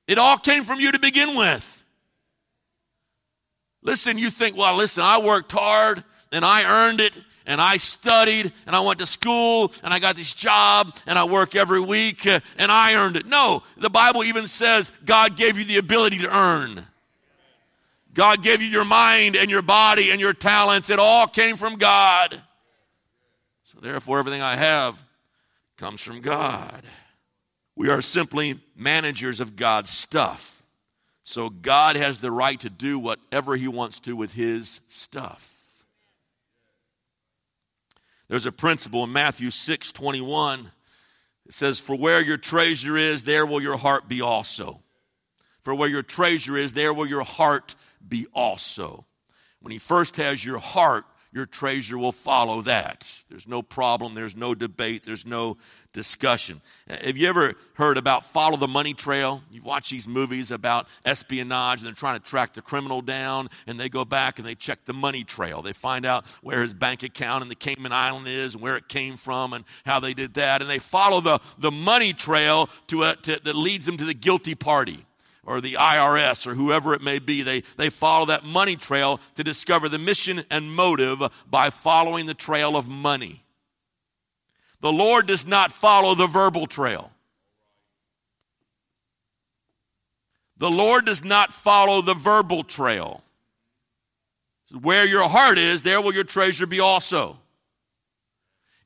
It 0.06 0.18
all 0.18 0.38
came 0.38 0.64
from 0.64 0.80
you 0.80 0.92
to 0.92 0.98
begin 0.98 1.36
with. 1.36 1.70
Listen, 3.82 4.18
you 4.18 4.30
think, 4.30 4.56
well, 4.56 4.76
listen, 4.76 5.02
I 5.02 5.18
worked 5.18 5.52
hard 5.52 6.04
and 6.32 6.44
I 6.44 6.64
earned 6.64 7.00
it 7.00 7.16
and 7.46 7.60
I 7.60 7.76
studied 7.76 8.52
and 8.66 8.74
I 8.74 8.80
went 8.80 9.00
to 9.00 9.06
school 9.06 9.72
and 9.82 9.92
I 9.92 9.98
got 9.98 10.16
this 10.16 10.32
job 10.32 10.96
and 11.06 11.18
I 11.18 11.24
work 11.24 11.54
every 11.54 11.80
week 11.80 12.26
uh, 12.26 12.40
and 12.58 12.72
I 12.72 12.94
earned 12.94 13.16
it. 13.16 13.26
No, 13.26 13.62
the 13.76 13.90
Bible 13.90 14.24
even 14.24 14.48
says 14.48 14.90
God 15.04 15.36
gave 15.36 15.58
you 15.58 15.64
the 15.64 15.78
ability 15.78 16.18
to 16.18 16.36
earn. 16.36 16.86
God 18.14 18.42
gave 18.42 18.62
you 18.62 18.68
your 18.68 18.84
mind 18.84 19.36
and 19.36 19.50
your 19.50 19.62
body 19.62 20.10
and 20.10 20.20
your 20.20 20.32
talents. 20.32 20.88
It 20.88 20.98
all 20.98 21.26
came 21.26 21.56
from 21.56 21.76
God. 21.76 22.40
So 23.64 23.80
therefore, 23.80 24.20
everything 24.20 24.40
I 24.40 24.56
have 24.56 25.02
comes 25.76 26.00
from 26.00 26.20
God. 26.20 26.82
We 27.76 27.88
are 27.90 28.00
simply 28.00 28.60
managers 28.76 29.40
of 29.40 29.56
God's 29.56 29.90
stuff. 29.90 30.62
So 31.24 31.50
God 31.50 31.96
has 31.96 32.18
the 32.18 32.30
right 32.30 32.60
to 32.60 32.70
do 32.70 32.98
whatever 32.98 33.56
He 33.56 33.66
wants 33.66 33.98
to 34.00 34.14
with 34.14 34.34
His 34.34 34.80
stuff. 34.88 35.53
There's 38.34 38.46
a 38.46 38.50
principle 38.50 39.04
in 39.04 39.12
Matthew 39.12 39.52
6 39.52 39.92
21. 39.92 40.72
It 41.46 41.54
says, 41.54 41.78
For 41.78 41.94
where 41.94 42.20
your 42.20 42.36
treasure 42.36 42.96
is, 42.96 43.22
there 43.22 43.46
will 43.46 43.62
your 43.62 43.76
heart 43.76 44.08
be 44.08 44.20
also. 44.20 44.80
For 45.60 45.72
where 45.72 45.88
your 45.88 46.02
treasure 46.02 46.56
is, 46.56 46.72
there 46.72 46.92
will 46.92 47.06
your 47.06 47.22
heart 47.22 47.76
be 48.08 48.26
also. 48.34 49.06
When 49.60 49.70
he 49.70 49.78
first 49.78 50.16
has 50.16 50.44
your 50.44 50.58
heart, 50.58 51.04
your 51.30 51.46
treasure 51.46 51.96
will 51.96 52.10
follow 52.10 52.60
that. 52.62 53.08
There's 53.30 53.46
no 53.46 53.62
problem, 53.62 54.14
there's 54.14 54.34
no 54.34 54.52
debate, 54.52 55.04
there's 55.04 55.24
no 55.24 55.56
discussion. 55.94 56.60
Uh, 56.90 56.96
have 57.02 57.16
you 57.16 57.26
ever 57.26 57.54
heard 57.72 57.96
about 57.96 58.26
Follow 58.26 58.58
the 58.58 58.68
Money 58.68 58.92
Trail? 58.92 59.42
You 59.50 59.62
watch 59.62 59.88
these 59.88 60.06
movies 60.06 60.50
about 60.50 60.86
espionage 61.06 61.78
and 61.78 61.86
they're 61.86 61.94
trying 61.94 62.20
to 62.20 62.26
track 62.26 62.52
the 62.52 62.60
criminal 62.60 63.00
down 63.00 63.48
and 63.66 63.80
they 63.80 63.88
go 63.88 64.04
back 64.04 64.38
and 64.38 64.46
they 64.46 64.54
check 64.54 64.84
the 64.84 64.92
money 64.92 65.24
trail. 65.24 65.62
They 65.62 65.72
find 65.72 66.04
out 66.04 66.26
where 66.42 66.62
his 66.62 66.74
bank 66.74 67.02
account 67.02 67.42
in 67.42 67.48
the 67.48 67.54
Cayman 67.54 67.92
Island 67.92 68.28
is 68.28 68.52
and 68.52 68.62
where 68.62 68.76
it 68.76 68.88
came 68.88 69.16
from 69.16 69.54
and 69.54 69.64
how 69.86 70.00
they 70.00 70.12
did 70.12 70.34
that. 70.34 70.60
And 70.60 70.68
they 70.68 70.80
follow 70.80 71.22
the, 71.22 71.40
the 71.56 71.70
money 71.70 72.12
trail 72.12 72.68
to, 72.88 73.04
a, 73.04 73.16
to 73.22 73.40
that 73.44 73.56
leads 73.56 73.86
them 73.86 73.96
to 73.96 74.04
the 74.04 74.14
guilty 74.14 74.54
party. 74.54 75.06
or 75.46 75.60
the 75.60 75.74
IRS 75.74 76.46
or 76.46 76.54
whoever 76.54 76.94
it 76.94 77.02
may 77.02 77.18
be. 77.18 77.42
They, 77.42 77.62
they 77.76 77.90
follow 77.90 78.26
that 78.26 78.44
money 78.44 78.76
trail 78.76 79.20
to 79.36 79.44
discover 79.44 79.88
the 79.88 79.98
mission 79.98 80.42
and 80.50 80.74
motive 80.74 81.22
by 81.48 81.70
following 81.70 82.26
the 82.26 82.34
trail 82.34 82.76
of 82.76 82.88
money. 82.88 83.43
The 84.84 84.92
Lord 84.92 85.26
does 85.26 85.46
not 85.46 85.72
follow 85.72 86.14
the 86.14 86.26
verbal 86.26 86.66
trail. 86.66 87.10
The 90.58 90.70
Lord 90.70 91.06
does 91.06 91.24
not 91.24 91.54
follow 91.54 92.02
the 92.02 92.12
verbal 92.12 92.64
trail. 92.64 93.24
Where 94.82 95.06
your 95.06 95.26
heart 95.26 95.56
is, 95.56 95.80
there 95.80 96.02
will 96.02 96.12
your 96.12 96.24
treasure 96.24 96.66
be 96.66 96.80
also. 96.80 97.38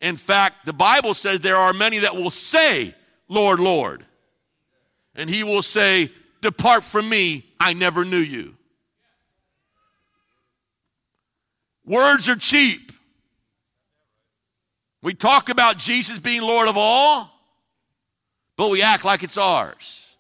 In 0.01 0.17
fact, 0.17 0.67
the 0.67 0.73
Bible 0.73 1.15
says 1.15 1.41
there 1.41 1.57
are 1.57 1.73
many 1.73 1.99
that 1.99 2.15
will 2.15 2.31
say, 2.31 2.95
Lord, 3.27 3.59
Lord. 3.59 4.07
And 5.17 5.29
he 5.29 5.43
will 5.43 5.63
say, 5.63 6.13
Depart 6.43 6.85
from 6.85 7.09
me, 7.09 7.45
I 7.59 7.73
never 7.73 8.05
knew 8.05 8.19
you. 8.19 8.55
Words 11.85 12.29
are 12.29 12.37
cheap. 12.37 12.93
We 15.03 15.15
talk 15.15 15.49
about 15.49 15.79
Jesus 15.79 16.19
being 16.19 16.43
Lord 16.43 16.69
of 16.69 16.77
all, 16.77 17.31
but 18.57 18.71
we 18.71 18.83
act 18.83 19.05
like 19.05 19.23
it's 19.23 19.39
ours. 19.39 20.17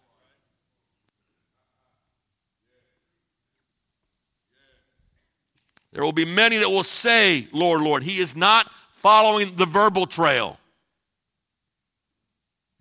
There 5.92 6.04
will 6.04 6.12
be 6.12 6.24
many 6.24 6.58
that 6.58 6.70
will 6.70 6.84
say, 6.84 7.48
Lord, 7.52 7.82
Lord. 7.82 8.04
He 8.04 8.20
is 8.20 8.36
not 8.36 8.70
following 8.92 9.56
the 9.56 9.66
verbal 9.66 10.06
trail. 10.06 10.58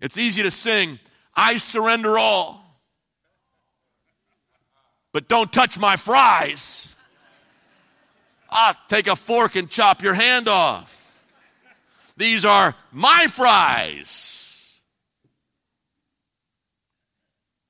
It's 0.00 0.16
easy 0.16 0.42
to 0.44 0.52
sing, 0.52 1.00
I 1.34 1.56
surrender 1.56 2.16
all. 2.16 2.64
But 5.12 5.26
don't 5.26 5.52
touch 5.52 5.78
my 5.78 5.96
fries. 5.96 6.94
I'll 8.50 8.76
take 8.88 9.08
a 9.08 9.16
fork 9.16 9.56
and 9.56 9.68
chop 9.68 10.02
your 10.02 10.14
hand 10.14 10.46
off. 10.46 11.07
These 12.18 12.44
are 12.44 12.74
my 12.90 13.28
fries. 13.28 14.34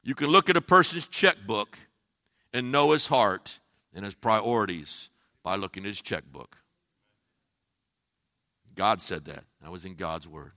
You 0.03 0.15
can 0.15 0.29
look 0.29 0.49
at 0.49 0.57
a 0.57 0.63
person's 0.63 1.07
checkbook 1.07 1.79
and 2.55 2.73
know 2.73 2.93
his 2.93 3.09
heart 3.09 3.61
and 3.95 4.07
his 4.07 4.15
priorities 4.15 5.11
by 5.43 5.57
looking 5.57 5.85
at 5.85 5.89
his 5.89 6.01
checkbook. 6.01 6.57
God 8.75 9.03
said 9.03 9.27
that. 9.27 9.45
That 9.61 9.71
was 9.71 9.85
in 9.85 9.97
God's 9.97 10.27
word. 10.27 10.53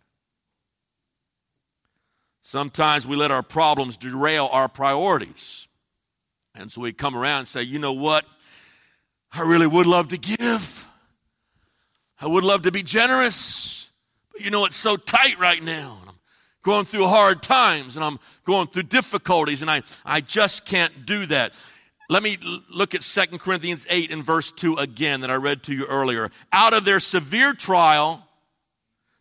Sometimes 2.41 3.05
we 3.05 3.17
let 3.17 3.29
our 3.29 3.43
problems 3.43 3.97
derail 3.97 4.47
our 4.53 4.69
priorities. 4.69 5.67
And 6.55 6.71
so 6.71 6.79
we 6.79 6.93
come 6.93 7.15
around 7.15 7.39
and 7.39 7.47
say, 7.47 7.63
you 7.63 7.77
know 7.77 7.93
what? 7.93 8.23
I 9.33 9.41
really 9.41 9.67
would 9.67 9.85
love 9.85 10.07
to 10.09 10.17
give. 10.17 10.87
I 12.21 12.27
would 12.27 12.45
love 12.45 12.61
to 12.61 12.71
be 12.71 12.83
generous. 12.83 13.80
You 14.39 14.49
know, 14.49 14.65
it's 14.65 14.75
so 14.75 14.97
tight 14.97 15.39
right 15.39 15.61
now. 15.61 15.97
And 16.01 16.09
I'm 16.09 16.15
going 16.63 16.85
through 16.85 17.07
hard 17.07 17.41
times 17.43 17.95
and 17.95 18.05
I'm 18.05 18.19
going 18.45 18.67
through 18.67 18.83
difficulties 18.83 19.61
and 19.61 19.69
I, 19.69 19.83
I 20.05 20.21
just 20.21 20.65
can't 20.65 21.05
do 21.05 21.25
that. 21.27 21.53
Let 22.09 22.23
me 22.23 22.37
look 22.69 22.93
at 22.93 23.01
2 23.01 23.37
Corinthians 23.37 23.87
8 23.89 24.11
and 24.11 24.23
verse 24.23 24.51
2 24.51 24.75
again 24.75 25.21
that 25.21 25.31
I 25.31 25.35
read 25.35 25.63
to 25.63 25.73
you 25.73 25.85
earlier. 25.85 26.29
Out 26.51 26.73
of 26.73 26.83
their 26.83 26.99
severe 26.99 27.53
trial, 27.53 28.25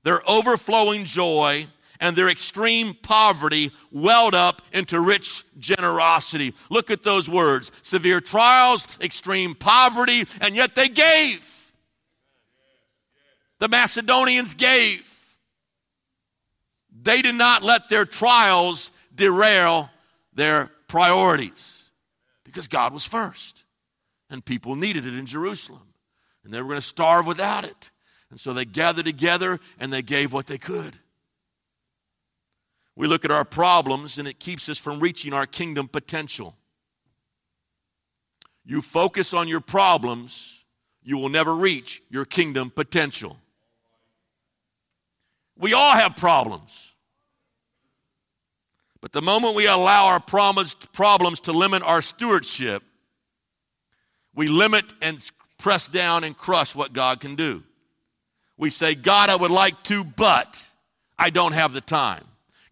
their 0.03 0.29
overflowing 0.29 1.05
joy, 1.05 1.67
and 2.01 2.17
their 2.17 2.29
extreme 2.29 2.95
poverty 2.95 3.71
welled 3.93 4.35
up 4.35 4.63
into 4.73 4.99
rich 4.99 5.45
generosity. 5.59 6.55
Look 6.71 6.91
at 6.91 7.03
those 7.03 7.29
words 7.29 7.71
severe 7.83 8.21
trials, 8.21 8.87
extreme 9.01 9.55
poverty, 9.55 10.25
and 10.41 10.57
yet 10.57 10.75
they 10.75 10.89
gave. 10.89 11.60
The 13.61 13.69
Macedonians 13.69 14.55
gave. 14.55 15.07
They 17.03 17.23
did 17.23 17.37
not 17.37 17.63
let 17.63 17.89
their 17.89 18.05
trials 18.05 18.91
derail 19.15 19.91
their 20.35 20.71
priorities 20.89 21.91
because 22.43 22.67
God 22.67 22.93
was 22.93 23.07
first. 23.07 23.65
And 24.29 24.45
people 24.45 24.77
needed 24.77 25.07
it 25.07 25.15
in 25.15 25.27
Jerusalem. 25.27 25.83
And 26.43 26.53
they 26.53 26.61
were 26.61 26.69
going 26.69 26.81
to 26.81 26.87
starve 26.87 27.27
without 27.27 27.65
it. 27.65 27.91
And 28.31 28.41
so 28.41 28.53
they 28.53 28.65
gathered 28.65 29.05
together 29.05 29.61
and 29.79 29.93
they 29.93 30.03
gave 30.03 30.33
what 30.33 30.47
they 30.47 30.59
could. 30.59 30.97
We 32.97 33.07
look 33.07 33.25
at 33.25 33.31
our 33.31 33.45
problems 33.45 34.19
and 34.19 34.27
it 34.27 34.39
keeps 34.39 34.69
us 34.69 34.79
from 34.79 35.01
reaching 35.01 35.33
our 35.33 35.47
kingdom 35.47 35.89
potential. 35.89 36.57
You 38.65 38.83
focus 38.83 39.35
on 39.35 39.49
your 39.49 39.61
problems, 39.61 40.65
you 41.03 41.19
will 41.19 41.29
never 41.29 41.55
reach 41.55 42.03
your 42.09 42.25
kingdom 42.25 42.71
potential. 42.71 43.37
We 45.61 45.75
all 45.75 45.93
have 45.93 46.17
problems. 46.17 46.93
But 49.01 49.13
the 49.13 49.23
moment 49.23 49.55
we 49.55 49.67
allow 49.67 50.07
our 50.07 50.21
problems 50.21 51.41
to 51.41 51.53
limit 51.53 51.83
our 51.83 52.03
stewardship, 52.03 52.83
we 54.35 54.49
limit 54.49 54.93
and 55.01 55.23
press 55.59 55.87
down 55.87 56.25
and 56.25 56.37
crush 56.37 56.75
what 56.75 56.93
God 56.93 57.21
can 57.21 57.37
do. 57.37 57.63
We 58.57 58.71
say, 58.71 58.95
God, 58.95 59.31
I 59.31 59.37
would 59.37 59.51
like 59.51 59.83
to, 59.85 60.05
but 60.05 60.59
I 61.19 61.31
don't 61.31 61.53
have 61.53 61.73
the 61.73 61.81
time. 61.81 62.25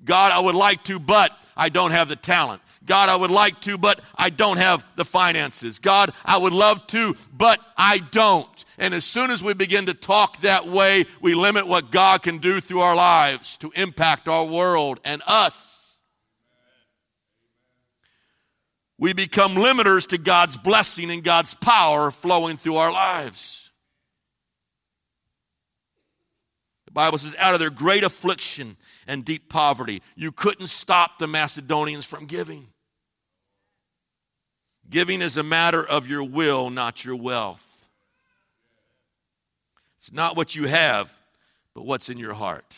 God, 0.05 0.33
I 0.33 0.41
would 0.41 0.55
like 0.55 0.85
to, 0.85 0.99
but 0.99 1.33
I 1.57 1.69
don't 1.69 1.91
have 1.91 2.09
the 2.09 2.17
talent. 2.17 2.63
God, 2.89 3.09
I 3.09 3.15
would 3.15 3.31
like 3.31 3.61
to, 3.63 3.79
but 3.79 4.01
I 4.17 4.31
don't 4.31 4.57
have 4.57 4.85
the 4.97 5.05
finances. 5.05 5.79
God, 5.79 6.13
I 6.25 6.37
would 6.37 6.53
love 6.53 6.85
to, 6.89 7.15
but 7.33 7.61
I 7.77 7.99
don't. 7.99 8.65
And 8.79 8.93
as 8.93 9.05
soon 9.05 9.31
as 9.31 9.43
we 9.43 9.55
begin 9.55 9.87
to 9.87 9.95
talk 9.95 10.41
that 10.41 10.67
way, 10.67 11.07
we 11.21 11.35
limit 11.35 11.69
what 11.69 11.93
God 11.93 12.23
can 12.23 12.39
do 12.39 12.61
through 12.61 12.81
our 12.81 12.97
lives 12.97 13.57
to 13.59 13.71
impact 13.77 14.27
our 14.27 14.45
world 14.45 14.99
and 15.05 15.23
us. 15.27 15.79
we 18.99 19.13
become 19.13 19.55
limiters 19.55 20.09
to 20.09 20.19
God's 20.19 20.57
blessing 20.57 21.11
and 21.11 21.23
God's 21.23 21.55
power 21.55 22.11
flowing 22.11 22.57
through 22.57 22.77
our 22.77 22.91
lives. 22.91 23.71
The 26.87 26.93
Bible 26.93 27.19
says, 27.19 27.35
out 27.39 27.55
of 27.55 27.61
their 27.61 27.71
great 27.71 28.03
affliction 28.03 28.77
and 29.07 29.25
deep 29.25 29.49
poverty, 29.49 30.03
you 30.17 30.33
couldn't 30.33 30.67
stop 30.67 31.19
the 31.19 31.29
Macedonians 31.29 32.05
from 32.05 32.27
giving. 32.27 32.67
Giving 34.91 35.21
is 35.21 35.37
a 35.37 35.43
matter 35.43 35.85
of 35.85 36.09
your 36.09 36.23
will, 36.23 36.71
not 36.71 37.05
your 37.05 37.17
wealth. 37.17 37.65
It's 39.99 40.13
not 40.13 40.37
what 40.37 40.55
you 40.55 40.67
have, 40.67 41.15
but 41.75 41.85
what's 41.85 42.09
in 42.09 42.19
your 42.19 42.35
heart. 42.35 42.75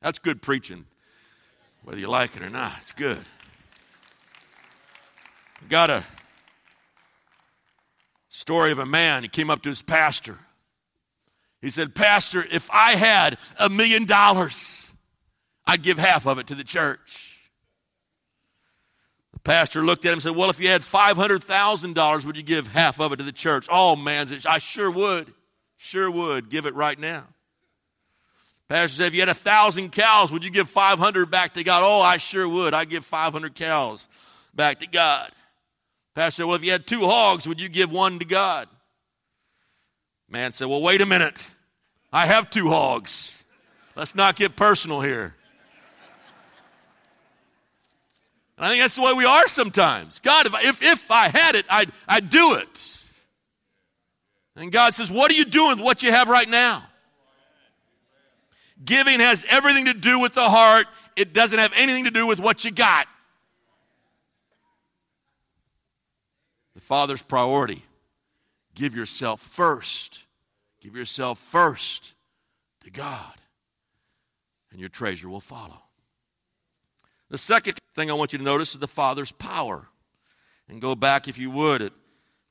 That's 0.00 0.18
good 0.18 0.42
preaching 0.42 0.84
whether 1.84 1.98
you 1.98 2.08
like 2.08 2.36
it 2.36 2.42
or 2.42 2.50
not. 2.50 2.72
It's 2.80 2.92
good. 2.92 3.20
Got 5.68 5.90
a 5.90 6.04
story 8.28 8.72
of 8.72 8.78
a 8.78 8.86
man. 8.86 9.22
He 9.22 9.28
came 9.28 9.50
up 9.50 9.62
to 9.62 9.68
his 9.68 9.82
pastor. 9.82 10.38
He 11.60 11.70
said, 11.70 11.94
Pastor, 11.94 12.44
if 12.50 12.68
I 12.72 12.96
had 12.96 13.38
a 13.58 13.68
million 13.68 14.04
dollars, 14.04 14.90
I'd 15.64 15.82
give 15.82 15.98
half 15.98 16.26
of 16.26 16.38
it 16.38 16.48
to 16.48 16.56
the 16.56 16.64
church. 16.64 17.31
Pastor 19.44 19.84
looked 19.84 20.04
at 20.04 20.08
him 20.08 20.14
and 20.14 20.22
said, 20.22 20.36
Well, 20.36 20.50
if 20.50 20.60
you 20.60 20.68
had 20.68 20.82
$500,000, 20.82 22.24
would 22.24 22.36
you 22.36 22.42
give 22.42 22.68
half 22.68 23.00
of 23.00 23.12
it 23.12 23.16
to 23.16 23.24
the 23.24 23.32
church? 23.32 23.66
Oh, 23.70 23.96
man, 23.96 24.28
I 24.46 24.58
sure 24.58 24.90
would. 24.90 25.32
Sure 25.76 26.10
would. 26.10 26.48
Give 26.48 26.66
it 26.66 26.74
right 26.74 26.98
now. 26.98 27.24
Pastor 28.68 28.96
said, 28.96 29.06
if 29.08 29.14
you 29.14 29.20
had 29.20 29.28
a 29.28 29.34
thousand 29.34 29.92
cows, 29.92 30.32
would 30.32 30.44
you 30.44 30.50
give 30.50 30.70
500 30.70 31.30
back 31.30 31.54
to 31.54 31.64
God? 31.64 31.82
Oh, 31.84 32.00
I 32.00 32.16
sure 32.16 32.48
would. 32.48 32.72
I 32.72 32.86
give 32.86 33.04
500 33.04 33.54
cows 33.54 34.08
back 34.54 34.80
to 34.80 34.86
God. 34.86 35.30
Pastor 36.14 36.42
said, 36.42 36.46
well, 36.46 36.54
if 36.54 36.64
you 36.64 36.72
had 36.72 36.86
two 36.86 37.00
hogs, 37.00 37.46
would 37.46 37.60
you 37.60 37.68
give 37.68 37.90
one 37.90 38.18
to 38.20 38.24
God? 38.24 38.68
Man 40.28 40.52
said, 40.52 40.68
well, 40.68 40.80
wait 40.80 41.02
a 41.02 41.06
minute. 41.06 41.50
I 42.12 42.26
have 42.26 42.48
two 42.48 42.68
hogs. 42.68 43.44
Let's 43.94 44.14
not 44.14 44.36
get 44.36 44.56
personal 44.56 45.00
here. 45.00 45.34
And 48.51 48.51
I 48.62 48.68
think 48.68 48.80
that's 48.80 48.94
the 48.94 49.02
way 49.02 49.12
we 49.12 49.24
are 49.24 49.48
sometimes. 49.48 50.20
God, 50.20 50.46
if, 50.46 50.54
if, 50.62 50.82
if 50.82 51.10
I 51.10 51.28
had 51.28 51.56
it, 51.56 51.66
I'd, 51.68 51.90
I'd 52.06 52.30
do 52.30 52.54
it. 52.54 53.02
And 54.54 54.70
God 54.70 54.94
says, 54.94 55.10
what 55.10 55.30
are 55.32 55.34
you 55.34 55.44
doing 55.44 55.78
with 55.78 55.84
what 55.84 56.02
you 56.02 56.12
have 56.12 56.28
right 56.28 56.48
now? 56.48 56.84
Giving 58.84 59.20
has 59.20 59.44
everything 59.48 59.86
to 59.86 59.94
do 59.94 60.18
with 60.18 60.34
the 60.34 60.48
heart, 60.48 60.86
it 61.16 61.32
doesn't 61.32 61.58
have 61.58 61.72
anything 61.74 62.04
to 62.04 62.10
do 62.10 62.26
with 62.26 62.38
what 62.38 62.64
you 62.64 62.70
got. 62.70 63.06
The 66.74 66.80
Father's 66.80 67.22
priority 67.22 67.82
give 68.74 68.94
yourself 68.94 69.40
first. 69.40 70.24
Give 70.80 70.96
yourself 70.96 71.38
first 71.38 72.14
to 72.82 72.90
God, 72.90 73.34
and 74.72 74.80
your 74.80 74.88
treasure 74.88 75.28
will 75.28 75.40
follow. 75.40 75.81
The 77.32 77.38
second 77.38 77.78
thing 77.94 78.10
I 78.10 78.12
want 78.12 78.34
you 78.34 78.38
to 78.38 78.44
notice 78.44 78.74
is 78.74 78.78
the 78.78 78.86
Father's 78.86 79.32
power. 79.32 79.88
And 80.68 80.82
go 80.82 80.94
back, 80.94 81.28
if 81.28 81.38
you 81.38 81.50
would, 81.50 81.80
at 81.80 81.92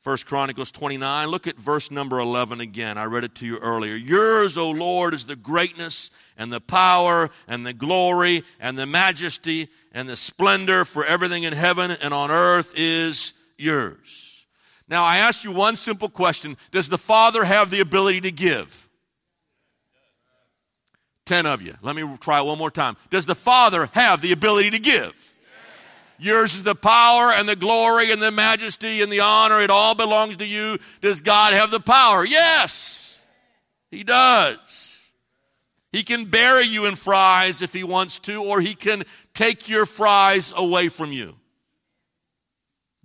1 0.04 0.18
Chronicles 0.26 0.72
29. 0.72 1.28
Look 1.28 1.46
at 1.46 1.60
verse 1.60 1.92
number 1.92 2.18
11 2.18 2.62
again. 2.62 2.98
I 2.98 3.04
read 3.04 3.24
it 3.24 3.36
to 3.36 3.46
you 3.46 3.60
earlier. 3.60 3.94
Yours, 3.94 4.58
O 4.58 4.72
Lord, 4.72 5.14
is 5.14 5.28
the 5.28 5.36
greatness 5.36 6.10
and 6.36 6.52
the 6.52 6.60
power 6.60 7.30
and 7.48 7.64
the 7.64 7.74
glory 7.74 8.44
and 8.60 8.76
the 8.76 8.88
majesty 8.88 9.70
and 9.92 10.10
the 10.10 10.18
splendor, 10.18 10.84
for 10.84 11.06
everything 11.06 11.44
in 11.44 11.54
heaven 11.54 11.92
and 11.92 12.12
on 12.12 12.32
earth 12.32 12.74
is 12.76 13.34
yours. 13.60 14.48
Now, 14.88 15.04
I 15.04 15.18
ask 15.18 15.44
you 15.44 15.52
one 15.52 15.76
simple 15.76 16.10
question 16.10 16.58
Does 16.72 16.90
the 16.90 16.98
Father 16.98 17.44
have 17.44 17.70
the 17.70 17.82
ability 17.82 18.22
to 18.22 18.32
give? 18.32 18.90
Ten 21.32 21.46
of 21.46 21.62
you. 21.62 21.74
Let 21.82 21.96
me 21.96 22.04
try 22.20 22.42
one 22.42 22.58
more 22.58 22.70
time. 22.70 22.98
Does 23.10 23.26
the 23.26 23.36
Father 23.36 23.90
have 23.94 24.20
the 24.20 24.34
ability 24.34 24.72
to 24.72 24.80
give? 24.80 25.14
Yours 26.20 26.56
is 26.56 26.64
the 26.64 26.76
power 26.76 27.32
and 27.32 27.48
the 27.48 27.56
glory 27.56 28.12
and 28.12 28.22
the 28.22 28.32
majesty 28.32 29.02
and 29.02 29.10
the 29.10 29.22
honor. 29.22 29.62
It 29.62 29.70
all 29.70 29.96
belongs 29.96 30.36
to 30.36 30.46
you. 30.46 30.78
Does 31.00 31.22
God 31.22 31.54
have 31.54 31.72
the 31.72 31.80
power? 31.80 32.26
Yes, 32.26 33.18
He 33.92 34.04
does. 34.04 35.14
He 35.94 36.04
can 36.04 36.26
bury 36.26 36.66
you 36.66 36.86
in 36.86 36.96
fries 36.96 37.62
if 37.62 37.72
He 37.72 37.86
wants 37.86 38.20
to, 38.20 38.44
or 38.44 38.60
He 38.60 38.74
can 38.74 39.04
take 39.34 39.70
your 39.70 39.86
fries 39.86 40.52
away 40.54 40.90
from 40.90 41.14
you. 41.14 41.38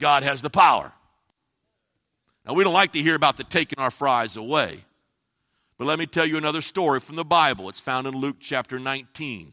God 0.01 0.25
has 0.25 0.43
the 0.43 0.51
power. 0.51 0.91
Now, 2.45 2.55
we 2.55 2.65
don't 2.65 2.75
like 2.75 2.95
to 2.95 3.01
hear 3.01 3.15
about 3.15 3.37
the 3.37 3.45
taking 3.45 3.79
our 3.79 3.93
fries 3.93 4.37
away. 4.37 4.85
But 5.79 5.87
let 5.87 5.99
me 5.99 6.07
tell 6.07 6.27
you 6.27 6.37
another 6.37 6.63
story 6.63 7.01
from 7.01 7.17
the 7.17 7.25
Bible. 7.25 7.69
It's 7.69 7.81
found 7.81 8.07
in 8.07 8.15
Luke 8.15 8.37
chapter 8.41 8.79
19. 8.79 9.53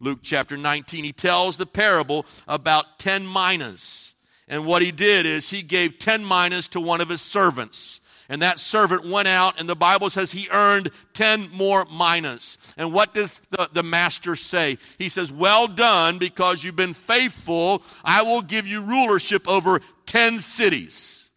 Luke 0.00 0.18
chapter 0.22 0.56
19, 0.56 1.04
he 1.04 1.12
tells 1.12 1.56
the 1.56 1.66
parable 1.66 2.26
about 2.46 2.98
10 2.98 3.26
minas. 3.26 4.12
And 4.46 4.66
what 4.66 4.82
he 4.82 4.92
did 4.92 5.24
is 5.24 5.48
he 5.48 5.62
gave 5.62 5.98
10 5.98 6.26
minas 6.26 6.68
to 6.68 6.80
one 6.80 7.00
of 7.00 7.08
his 7.08 7.22
servants. 7.22 8.00
And 8.28 8.42
that 8.42 8.58
servant 8.58 9.06
went 9.06 9.28
out, 9.28 9.58
and 9.58 9.68
the 9.68 9.76
Bible 9.76 10.10
says 10.10 10.32
he 10.32 10.48
earned 10.50 10.90
10 11.12 11.50
more 11.50 11.86
minas. 11.86 12.58
And 12.76 12.92
what 12.92 13.14
does 13.14 13.40
the, 13.50 13.68
the 13.72 13.82
master 13.82 14.34
say? 14.34 14.78
He 14.98 15.08
says, 15.08 15.30
Well 15.30 15.68
done, 15.68 16.18
because 16.18 16.64
you've 16.64 16.76
been 16.76 16.94
faithful. 16.94 17.82
I 18.02 18.22
will 18.22 18.42
give 18.42 18.66
you 18.66 18.82
rulership 18.82 19.48
over 19.48 19.80
10 20.06 20.40
cities. 20.40 21.30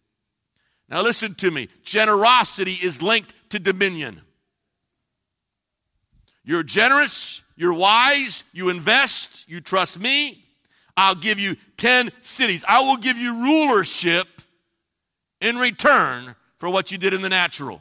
Now, 0.88 1.02
listen 1.02 1.34
to 1.36 1.50
me 1.50 1.68
generosity 1.82 2.78
is 2.80 3.02
linked 3.02 3.34
to 3.50 3.58
dominion. 3.58 4.20
You're 6.44 6.62
generous, 6.62 7.42
you're 7.56 7.74
wise, 7.74 8.44
you 8.52 8.70
invest, 8.70 9.44
you 9.48 9.60
trust 9.60 9.98
me. 9.98 10.44
I'll 10.96 11.14
give 11.14 11.38
you 11.38 11.56
10 11.76 12.10
cities. 12.22 12.64
I 12.66 12.80
will 12.80 12.96
give 12.96 13.16
you 13.16 13.34
rulership 13.34 14.26
in 15.40 15.56
return 15.56 16.34
for 16.58 16.68
what 16.68 16.90
you 16.90 16.98
did 16.98 17.14
in 17.14 17.22
the 17.22 17.28
natural. 17.28 17.80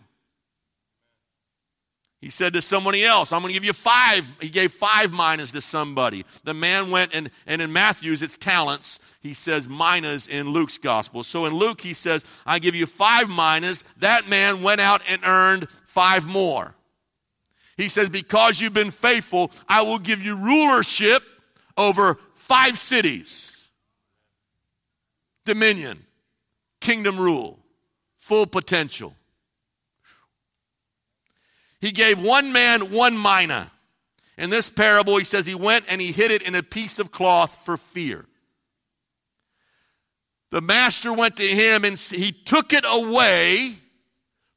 He 2.19 2.31
said 2.31 2.53
to 2.53 2.63
somebody 2.63 3.05
else, 3.05 3.31
I'm 3.31 3.41
going 3.41 3.53
to 3.53 3.59
give 3.59 3.65
you 3.65 3.73
five. 3.73 4.25
He 4.41 4.49
gave 4.49 4.73
five 4.73 5.11
minas 5.11 5.51
to 5.51 5.61
somebody. 5.61 6.25
The 6.43 6.53
man 6.53 6.89
went, 6.89 7.13
and, 7.13 7.29
and 7.45 7.61
in 7.61 7.71
Matthew's, 7.71 8.23
it's 8.23 8.37
talents. 8.37 8.99
He 9.19 9.35
says 9.35 9.69
minas 9.69 10.27
in 10.27 10.49
Luke's 10.49 10.79
gospel. 10.79 11.21
So 11.21 11.45
in 11.45 11.53
Luke, 11.53 11.79
he 11.79 11.93
says, 11.93 12.25
I 12.45 12.57
give 12.57 12.73
you 12.73 12.87
five 12.87 13.29
minas. 13.29 13.83
That 13.97 14.27
man 14.27 14.63
went 14.63 14.81
out 14.81 15.03
and 15.07 15.21
earned 15.23 15.69
five 15.85 16.25
more. 16.25 16.73
He 17.77 17.87
says, 17.87 18.09
Because 18.09 18.59
you've 18.59 18.73
been 18.73 18.91
faithful, 18.91 19.51
I 19.69 19.83
will 19.83 19.99
give 19.99 20.19
you 20.19 20.35
rulership 20.35 21.21
over 21.77 22.17
five 22.33 22.79
cities. 22.79 23.69
Dominion, 25.45 26.03
kingdom 26.81 27.19
rule, 27.19 27.59
full 28.17 28.47
potential. 28.47 29.13
He 31.79 31.91
gave 31.91 32.19
one 32.19 32.51
man 32.51 32.91
one 32.91 33.21
mina. 33.21 33.71
In 34.37 34.49
this 34.49 34.69
parable, 34.69 35.17
he 35.17 35.23
says 35.23 35.45
he 35.45 35.55
went 35.55 35.85
and 35.87 35.99
he 35.99 36.11
hid 36.11 36.31
it 36.31 36.43
in 36.43 36.53
a 36.53 36.61
piece 36.61 36.99
of 36.99 37.11
cloth 37.11 37.57
for 37.65 37.77
fear. 37.77 38.25
The 40.51 40.61
master 40.61 41.11
went 41.11 41.37
to 41.37 41.47
him 41.47 41.83
and 41.83 41.97
he 41.97 42.31
took 42.31 42.71
it 42.71 42.85
away 42.87 43.77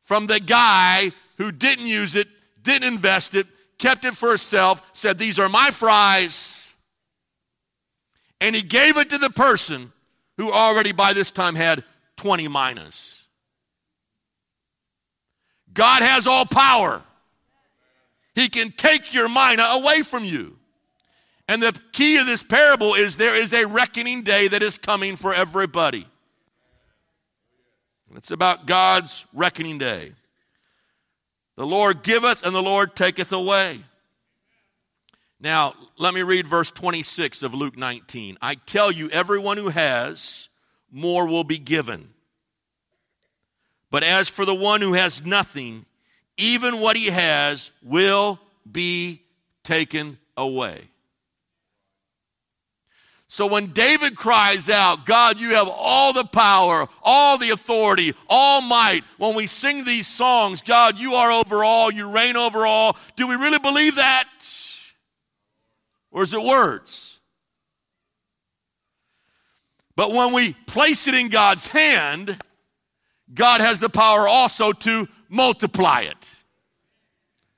from 0.03 0.27
the 0.27 0.41
guy 0.41 1.13
who 1.39 1.51
didn't 1.51 1.87
use 1.87 2.15
it 2.15 2.29
didn't 2.63 2.93
invest 2.93 3.35
it, 3.35 3.47
kept 3.79 4.05
it 4.05 4.17
for 4.17 4.31
himself, 4.31 4.83
said, 4.93 5.19
These 5.19 5.39
are 5.39 5.49
my 5.49 5.71
fries. 5.71 6.73
And 8.41 8.57
he 8.57 8.63
gave 8.63 8.97
it 8.97 9.11
to 9.11 9.19
the 9.19 9.31
person 9.31 9.93
who 10.37 10.51
already 10.51 10.93
by 10.93 11.13
this 11.13 11.31
time 11.31 11.55
had 11.55 11.85
20 12.17 12.49
minas. 12.49 13.27
God 15.73 16.03
has 16.03 16.27
all 16.27 16.47
power. 16.47 17.03
He 18.35 18.49
can 18.49 18.73
take 18.73 19.13
your 19.13 19.29
mina 19.29 19.63
away 19.63 20.03
from 20.03 20.25
you. 20.25 20.57
And 21.49 21.63
the 21.63 21.79
key 21.93 22.17
of 22.19 22.27
this 22.27 22.43
parable 22.43 22.95
is 22.95 23.17
there 23.17 23.35
is 23.35 23.53
a 23.53 23.67
reckoning 23.67 24.23
day 24.23 24.49
that 24.49 24.63
is 24.63 24.79
coming 24.79 25.17
for 25.17 25.35
everybody. 25.35 26.07
It's 28.17 28.31
about 28.31 28.67
God's 28.67 29.25
reckoning 29.33 29.79
day. 29.79 30.13
The 31.57 31.67
Lord 31.67 32.03
giveth 32.03 32.45
and 32.45 32.55
the 32.55 32.63
Lord 32.63 32.95
taketh 32.97 33.33
away. 33.33 33.81
Now, 35.41 35.75
let 35.99 36.13
me 36.15 36.23
read 36.23 36.47
verse 36.47 36.71
26 36.71 37.43
of 37.43 37.55
Luke 37.55 37.77
19. 37.77 38.39
I 38.43 38.55
tell 38.55 38.91
you, 38.91 39.09
everyone 39.11 39.57
who 39.57 39.71
has, 39.71 40.49
more 40.91 41.27
will 41.27 41.45
be 41.45 41.59
given. 41.59 42.11
But 43.91 44.05
as 44.05 44.29
for 44.29 44.45
the 44.45 44.55
one 44.55 44.83
who 44.83 44.93
has 44.93 45.25
nothing, 45.25 45.87
even 46.41 46.81
what 46.81 46.97
he 46.97 47.07
has 47.07 47.71
will 47.83 48.41
be 48.71 49.23
taken 49.63 50.19
away. 50.37 50.89
So 53.29 53.47
when 53.47 53.67
David 53.67 54.17
cries 54.17 54.69
out, 54.69 55.07
God, 55.07 55.39
you 55.39 55.55
have 55.55 55.69
all 55.69 56.13
the 56.13 56.25
power, 56.25 56.89
all 57.01 57.39
the 57.39 57.51
authority, 57.51 58.15
all 58.29 58.61
might, 58.61 59.05
when 59.19 59.37
we 59.37 59.47
sing 59.47 59.85
these 59.85 60.09
songs, 60.09 60.63
God, 60.63 60.99
you 60.99 61.15
are 61.15 61.31
over 61.31 61.63
all, 61.63 61.93
you 61.93 62.11
reign 62.11 62.37
over 62.37 62.67
all, 62.67 62.97
do 63.15 63.29
we 63.29 63.37
really 63.37 63.61
believe 63.61 63.95
that? 63.95 64.27
Or 66.11 66.25
is 66.25 66.35
it 66.35 66.43
words? 66.43 67.21
But 69.95 70.13
when 70.13 70.33
we 70.33 70.55
place 70.67 71.07
it 71.07 71.15
in 71.15 71.29
God's 71.29 71.69
hand, 71.69 72.37
God 73.33 73.61
has 73.61 73.79
the 73.79 73.91
power 73.91 74.27
also 74.27 74.73
to 74.73 75.07
multiply 75.31 76.03
it. 76.03 76.37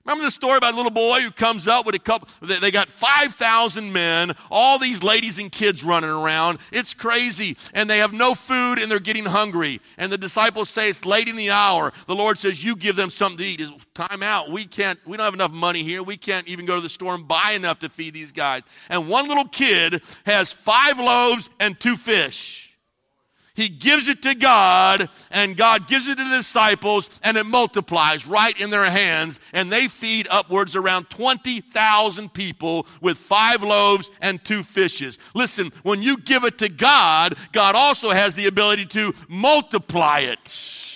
Remember 0.05 0.25
the 0.25 0.33
story 0.33 0.57
about 0.57 0.75
a 0.75 0.77
little 0.77 0.91
boy 0.91 1.21
who 1.21 1.31
comes 1.31 1.69
up 1.69 1.87
with 1.87 1.95
a 1.95 1.99
couple, 1.99 2.27
they 2.41 2.73
got 2.73 2.89
5,000 2.89 3.93
men, 3.93 4.35
all 4.51 4.77
these 4.81 5.05
ladies 5.05 5.39
and 5.39 5.51
kids 5.51 5.85
running 5.85 6.11
around. 6.11 6.59
It's 6.73 6.93
crazy. 6.93 7.57
And 7.73 7.89
they 7.89 7.99
have 7.99 8.13
no 8.13 8.35
food 8.35 8.81
and 8.81 8.91
they're 8.91 8.99
getting 8.99 9.25
hungry. 9.25 9.81
And 9.99 10.11
the 10.11 10.19
disciples 10.19 10.71
say 10.71 10.91
it's 10.91 11.05
late 11.05 11.29
in 11.29 11.37
the 11.37 11.51
hour. 11.51 11.93
The 12.09 12.17
Lord 12.17 12.39
says, 12.39 12.65
You 12.65 12.75
give 12.75 12.97
them 12.97 13.11
something 13.11 13.39
to 13.39 13.45
eat. 13.45 13.61
It's 13.61 13.71
time 13.95 14.25
out. 14.25 14.51
We 14.51 14.65
can't, 14.65 14.99
we 15.07 15.17
don't 15.17 15.25
have 15.25 15.35
enough 15.35 15.53
money 15.53 15.85
here. 15.85 16.03
We 16.03 16.17
can't 16.17 16.49
even 16.49 16.67
go 16.67 16.75
to 16.75 16.81
the 16.81 16.89
store 16.89 17.15
and 17.15 17.29
buy 17.29 17.53
enough 17.53 17.79
to 17.81 17.89
feed 17.89 18.13
these 18.13 18.33
guys. 18.33 18.65
And 18.89 19.09
one 19.09 19.29
little 19.29 19.47
kid 19.47 20.03
has 20.27 20.51
five 20.51 20.99
loaves 20.99 21.49
and 21.61 21.79
two 21.79 21.97
fish. 21.97 22.72
He 23.55 23.69
gives 23.69 24.09
it 24.09 24.23
to 24.23 24.35
God, 24.35 25.09
and 25.31 25.57
God 25.57 25.87
gives 25.87 26.07
it 26.07 26.17
to 26.17 26.25
the 26.25 26.37
disciples, 26.39 27.11
and 27.23 27.37
it 27.37 27.45
multiplies 27.45 28.27
right 28.27 28.59
in 28.59 28.71
their 28.71 28.91
hands. 28.91 29.41
And 29.53 29.71
they 29.71 29.89
feed 29.89 30.27
upwards 30.31 30.75
around 30.75 31.11
20,000 31.11 32.33
people 32.33 32.87
with 33.01 33.19
five 33.19 33.63
loaves 33.63 34.11
and 34.21 34.43
two 34.43 34.63
fishes. 34.63 35.19
Listen, 35.35 35.71
when 35.83 36.03
you 36.03 36.17
give 36.17 36.45
it 36.45 36.59
to 36.59 36.69
God, 36.69 37.37
God 37.53 37.75
also 37.75 38.11
has 38.11 38.35
the 38.35 38.47
ability 38.47 38.87
to 38.87 39.13
multiply 39.29 40.21
it. 40.21 40.92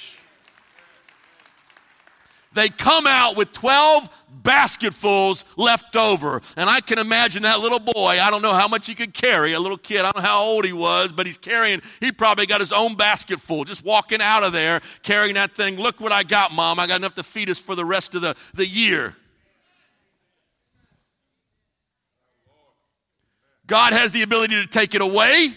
They 2.56 2.70
come 2.70 3.06
out 3.06 3.36
with 3.36 3.52
12 3.52 4.08
basketfuls 4.42 5.44
left 5.58 5.94
over. 5.94 6.40
And 6.56 6.70
I 6.70 6.80
can 6.80 6.98
imagine 6.98 7.42
that 7.42 7.60
little 7.60 7.78
boy, 7.78 8.18
I 8.18 8.30
don't 8.30 8.40
know 8.40 8.54
how 8.54 8.66
much 8.66 8.86
he 8.86 8.94
could 8.94 9.12
carry, 9.12 9.52
a 9.52 9.60
little 9.60 9.76
kid, 9.76 10.00
I 10.00 10.04
don't 10.04 10.16
know 10.16 10.28
how 10.28 10.42
old 10.42 10.64
he 10.64 10.72
was, 10.72 11.12
but 11.12 11.26
he's 11.26 11.36
carrying, 11.36 11.82
he 12.00 12.12
probably 12.12 12.46
got 12.46 12.60
his 12.60 12.72
own 12.72 12.94
basketful, 12.94 13.64
just 13.64 13.84
walking 13.84 14.22
out 14.22 14.42
of 14.42 14.54
there 14.54 14.80
carrying 15.02 15.34
that 15.34 15.54
thing. 15.54 15.76
Look 15.76 16.00
what 16.00 16.12
I 16.12 16.22
got, 16.22 16.50
Mom. 16.50 16.80
I 16.80 16.86
got 16.86 16.96
enough 16.96 17.14
to 17.16 17.22
feed 17.22 17.50
us 17.50 17.58
for 17.58 17.74
the 17.74 17.84
rest 17.84 18.14
of 18.14 18.22
the, 18.22 18.34
the 18.54 18.66
year. 18.66 19.14
God 23.66 23.92
has 23.92 24.12
the 24.12 24.22
ability 24.22 24.54
to 24.54 24.66
take 24.66 24.94
it 24.94 25.02
away, 25.02 25.52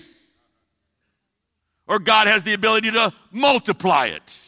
or 1.88 1.98
God 1.98 2.28
has 2.28 2.44
the 2.44 2.54
ability 2.54 2.92
to 2.92 3.14
multiply 3.32 4.08
it 4.08 4.42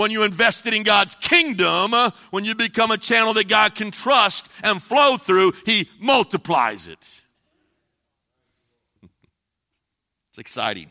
when 0.00 0.10
you 0.10 0.22
invest 0.22 0.64
it 0.64 0.72
in 0.72 0.82
God's 0.82 1.14
kingdom, 1.16 1.92
uh, 1.92 2.10
when 2.30 2.46
you 2.46 2.54
become 2.54 2.90
a 2.90 2.96
channel 2.96 3.34
that 3.34 3.48
God 3.48 3.74
can 3.74 3.90
trust 3.90 4.48
and 4.62 4.82
flow 4.82 5.18
through, 5.18 5.52
He 5.66 5.90
multiplies 6.00 6.88
it. 6.88 7.06
It's 10.30 10.38
exciting. 10.38 10.88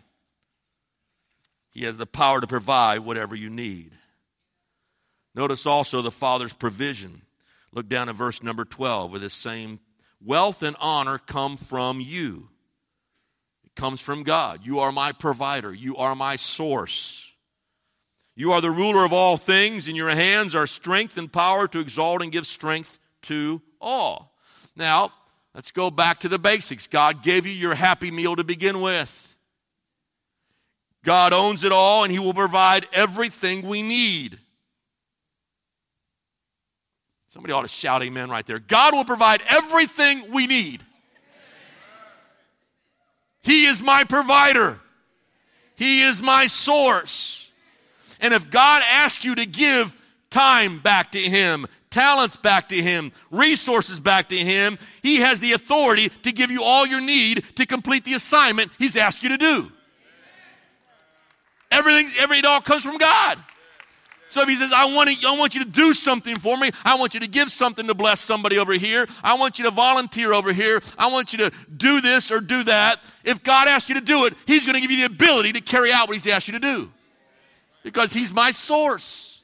He 1.71 1.85
has 1.85 1.97
the 1.97 2.05
power 2.05 2.39
to 2.39 2.45
provide 2.45 2.99
whatever 2.99 3.35
you 3.35 3.49
need. 3.49 3.93
Notice 5.33 5.65
also 5.65 6.01
the 6.03 6.11
Father's 6.11 6.53
provision. 6.53 7.23
Look 7.71 7.87
down 7.87 8.09
at 8.09 8.15
verse 8.15 8.43
number 8.43 8.65
12 8.65 9.11
with 9.11 9.21
this 9.21 9.33
same 9.33 9.79
wealth 10.23 10.61
and 10.61 10.75
honor 10.79 11.17
come 11.17 11.57
from 11.57 11.99
you. 11.99 12.49
It 13.63 13.75
comes 13.75 14.01
from 14.01 14.23
God. 14.23 14.59
You 14.65 14.81
are 14.81 14.91
my 14.91 15.13
provider, 15.13 15.73
you 15.73 15.95
are 15.95 16.15
my 16.15 16.35
source. 16.35 17.28
You 18.39 18.53
are 18.53 18.61
the 18.61 18.71
ruler 18.71 19.03
of 19.03 19.11
all 19.11 19.35
things. 19.35 19.89
In 19.89 19.97
your 19.97 20.11
hands 20.11 20.55
are 20.55 20.65
strength 20.65 21.17
and 21.17 21.29
power 21.29 21.67
to 21.67 21.79
exalt 21.79 22.21
and 22.21 22.31
give 22.31 22.47
strength 22.47 22.97
to 23.23 23.61
all. 23.81 24.33
Now, 24.77 25.11
let's 25.53 25.71
go 25.71 25.91
back 25.91 26.21
to 26.21 26.29
the 26.29 26.39
basics. 26.39 26.87
God 26.87 27.21
gave 27.21 27.45
you 27.45 27.51
your 27.51 27.75
happy 27.75 28.11
meal 28.11 28.37
to 28.37 28.45
begin 28.45 28.79
with. 28.79 29.35
God 31.03 31.33
owns 31.33 31.65
it 31.65 31.73
all, 31.73 32.05
and 32.05 32.13
He 32.13 32.19
will 32.19 32.33
provide 32.33 32.87
everything 32.93 33.67
we 33.67 33.81
need. 33.81 34.39
Somebody 37.33 37.51
ought 37.51 37.63
to 37.63 37.67
shout 37.67 38.03
amen 38.03 38.29
right 38.29 38.45
there. 38.45 38.59
God 38.59 38.93
will 38.93 39.03
provide 39.03 39.41
everything 39.49 40.31
we 40.31 40.47
need. 40.47 40.81
He 43.41 43.65
is 43.65 43.81
my 43.81 44.05
provider, 44.05 44.79
He 45.75 46.03
is 46.03 46.21
my 46.21 46.47
source. 46.47 47.48
And 48.19 48.33
if 48.33 48.49
God 48.49 48.83
asks 48.89 49.23
you 49.23 49.35
to 49.35 49.45
give 49.45 49.93
time 50.29 50.79
back 50.79 51.11
to 51.13 51.19
Him, 51.19 51.67
talents 51.89 52.35
back 52.35 52.69
to 52.69 52.81
Him, 52.81 53.11
resources 53.31 53.99
back 53.99 54.29
to 54.29 54.37
Him, 54.37 54.77
He 55.01 55.17
has 55.17 55.39
the 55.39 55.53
authority 55.53 56.09
to 56.23 56.31
give 56.31 56.51
you 56.51 56.63
all 56.63 56.85
you 56.85 57.01
need 57.01 57.43
to 57.55 57.65
complete 57.65 58.05
the 58.05 58.13
assignment 58.13 58.71
He's 58.77 58.95
asked 58.95 59.23
you 59.23 59.29
to 59.29 59.37
do. 59.37 59.71
Everything, 61.71 62.11
every, 62.17 62.39
it 62.39 62.45
all 62.45 62.61
comes 62.61 62.83
from 62.83 62.97
God. 62.97 63.37
So 64.29 64.41
if 64.41 64.47
he 64.47 64.55
says, 64.55 64.71
I 64.71 64.85
want, 64.85 65.09
to, 65.09 65.27
I 65.27 65.35
want 65.37 65.55
you 65.55 65.63
to 65.63 65.69
do 65.69 65.93
something 65.93 66.37
for 66.37 66.55
me, 66.55 66.69
I 66.85 66.95
want 66.95 67.15
you 67.15 67.19
to 67.19 67.27
give 67.27 67.51
something 67.51 67.87
to 67.87 67.95
bless 67.95 68.21
somebody 68.21 68.59
over 68.59 68.73
here, 68.73 69.07
I 69.23 69.33
want 69.35 69.57
you 69.57 69.65
to 69.65 69.71
volunteer 69.71 70.33
over 70.33 70.53
here, 70.53 70.81
I 70.97 71.11
want 71.11 71.33
you 71.33 71.39
to 71.39 71.51
do 71.75 71.99
this 71.99 72.31
or 72.31 72.39
do 72.39 72.63
that. 72.63 72.99
If 73.23 73.43
God 73.43 73.67
asks 73.67 73.89
you 73.89 73.95
to 73.95 74.01
do 74.01 74.25
it, 74.25 74.35
he's 74.45 74.65
going 74.65 74.75
to 74.75 74.81
give 74.81 74.91
you 74.91 74.97
the 74.97 75.13
ability 75.13 75.53
to 75.53 75.61
carry 75.61 75.91
out 75.91 76.07
what 76.07 76.15
he's 76.15 76.27
asked 76.27 76.47
you 76.47 76.53
to 76.53 76.59
do. 76.59 76.91
Because 77.83 78.11
he's 78.11 78.33
my 78.33 78.51
source, 78.51 79.43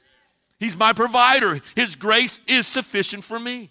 he's 0.58 0.76
my 0.76 0.92
provider. 0.92 1.60
His 1.74 1.96
grace 1.96 2.40
is 2.46 2.66
sufficient 2.66 3.24
for 3.24 3.38
me. 3.38 3.70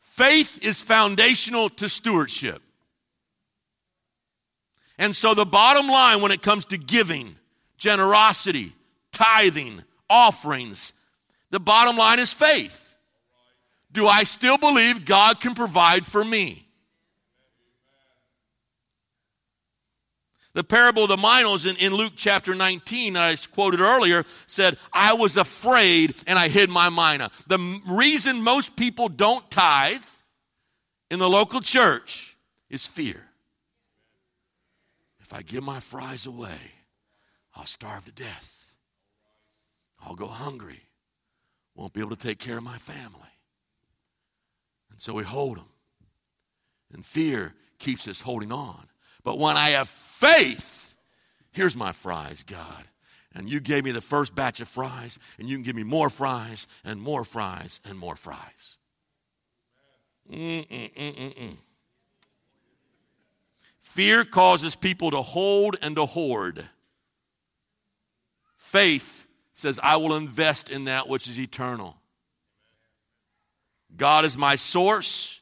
Faith 0.00 0.58
is 0.62 0.80
foundational 0.80 1.70
to 1.70 1.88
stewardship. 1.88 2.62
And 4.98 5.16
so, 5.16 5.34
the 5.34 5.46
bottom 5.46 5.88
line 5.88 6.20
when 6.20 6.32
it 6.32 6.42
comes 6.42 6.66
to 6.66 6.76
giving, 6.76 7.36
generosity, 7.78 8.74
tithing, 9.10 9.82
offerings, 10.08 10.92
the 11.50 11.58
bottom 11.58 11.96
line 11.96 12.18
is 12.18 12.32
faith. 12.32 12.94
Do 13.90 14.06
I 14.06 14.24
still 14.24 14.58
believe 14.58 15.04
God 15.04 15.40
can 15.40 15.54
provide 15.54 16.06
for 16.06 16.24
me? 16.24 16.61
The 20.54 20.64
parable 20.64 21.04
of 21.04 21.08
the 21.08 21.16
minas 21.16 21.64
in, 21.64 21.76
in 21.76 21.94
Luke 21.94 22.12
chapter 22.14 22.54
19, 22.54 23.16
I 23.16 23.36
quoted 23.52 23.80
earlier, 23.80 24.24
said, 24.46 24.76
I 24.92 25.14
was 25.14 25.36
afraid 25.38 26.14
and 26.26 26.38
I 26.38 26.48
hid 26.48 26.68
my 26.68 26.90
mina. 26.90 27.30
The 27.46 27.80
reason 27.88 28.42
most 28.42 28.76
people 28.76 29.08
don't 29.08 29.50
tithe 29.50 30.04
in 31.10 31.18
the 31.18 31.28
local 31.28 31.62
church 31.62 32.36
is 32.68 32.86
fear. 32.86 33.28
If 35.20 35.32
I 35.32 35.40
give 35.40 35.64
my 35.64 35.80
fries 35.80 36.26
away, 36.26 36.58
I'll 37.54 37.64
starve 37.64 38.04
to 38.04 38.12
death. 38.12 38.72
I'll 40.04 40.14
go 40.14 40.26
hungry. 40.26 40.82
Won't 41.74 41.94
be 41.94 42.00
able 42.00 42.14
to 42.14 42.26
take 42.26 42.38
care 42.38 42.58
of 42.58 42.62
my 42.62 42.76
family. 42.76 43.20
And 44.90 45.00
so 45.00 45.14
we 45.14 45.22
hold 45.22 45.56
them. 45.56 45.68
And 46.92 47.06
fear 47.06 47.54
keeps 47.78 48.06
us 48.06 48.20
holding 48.20 48.52
on. 48.52 48.86
But 49.24 49.38
when 49.38 49.56
I 49.56 49.70
have 49.70 49.88
faith, 49.88 50.94
here's 51.52 51.76
my 51.76 51.92
fries, 51.92 52.42
God. 52.42 52.84
And 53.34 53.48
you 53.48 53.60
gave 53.60 53.84
me 53.84 53.92
the 53.92 54.00
first 54.00 54.34
batch 54.34 54.60
of 54.60 54.68
fries, 54.68 55.18
and 55.38 55.48
you 55.48 55.56
can 55.56 55.62
give 55.62 55.76
me 55.76 55.84
more 55.84 56.10
fries, 56.10 56.66
and 56.84 57.00
more 57.00 57.24
fries, 57.24 57.80
and 57.84 57.98
more 57.98 58.16
fries. 58.16 58.76
Mm-mm-mm-mm-mm. 60.30 61.56
Fear 63.80 64.24
causes 64.24 64.74
people 64.74 65.10
to 65.10 65.22
hold 65.22 65.76
and 65.82 65.96
to 65.96 66.06
hoard. 66.06 66.68
Faith 68.56 69.26
says, 69.54 69.78
I 69.82 69.96
will 69.96 70.16
invest 70.16 70.70
in 70.70 70.84
that 70.84 71.08
which 71.08 71.28
is 71.28 71.38
eternal. 71.38 71.96
God 73.96 74.24
is 74.24 74.36
my 74.36 74.56
source. 74.56 75.40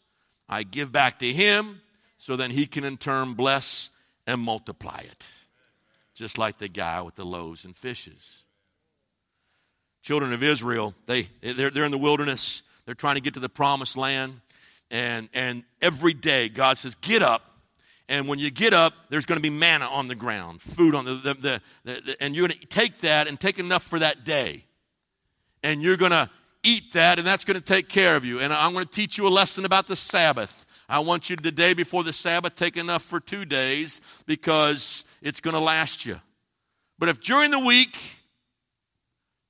I 0.49 0.65
give 0.65 0.91
back 0.91 1.21
to 1.21 1.33
Him 1.33 1.80
so 2.21 2.37
then 2.37 2.51
He 2.51 2.67
can 2.67 2.85
in 2.85 2.97
turn 2.97 3.35
bless 3.35 3.91
and 4.27 4.41
multiply 4.41 5.01
it. 5.01 5.25
Just 6.15 6.39
like 6.39 6.59
the 6.59 6.69
guy 6.69 7.01
with 7.01 7.15
the 7.15 7.25
loaves 7.25 7.65
and 7.65 7.77
fishes. 7.77 8.45
Children 10.03 10.33
of 10.33 10.43
Israel, 10.43 10.95
they, 11.07 11.29
they're, 11.43 11.71
they're 11.71 11.85
in 11.85 11.91
the 11.91 11.99
wilderness. 11.99 12.63
They're 12.85 12.95
trying 12.95 13.17
to 13.17 13.21
get 13.21 13.35
to 13.35 13.41
the 13.41 13.49
promised 13.49 13.97
land. 13.97 14.41
And, 14.91 15.29
and 15.33 15.65
every 15.81 16.15
day, 16.15 16.49
God 16.49 16.79
says, 16.79 16.95
Get 16.97 17.23
up 17.23 17.51
and 18.11 18.27
when 18.27 18.41
you 18.41 18.51
get 18.51 18.75
up, 18.75 18.93
there's 19.09 19.25
going 19.25 19.39
to 19.39 19.43
be 19.43 19.57
manna 19.57 19.85
on 19.85 20.09
the 20.09 20.17
ground, 20.17 20.61
food 20.61 20.97
on 20.97 21.05
the, 21.05 21.15
the, 21.15 21.35
the, 21.35 21.61
the 21.85 22.17
and 22.21 22.35
you're 22.35 22.49
going 22.49 22.59
to 22.59 22.67
take 22.67 22.99
that 23.03 23.29
and 23.29 23.39
take 23.39 23.61
enough 23.61 23.85
for 23.85 24.01
that 24.01 24.25
day. 24.25 24.65
And 25.63 25.81
you're 25.81 25.97
going 25.97 26.11
to 26.11 26.29
eat 26.65 26.95
that, 26.95 27.19
and 27.19 27.27
that's 27.27 27.45
going 27.45 27.59
to 27.59 27.65
take 27.65 27.89
care 27.89 28.17
of 28.17 28.25
you. 28.25 28.41
And 28.41 28.53
I'm 28.53 28.73
going 28.73 28.85
to 28.85 28.91
teach 28.91 29.17
you 29.17 29.29
a 29.29 29.31
lesson 29.31 29.65
about 29.65 29.87
the 29.87 29.95
Sabbath. 29.95 30.60
I 30.91 30.99
want 30.99 31.31
you 31.31 31.37
the 31.37 31.53
day 31.53 31.73
before 31.73 32.05
the 32.05 32.13
Sabbath, 32.13 32.57
take 32.57 32.77
enough 32.77 33.03
for 33.03 33.21
two 33.21 33.45
days 33.45 34.01
because 34.27 35.05
it's 35.23 35.41
going 35.41 35.55
to 35.55 35.61
last 35.61 36.05
you. 36.05 36.21
But 36.99 37.09
if 37.09 37.21
during 37.21 37.51
the 37.51 37.59
week 37.59 37.97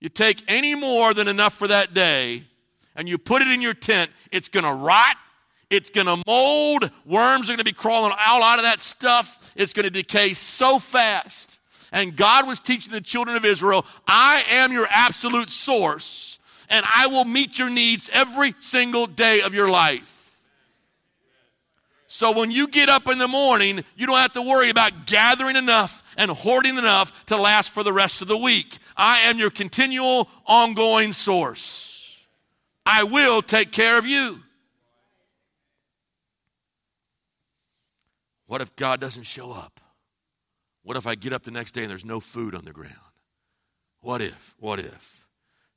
you 0.01 0.09
take 0.09 0.43
any 0.47 0.75
more 0.75 1.15
than 1.15 1.27
enough 1.27 1.55
for 1.55 1.67
that 1.67 1.95
day 1.95 2.45
and 2.95 3.09
you 3.09 3.19
put 3.19 3.43
it 3.43 3.49
in 3.49 3.61
your 3.61 3.75
tent, 3.75 4.11
it's 4.31 4.49
going 4.49 4.65
to 4.65 4.73
rot 4.73 5.17
it's 5.71 5.89
going 5.89 6.09
to 6.09 6.23
mold. 6.27 6.91
Worms 7.07 7.49
are 7.49 7.53
going 7.53 7.59
to 7.59 7.65
be 7.65 7.73
crawling 7.73 8.13
all 8.13 8.43
out 8.43 8.59
of 8.59 8.65
that 8.65 8.81
stuff. 8.81 9.53
It's 9.55 9.73
going 9.73 9.85
to 9.85 9.91
decay 9.91 10.35
so 10.35 10.81
fast. 10.81 11.59
And 11.93 12.17
God 12.17 12.47
was 12.47 12.59
teaching 12.59 12.93
the 12.93 13.01
children 13.01 13.37
of 13.37 13.45
Israel 13.45 13.87
I 14.07 14.45
am 14.51 14.73
your 14.73 14.87
absolute 14.91 15.49
source, 15.49 16.39
and 16.69 16.85
I 16.93 17.07
will 17.07 17.25
meet 17.25 17.59
your 17.59 17.71
needs 17.71 18.11
every 18.13 18.55
single 18.61 19.07
day 19.07 19.41
of 19.43 19.55
your 19.55 19.69
life. 19.69 20.20
So 22.13 22.33
when 22.33 22.51
you 22.51 22.67
get 22.67 22.89
up 22.89 23.07
in 23.07 23.19
the 23.19 23.29
morning, 23.29 23.85
you 23.97 24.05
don't 24.05 24.19
have 24.19 24.33
to 24.33 24.43
worry 24.43 24.69
about 24.69 25.07
gathering 25.07 25.55
enough 25.55 26.03
and 26.17 26.29
hoarding 26.29 26.77
enough 26.77 27.13
to 27.27 27.37
last 27.37 27.71
for 27.71 27.85
the 27.85 27.93
rest 27.93 28.21
of 28.21 28.27
the 28.27 28.37
week. 28.37 28.79
I 28.97 29.21
am 29.21 29.39
your 29.39 29.49
continual, 29.49 30.29
ongoing 30.45 31.13
source. 31.13 32.19
I 32.85 33.05
will 33.05 33.43
take 33.43 33.71
care 33.71 33.97
of 33.97 34.07
you. 34.07 34.41
What 38.49 38.61
if 38.61 38.75
God 38.75 39.01
doesn't 39.01 39.23
show 39.23 39.53
up? 39.53 39.81
What 40.83 40.97
if 40.97 41.07
I 41.07 41.15
get 41.15 41.33
up 41.33 41.45
the 41.45 41.53
next 41.53 41.75
day 41.75 41.83
and 41.83 41.91
there's 41.91 42.05
no 42.05 42.19
food 42.19 42.57
on 42.57 42.65
the 42.65 42.73
ground? 42.73 42.97
What 44.01 44.21
if? 44.21 44.57
What 44.59 44.81
if? 44.81 45.29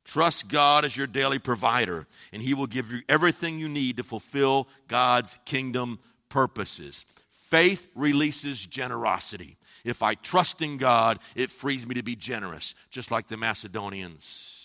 Trust 0.03 0.47
God 0.47 0.83
as 0.83 0.97
your 0.97 1.07
daily 1.07 1.37
provider, 1.37 2.07
and 2.33 2.41
He 2.41 2.55
will 2.55 2.67
give 2.67 2.91
you 2.91 3.03
everything 3.07 3.59
you 3.59 3.69
need 3.69 3.97
to 3.97 4.03
fulfill 4.03 4.67
God's 4.87 5.37
kingdom 5.45 5.99
purposes. 6.33 7.05
Faith 7.29 7.87
releases 7.93 8.65
generosity. 8.65 9.55
If 9.85 10.01
I 10.01 10.15
trust 10.15 10.63
in 10.63 10.77
God, 10.77 11.19
it 11.35 11.51
frees 11.51 11.85
me 11.85 11.93
to 11.93 12.01
be 12.01 12.15
generous, 12.15 12.73
just 12.89 13.11
like 13.11 13.27
the 13.27 13.37
Macedonians. 13.37 14.59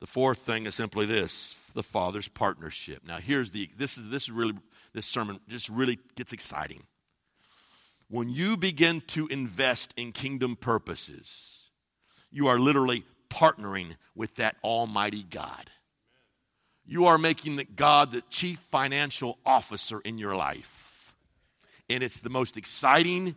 The 0.00 0.08
fourth 0.08 0.40
thing 0.40 0.66
is 0.66 0.74
simply 0.74 1.06
this 1.06 1.54
the 1.74 1.84
Father's 1.84 2.26
partnership. 2.26 3.02
Now, 3.06 3.18
here's 3.18 3.52
the 3.52 3.70
this 3.78 3.96
is 3.96 4.08
this 4.08 4.24
is 4.24 4.30
really 4.30 4.54
this 4.92 5.06
sermon 5.06 5.38
just 5.48 5.68
really 5.68 6.00
gets 6.16 6.32
exciting. 6.32 6.82
When 8.08 8.28
you 8.28 8.56
begin 8.56 9.02
to 9.08 9.28
invest 9.28 9.94
in 9.96 10.10
kingdom 10.10 10.56
purposes, 10.56 11.70
you 12.32 12.48
are 12.48 12.58
literally 12.58 13.04
partnering 13.30 13.94
with 14.16 14.34
that 14.36 14.56
Almighty 14.64 15.22
God. 15.22 15.70
You 16.86 17.06
are 17.06 17.18
making 17.18 17.56
the 17.56 17.64
God 17.64 18.12
the 18.12 18.22
chief 18.30 18.58
financial 18.70 19.38
officer 19.44 20.00
in 20.00 20.18
your 20.18 20.36
life. 20.36 21.14
And 21.88 22.02
it's 22.02 22.20
the 22.20 22.30
most 22.30 22.56
exciting, 22.56 23.36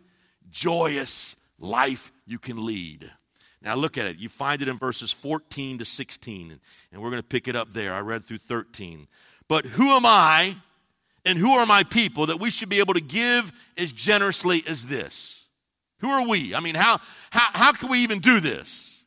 joyous 0.50 1.36
life 1.58 2.12
you 2.26 2.38
can 2.38 2.64
lead. 2.64 3.10
Now 3.60 3.74
look 3.74 3.98
at 3.98 4.06
it. 4.06 4.18
You 4.18 4.28
find 4.28 4.62
it 4.62 4.68
in 4.68 4.76
verses 4.76 5.10
14 5.12 5.78
to 5.78 5.84
16, 5.84 6.60
and 6.92 7.02
we're 7.02 7.10
going 7.10 7.22
to 7.22 7.28
pick 7.28 7.48
it 7.48 7.56
up 7.56 7.72
there. 7.72 7.92
I 7.92 8.00
read 8.00 8.24
through 8.24 8.38
13. 8.38 9.08
But 9.48 9.64
who 9.64 9.90
am 9.90 10.06
I 10.06 10.56
and 11.24 11.38
who 11.38 11.52
are 11.52 11.66
my 11.66 11.82
people 11.82 12.26
that 12.26 12.38
we 12.38 12.50
should 12.50 12.68
be 12.68 12.78
able 12.78 12.94
to 12.94 13.00
give 13.00 13.50
as 13.76 13.92
generously 13.92 14.62
as 14.66 14.86
this? 14.86 15.46
Who 16.00 16.08
are 16.08 16.26
we? 16.26 16.54
I 16.54 16.60
mean, 16.60 16.76
how, 16.76 17.00
how, 17.30 17.48
how 17.52 17.72
can 17.72 17.88
we 17.88 18.00
even 18.00 18.20
do 18.20 18.40
this? 18.40 19.02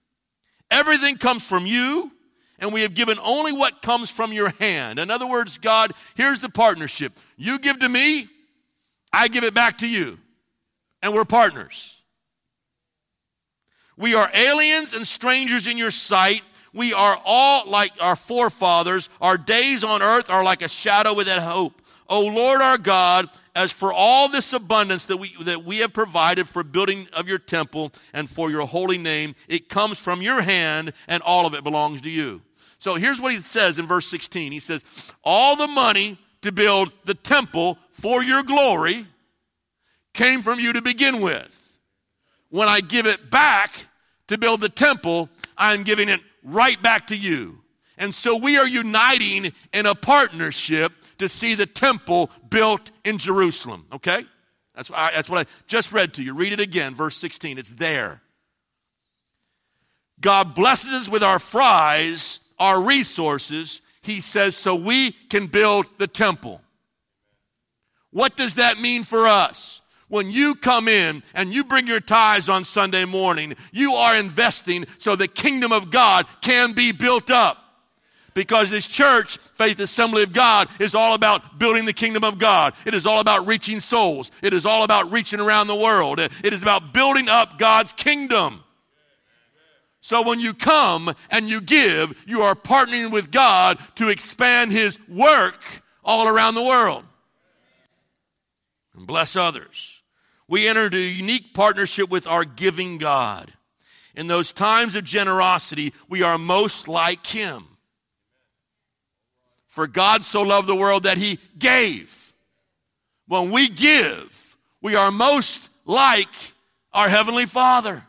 Everything 0.69 1.17
comes 1.17 1.45
from 1.45 1.65
you, 1.65 2.11
and 2.61 2.71
we 2.71 2.83
have 2.83 2.93
given 2.93 3.17
only 3.19 3.51
what 3.51 3.81
comes 3.81 4.09
from 4.09 4.31
your 4.31 4.49
hand. 4.59 4.99
In 4.99 5.09
other 5.09 5.25
words, 5.25 5.57
God, 5.57 5.93
here's 6.15 6.39
the 6.39 6.49
partnership. 6.49 7.17
You 7.35 7.59
give 7.59 7.79
to 7.79 7.89
me, 7.89 8.29
I 9.11 9.27
give 9.27 9.43
it 9.43 9.53
back 9.53 9.79
to 9.79 9.87
you, 9.87 10.19
and 11.01 11.13
we're 11.13 11.25
partners. 11.25 11.97
We 13.97 14.13
are 14.13 14.29
aliens 14.33 14.93
and 14.93 15.05
strangers 15.05 15.67
in 15.67 15.77
your 15.77 15.91
sight. 15.91 16.43
We 16.71 16.93
are 16.93 17.19
all 17.25 17.69
like 17.69 17.91
our 17.99 18.15
forefathers. 18.15 19.09
Our 19.19 19.37
days 19.37 19.83
on 19.83 20.01
earth 20.01 20.29
are 20.29 20.43
like 20.43 20.61
a 20.61 20.69
shadow 20.69 21.13
without 21.13 21.41
hope. 21.43 21.81
O 22.07 22.21
Lord 22.21 22.61
our 22.61 22.77
God, 22.77 23.29
as 23.55 23.71
for 23.71 23.91
all 23.93 24.29
this 24.29 24.53
abundance 24.53 25.05
that 25.05 25.17
we, 25.17 25.33
that 25.41 25.63
we 25.63 25.77
have 25.77 25.93
provided 25.93 26.47
for 26.47 26.63
building 26.63 27.07
of 27.13 27.27
your 27.27 27.39
temple 27.39 27.91
and 28.13 28.29
for 28.29 28.51
your 28.51 28.67
holy 28.67 28.97
name, 28.97 29.35
it 29.47 29.69
comes 29.69 29.97
from 29.97 30.21
your 30.21 30.41
hand 30.41 30.93
and 31.07 31.23
all 31.23 31.45
of 31.45 31.53
it 31.53 31.63
belongs 31.63 32.01
to 32.01 32.09
you. 32.09 32.41
So 32.81 32.95
here's 32.95 33.21
what 33.21 33.31
he 33.31 33.39
says 33.41 33.77
in 33.77 33.85
verse 33.85 34.07
16. 34.07 34.51
He 34.51 34.59
says, 34.59 34.83
All 35.23 35.55
the 35.55 35.67
money 35.67 36.17
to 36.41 36.51
build 36.51 36.91
the 37.05 37.13
temple 37.13 37.77
for 37.91 38.23
your 38.23 38.41
glory 38.41 39.05
came 40.15 40.41
from 40.41 40.59
you 40.59 40.73
to 40.73 40.81
begin 40.81 41.21
with. 41.21 41.59
When 42.49 42.67
I 42.67 42.81
give 42.81 43.05
it 43.05 43.29
back 43.29 43.71
to 44.29 44.39
build 44.39 44.61
the 44.61 44.69
temple, 44.69 45.29
I'm 45.55 45.83
giving 45.83 46.09
it 46.09 46.21
right 46.43 46.81
back 46.81 47.07
to 47.07 47.15
you. 47.15 47.59
And 47.99 48.15
so 48.15 48.35
we 48.35 48.57
are 48.57 48.67
uniting 48.67 49.53
in 49.71 49.85
a 49.85 49.93
partnership 49.93 50.91
to 51.19 51.29
see 51.29 51.53
the 51.53 51.67
temple 51.67 52.31
built 52.49 52.89
in 53.05 53.19
Jerusalem. 53.19 53.85
Okay? 53.93 54.25
That's 54.73 54.89
what, 54.89 54.97
I, 54.97 55.11
that's 55.11 55.29
what 55.29 55.47
I 55.47 55.51
just 55.67 55.91
read 55.91 56.15
to 56.15 56.23
you. 56.23 56.33
Read 56.33 56.51
it 56.51 56.59
again, 56.59 56.95
verse 56.95 57.15
16. 57.17 57.59
It's 57.59 57.69
there. 57.69 58.23
God 60.19 60.55
blesses 60.55 60.93
us 60.93 61.07
with 61.07 61.21
our 61.21 61.37
fries, 61.37 62.39
our 62.61 62.79
resources, 62.79 63.81
he 64.03 64.21
says, 64.21 64.55
so 64.55 64.75
we 64.75 65.11
can 65.29 65.47
build 65.47 65.87
the 65.97 66.07
temple. 66.07 66.61
What 68.11 68.37
does 68.37 68.55
that 68.55 68.79
mean 68.79 69.03
for 69.03 69.27
us? 69.27 69.81
When 70.09 70.29
you 70.29 70.55
come 70.55 70.87
in 70.87 71.23
and 71.33 71.53
you 71.53 71.63
bring 71.63 71.87
your 71.87 72.01
tithes 72.01 72.49
on 72.49 72.63
Sunday 72.63 73.05
morning, 73.05 73.55
you 73.71 73.93
are 73.93 74.15
investing 74.15 74.85
so 74.99 75.15
the 75.15 75.27
kingdom 75.27 75.71
of 75.71 75.89
God 75.89 76.27
can 76.41 76.73
be 76.73 76.91
built 76.91 77.31
up. 77.31 77.57
Because 78.33 78.69
this 78.69 78.85
church, 78.85 79.37
Faith 79.37 79.79
Assembly 79.79 80.23
of 80.23 80.31
God, 80.31 80.69
is 80.79 80.93
all 80.93 81.15
about 81.15 81.57
building 81.57 81.85
the 81.85 81.93
kingdom 81.93 82.23
of 82.23 82.37
God. 82.37 82.73
It 82.85 82.93
is 82.93 83.05
all 83.05 83.21
about 83.21 83.47
reaching 83.47 83.79
souls. 83.79 84.29
It 84.41 84.53
is 84.53 84.65
all 84.65 84.83
about 84.83 85.11
reaching 85.11 85.39
around 85.39 85.67
the 85.67 85.75
world. 85.75 86.19
It 86.19 86.53
is 86.53 86.61
about 86.61 86.93
building 86.93 87.27
up 87.27 87.57
God's 87.57 87.91
kingdom. 87.91 88.63
So 90.01 90.27
when 90.27 90.39
you 90.39 90.55
come 90.55 91.13
and 91.29 91.47
you 91.47 91.61
give, 91.61 92.13
you 92.25 92.41
are 92.41 92.55
partnering 92.55 93.11
with 93.11 93.31
God 93.31 93.77
to 93.95 94.09
expand 94.09 94.71
His 94.71 94.99
work 95.07 95.63
all 96.03 96.27
around 96.27 96.55
the 96.55 96.63
world 96.63 97.05
and 98.95 99.05
bless 99.05 99.35
others. 99.35 100.01
We 100.47 100.67
entered 100.67 100.95
a 100.95 100.99
unique 100.99 101.53
partnership 101.53 102.09
with 102.09 102.25
our 102.27 102.43
giving 102.43 102.97
God. 102.97 103.53
In 104.15 104.27
those 104.27 104.51
times 104.51 104.95
of 104.95 105.05
generosity, 105.05 105.93
we 106.09 106.23
are 106.23 106.37
most 106.37 106.87
like 106.87 107.25
Him. 107.25 107.65
For 109.67 109.87
God 109.87 110.25
so 110.25 110.41
loved 110.41 110.67
the 110.67 110.75
world 110.75 111.03
that 111.03 111.17
He 111.17 111.39
gave. 111.57 112.33
When 113.27 113.51
we 113.51 113.69
give, 113.69 114.57
we 114.81 114.95
are 114.95 115.11
most 115.11 115.69
like 115.85 116.27
our 116.91 117.07
Heavenly 117.07 117.45
Father. 117.45 118.03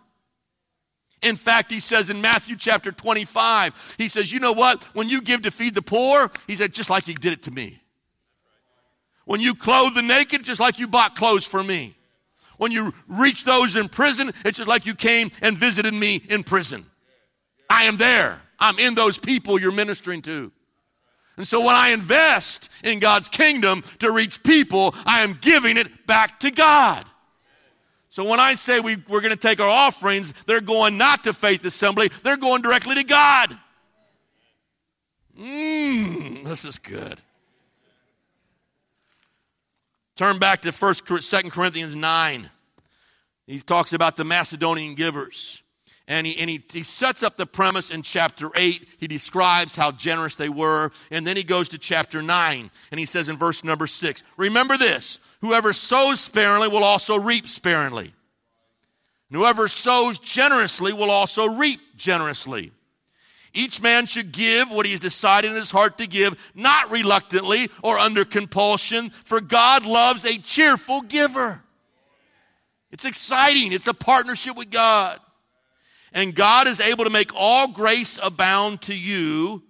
In 1.22 1.36
fact, 1.36 1.70
he 1.70 1.78
says 1.78 2.10
in 2.10 2.20
Matthew 2.20 2.56
chapter 2.56 2.90
25, 2.90 3.94
he 3.96 4.08
says, 4.08 4.32
You 4.32 4.40
know 4.40 4.52
what? 4.52 4.82
When 4.94 5.08
you 5.08 5.22
give 5.22 5.42
to 5.42 5.50
feed 5.50 5.74
the 5.74 5.82
poor, 5.82 6.30
he 6.46 6.56
said, 6.56 6.72
just 6.72 6.90
like 6.90 7.06
you 7.06 7.14
did 7.14 7.32
it 7.32 7.44
to 7.44 7.50
me. 7.50 7.80
When 9.24 9.40
you 9.40 9.54
clothe 9.54 9.94
the 9.94 10.02
naked, 10.02 10.42
just 10.42 10.60
like 10.60 10.80
you 10.80 10.88
bought 10.88 11.14
clothes 11.14 11.46
for 11.46 11.62
me. 11.62 11.96
When 12.56 12.72
you 12.72 12.92
reach 13.06 13.44
those 13.44 13.76
in 13.76 13.88
prison, 13.88 14.32
it's 14.44 14.58
just 14.58 14.68
like 14.68 14.84
you 14.84 14.94
came 14.94 15.30
and 15.40 15.56
visited 15.56 15.94
me 15.94 16.22
in 16.28 16.42
prison. 16.42 16.86
I 17.70 17.84
am 17.84 17.96
there. 17.96 18.42
I'm 18.58 18.78
in 18.78 18.94
those 18.94 19.16
people 19.16 19.60
you're 19.60 19.72
ministering 19.72 20.22
to. 20.22 20.52
And 21.36 21.46
so 21.46 21.60
when 21.60 21.74
I 21.74 21.88
invest 21.88 22.68
in 22.84 22.98
God's 22.98 23.28
kingdom 23.28 23.82
to 24.00 24.10
reach 24.10 24.42
people, 24.42 24.94
I 25.06 25.22
am 25.22 25.38
giving 25.40 25.76
it 25.76 26.06
back 26.06 26.40
to 26.40 26.50
God. 26.50 27.06
So 28.12 28.26
when 28.26 28.40
I 28.40 28.56
say 28.56 28.78
we, 28.78 28.96
we're 29.08 29.22
going 29.22 29.32
to 29.32 29.40
take 29.40 29.58
our 29.58 29.70
offerings, 29.70 30.34
they're 30.44 30.60
going 30.60 30.98
not 30.98 31.24
to 31.24 31.32
Faith 31.32 31.64
Assembly, 31.64 32.10
they're 32.22 32.36
going 32.36 32.60
directly 32.60 32.96
to 32.96 33.04
God. 33.04 33.58
Mmm, 35.40 36.44
this 36.44 36.66
is 36.66 36.76
good. 36.76 37.22
Turn 40.14 40.38
back 40.38 40.60
to 40.60 40.72
1st, 40.72 41.42
2 41.44 41.48
Corinthians 41.48 41.94
9. 41.94 42.50
He 43.46 43.60
talks 43.60 43.94
about 43.94 44.16
the 44.16 44.24
Macedonian 44.24 44.94
givers. 44.94 45.61
And, 46.08 46.26
he, 46.26 46.36
and 46.38 46.50
he, 46.50 46.62
he 46.72 46.82
sets 46.82 47.22
up 47.22 47.36
the 47.36 47.46
premise 47.46 47.90
in 47.90 48.02
chapter 48.02 48.50
8. 48.54 48.88
He 48.98 49.06
describes 49.06 49.76
how 49.76 49.92
generous 49.92 50.34
they 50.34 50.48
were. 50.48 50.90
And 51.10 51.26
then 51.26 51.36
he 51.36 51.44
goes 51.44 51.68
to 51.70 51.78
chapter 51.78 52.22
9. 52.22 52.70
And 52.90 53.00
he 53.00 53.06
says 53.06 53.28
in 53.28 53.36
verse 53.36 53.62
number 53.62 53.86
6 53.86 54.22
Remember 54.36 54.76
this 54.76 55.20
Whoever 55.40 55.72
sows 55.72 56.20
sparingly 56.20 56.68
will 56.68 56.84
also 56.84 57.16
reap 57.16 57.48
sparingly. 57.48 58.12
And 59.30 59.40
whoever 59.40 59.68
sows 59.68 60.18
generously 60.18 60.92
will 60.92 61.10
also 61.10 61.46
reap 61.46 61.80
generously. 61.96 62.72
Each 63.54 63.80
man 63.82 64.06
should 64.06 64.32
give 64.32 64.70
what 64.70 64.86
he 64.86 64.92
has 64.92 65.00
decided 65.00 65.50
in 65.50 65.56
his 65.56 65.70
heart 65.70 65.98
to 65.98 66.06
give, 66.06 66.38
not 66.54 66.90
reluctantly 66.90 67.70
or 67.82 67.98
under 67.98 68.24
compulsion, 68.24 69.10
for 69.24 69.40
God 69.40 69.84
loves 69.84 70.24
a 70.24 70.38
cheerful 70.38 71.02
giver. 71.02 71.62
It's 72.90 73.04
exciting. 73.04 73.72
It's 73.72 73.86
a 73.86 73.94
partnership 73.94 74.56
with 74.56 74.70
God. 74.70 75.18
And 76.12 76.34
God 76.34 76.66
is 76.66 76.80
able 76.80 77.04
to 77.04 77.10
make 77.10 77.30
all 77.34 77.68
grace 77.68 78.18
abound 78.22 78.82
to 78.82 78.94
you 78.94 79.62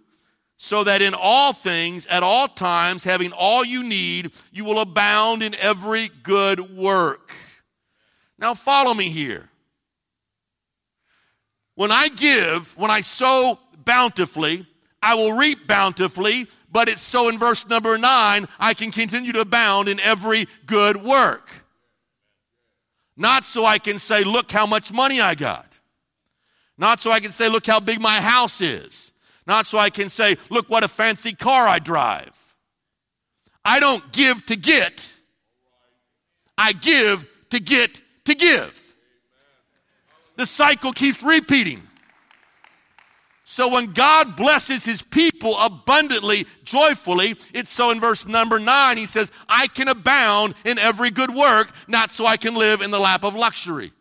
so 0.57 0.85
that 0.85 1.03
in 1.03 1.15
all 1.15 1.53
things, 1.53 2.07
at 2.07 2.23
all 2.23 2.49
times, 2.49 3.05
having 3.05 3.33
all 3.33 3.65
you 3.65 3.83
need, 3.83 4.33
you 4.53 4.65
will 4.65 4.81
abound 4.81 5.43
in 5.43 5.55
every 5.57 6.09
good 6.23 6.77
work. 6.77 7.33
Now, 8.39 8.55
follow 8.55 8.95
me 8.95 9.09
here. 9.09 9.49
When 11.75 11.91
I 11.91 12.09
give, 12.09 12.77
when 12.77 12.91
I 12.91 13.01
sow 13.01 13.59
bountifully, 13.85 14.67
I 15.03 15.15
will 15.15 15.33
reap 15.33 15.67
bountifully, 15.67 16.47
but 16.71 16.89
it's 16.89 17.03
so 17.03 17.29
in 17.29 17.39
verse 17.39 17.67
number 17.67 17.99
nine, 17.99 18.47
I 18.59 18.75
can 18.75 18.93
continue 18.93 19.33
to 19.33 19.41
abound 19.41 19.89
in 19.89 19.99
every 19.99 20.47
good 20.67 21.03
work. 21.03 21.51
Not 23.17 23.45
so 23.45 23.65
I 23.65 23.79
can 23.79 23.99
say, 23.99 24.23
look 24.23 24.51
how 24.51 24.67
much 24.67 24.93
money 24.93 25.21
I 25.21 25.35
got. 25.35 25.72
Not 26.79 27.01
so 27.01 27.11
I 27.11 27.21
can 27.21 27.31
say, 27.31 27.49
look 27.49 27.67
how 27.67 27.81
big 27.81 28.01
my 28.01 28.21
house 28.21 28.61
is. 28.61 29.13
Not 29.47 29.67
so 29.67 29.79
I 29.79 29.91
can 29.91 30.09
say, 30.09 30.37
look 30.51 30.69
what 30.69 30.85
a 30.85 30.89
fancy 30.89 31.33
car 31.33 31.67
I 31.67 31.79
drive. 31.79 32.31
I 33.65 33.81
don't 33.81 34.13
give 34.13 34.45
to 34.47 34.57
get, 34.57 35.13
I 36.57 36.73
give 36.73 37.27
to 37.51 37.61
get 37.61 38.01
to 38.25 38.35
give. 38.35 38.79
The 40.37 40.47
cycle 40.47 40.93
keeps 40.93 41.23
repeating. 41.23 41.83
So 43.45 43.69
when 43.69 43.93
God 43.93 44.35
blesses 44.35 44.83
his 44.83 45.03
people 45.03 45.59
abundantly, 45.59 46.47
joyfully, 46.65 47.37
it's 47.53 47.71
so 47.71 47.91
in 47.91 48.01
verse 48.01 48.27
number 48.27 48.59
nine, 48.59 48.97
he 48.97 49.05
says, 49.05 49.31
I 49.47 49.67
can 49.67 49.89
abound 49.89 50.55
in 50.65 50.79
every 50.79 51.11
good 51.11 51.35
work, 51.35 51.71
not 51.87 52.11
so 52.11 52.25
I 52.25 52.39
can 52.39 52.55
live 52.55 52.81
in 52.81 52.91
the 52.91 52.99
lap 52.99 53.25
of 53.25 53.35
luxury. 53.35 53.93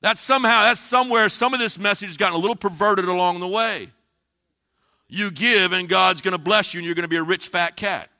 That's 0.00 0.20
somehow, 0.20 0.62
that's 0.64 0.80
somewhere, 0.80 1.28
some 1.28 1.54
of 1.54 1.60
this 1.60 1.78
message 1.78 2.08
has 2.08 2.16
gotten 2.16 2.34
a 2.34 2.38
little 2.38 2.56
perverted 2.56 3.06
along 3.06 3.40
the 3.40 3.48
way. 3.48 3.88
You 5.08 5.30
give, 5.30 5.72
and 5.72 5.88
God's 5.88 6.22
going 6.22 6.32
to 6.32 6.38
bless 6.38 6.74
you, 6.74 6.78
and 6.78 6.86
you're 6.86 6.94
going 6.94 7.04
to 7.04 7.08
be 7.08 7.16
a 7.16 7.22
rich 7.22 7.48
fat 7.48 7.76
cat. 7.76 8.10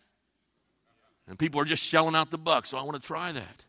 And 1.29 1.39
people 1.39 1.61
are 1.61 1.65
just 1.65 1.83
shelling 1.83 2.15
out 2.15 2.31
the 2.31 2.39
buck, 2.39 2.67
so 2.67 2.79
I 2.79 2.83
want 2.83 3.01
to 3.01 3.07
try 3.07 3.33
that. 3.33 3.65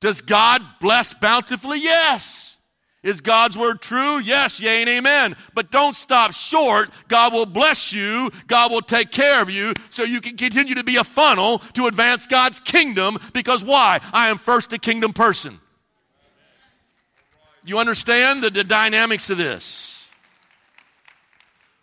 Does 0.00 0.20
God 0.20 0.62
bless 0.80 1.14
bountifully? 1.14 1.80
Yes. 1.80 2.58
Is 3.02 3.20
God's 3.20 3.56
word 3.56 3.82
true? 3.82 4.18
Yes, 4.18 4.58
yea, 4.60 4.80
and 4.80 4.88
amen. 4.88 5.36
But 5.54 5.70
don't 5.70 5.94
stop 5.94 6.32
short. 6.32 6.90
God 7.08 7.34
will 7.34 7.46
bless 7.46 7.92
you. 7.92 8.30
God 8.46 8.70
will 8.70 8.80
take 8.80 9.10
care 9.10 9.42
of 9.42 9.50
you 9.50 9.74
so 9.90 10.04
you 10.04 10.22
can 10.22 10.38
continue 10.38 10.74
to 10.74 10.84
be 10.84 10.96
a 10.96 11.04
funnel 11.04 11.58
to 11.74 11.86
advance 11.86 12.26
God's 12.26 12.60
kingdom 12.60 13.18
because 13.34 13.62
why? 13.62 14.00
I 14.12 14.28
am 14.28 14.38
first 14.38 14.72
a 14.72 14.78
kingdom 14.78 15.12
person. 15.12 15.60
You 17.64 17.78
understand 17.78 18.42
the, 18.42 18.50
the 18.50 18.64
dynamics 18.64 19.30
of 19.30 19.38
this? 19.38 20.06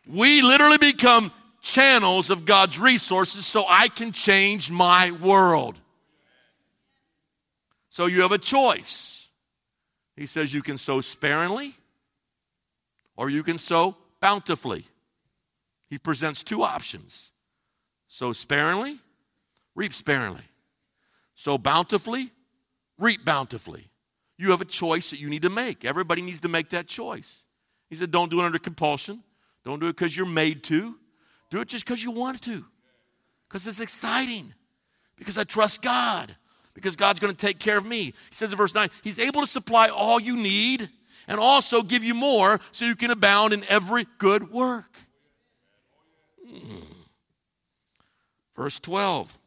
We 0.08 0.42
literally 0.42 0.78
become 0.78 1.32
channels 1.62 2.30
of 2.30 2.46
God's 2.46 2.78
resources 2.80 3.46
so 3.46 3.66
I 3.68 3.88
can 3.88 4.12
change 4.12 4.72
my 4.72 5.12
world. 5.12 5.80
So 7.90 8.06
you 8.06 8.22
have 8.22 8.32
a 8.32 8.38
choice. 8.38 9.28
He 10.16 10.26
says 10.26 10.54
you 10.54 10.62
can 10.62 10.78
sow 10.78 11.02
sparingly 11.02 11.76
or 13.18 13.30
you 13.30 13.44
can 13.44 13.58
sow 13.58 13.96
bountifully. 14.20 14.86
He 15.90 15.98
presents 15.98 16.44
two 16.44 16.64
options 16.64 17.32
sow 18.08 18.34
sparingly, 18.34 19.00
reap 19.74 19.94
sparingly. 19.94 20.44
Sow 21.34 21.58
bountifully, 21.58 22.32
reap 23.00 23.24
bountifully. 23.24 23.91
You 24.42 24.50
have 24.50 24.62
a 24.62 24.66
choice 24.66 25.12
that 25.12 25.20
you 25.20 25.30
need 25.30 25.44
to 25.44 25.52
make. 25.52 25.86
Everybody 25.86 26.24
needs 26.24 26.42
to 26.42 26.48
make 26.48 26.72
that 26.72 26.88
choice. 26.88 27.44
He 27.92 27.96
said, 27.96 28.10
Don't 28.10 28.32
do 28.32 28.42
it 28.42 28.44
under 28.44 28.58
compulsion. 28.58 29.22
Don't 29.64 29.80
do 29.80 29.86
it 29.86 29.96
because 29.96 30.18
you're 30.18 30.26
made 30.26 30.64
to. 30.64 30.96
Do 31.52 31.62
it 31.62 31.68
just 31.68 31.86
because 31.86 32.02
you 32.02 32.10
want 32.10 32.42
to. 32.42 32.66
Because 33.44 33.68
it's 33.68 33.80
exciting. 33.80 34.52
Because 35.16 35.38
I 35.38 35.44
trust 35.44 35.84
God. 35.84 36.36
Because 36.74 36.96
God's 36.96 37.20
going 37.20 37.36
to 37.36 37.40
take 37.40 37.60
care 37.60 37.78
of 37.78 37.86
me. 37.86 38.06
He 38.06 38.14
says 38.32 38.52
in 38.52 38.58
verse 38.58 38.74
9, 38.74 38.90
He's 39.04 39.20
able 39.20 39.42
to 39.42 39.48
supply 39.48 39.90
all 39.90 40.20
you 40.20 40.36
need 40.36 40.90
and 41.28 41.40
also 41.40 41.84
give 41.84 42.04
you 42.04 42.16
more 42.16 42.60
so 42.72 42.86
you 42.86 42.96
can 42.96 43.12
abound 43.12 43.54
in 43.54 43.64
every 43.66 44.08
good 44.18 44.52
work. 44.52 44.98
Hmm. 46.50 46.78
Verse 48.56 48.80
12, 48.80 49.38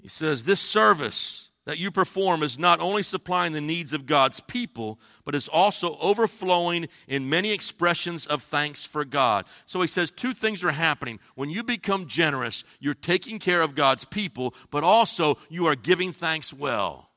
he 0.00 0.08
says, 0.08 0.44
This 0.44 0.62
service 0.62 1.50
that 1.66 1.78
you 1.78 1.90
perform 1.90 2.42
is 2.42 2.58
not 2.58 2.80
only 2.80 3.02
supplying 3.02 3.52
the 3.52 3.60
needs 3.60 3.92
of 3.92 4.06
God's 4.06 4.40
people, 4.40 4.98
but 5.24 5.34
is 5.34 5.48
also 5.48 5.96
overflowing 5.98 6.88
in 7.08 7.30
many 7.30 7.52
expressions 7.52 8.26
of 8.26 8.42
thanks 8.42 8.84
for 8.84 9.04
God. 9.04 9.46
So 9.64 9.80
he 9.80 9.88
says 9.88 10.10
two 10.10 10.34
things 10.34 10.62
are 10.62 10.72
happening. 10.72 11.20
When 11.34 11.48
you 11.48 11.62
become 11.62 12.06
generous, 12.06 12.64
you're 12.80 12.92
taking 12.92 13.38
care 13.38 13.62
of 13.62 13.74
God's 13.74 14.04
people, 14.04 14.54
but 14.70 14.84
also 14.84 15.38
you 15.48 15.66
are 15.66 15.76
giving 15.76 16.12
thanks 16.12 16.52
well. 16.52 17.08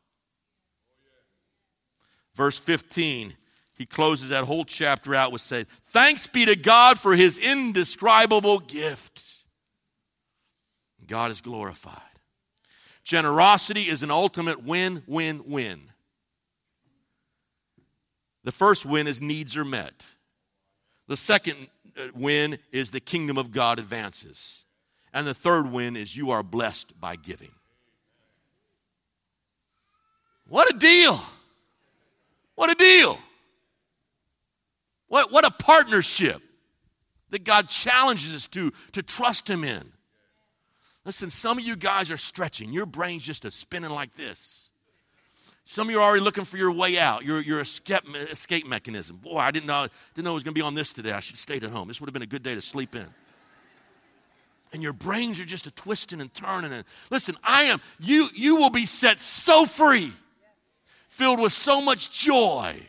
Verse 2.35 2.57
15, 2.57 3.35
he 3.73 3.85
closes 3.85 4.29
that 4.29 4.45
whole 4.45 4.63
chapter 4.63 5.13
out 5.13 5.31
with 5.31 5.41
saying, 5.41 5.65
Thanks 5.85 6.27
be 6.27 6.45
to 6.45 6.55
God 6.55 6.99
for 6.99 7.15
his 7.15 7.37
indescribable 7.37 8.59
gift. 8.59 9.23
God 11.05 11.31
is 11.31 11.41
glorified. 11.41 12.01
Generosity 13.07 13.83
is 13.83 14.03
an 14.03 14.11
ultimate 14.11 14.65
win, 14.65 15.01
win, 15.07 15.41
win. 15.45 15.79
The 18.43 18.51
first 18.51 18.85
win 18.85 19.07
is 19.07 19.21
needs 19.21 19.55
are 19.55 19.63
met. 19.63 19.93
The 21.07 21.15
second 21.15 21.69
uh, 21.97 22.07
win 22.13 22.57
is 22.73 22.91
the 22.91 22.99
kingdom 22.99 23.37
of 23.37 23.53
God 23.53 23.79
advances. 23.79 24.65
And 25.13 25.25
the 25.25 25.33
third 25.33 25.71
win 25.71 25.95
is 25.95 26.17
you 26.17 26.31
are 26.31 26.43
blessed 26.43 26.99
by 26.99 27.15
giving. 27.15 27.51
What 30.49 30.69
a 30.69 30.77
deal! 30.77 31.21
What 32.55 32.69
a 32.69 32.75
deal! 32.75 33.19
What, 35.07 35.31
what 35.31 35.45
a 35.45 35.51
partnership 35.51 36.41
that 37.29 37.45
God 37.45 37.69
challenges 37.69 38.35
us 38.35 38.49
to, 38.49 38.73
to 38.91 39.01
trust 39.01 39.49
Him 39.49 39.63
in. 39.63 39.93
Listen, 41.07 41.29
some 41.29 41.57
of 41.57 41.63
you 41.63 41.77
guys 41.77 42.11
are 42.11 42.17
stretching. 42.17 42.73
Your 42.73 42.85
brain's 42.85 43.23
just 43.23 43.45
a 43.45 43.49
spinning 43.49 43.91
like 43.91 44.13
this. 44.17 44.67
Some 45.63 45.87
of 45.87 45.91
you 45.91 45.99
are 45.99 46.03
already 46.03 46.21
looking 46.21 46.43
for 46.43 46.57
your 46.57 46.71
way 46.71 46.99
out, 46.99 47.23
your, 47.23 47.39
your 47.41 47.61
escape, 47.61 48.03
escape 48.29 48.67
mechanism. 48.67 49.15
Boy, 49.15 49.37
I 49.37 49.51
didn't 49.51 49.67
know, 49.67 49.87
didn't 50.15 50.25
know 50.25 50.31
it 50.31 50.33
was 50.33 50.43
going 50.43 50.53
to 50.53 50.59
be 50.59 50.61
on 50.61 50.75
this 50.75 50.91
today. 50.91 51.13
I 51.13 51.21
should 51.21 51.35
have 51.35 51.39
stayed 51.39 51.63
at 51.63 51.71
home. 51.71 51.87
This 51.87 52.01
would 52.01 52.09
have 52.09 52.13
been 52.13 52.23
a 52.23 52.27
good 52.27 52.43
day 52.43 52.55
to 52.55 52.61
sleep 52.61 52.93
in. 52.93 53.07
And 54.73 54.83
your 54.83 54.91
brains 54.91 55.39
are 55.39 55.45
just 55.45 55.65
a 55.65 55.71
twisting 55.71 56.19
and 56.19 56.33
turning. 56.33 56.73
And 56.73 56.83
listen, 57.09 57.37
I 57.41 57.63
am, 57.63 57.79
you, 57.99 58.27
you 58.35 58.57
will 58.57 58.69
be 58.69 58.85
set 58.85 59.21
so 59.21 59.65
free, 59.65 60.11
filled 61.07 61.39
with 61.39 61.53
so 61.53 61.79
much 61.79 62.11
joy 62.11 62.81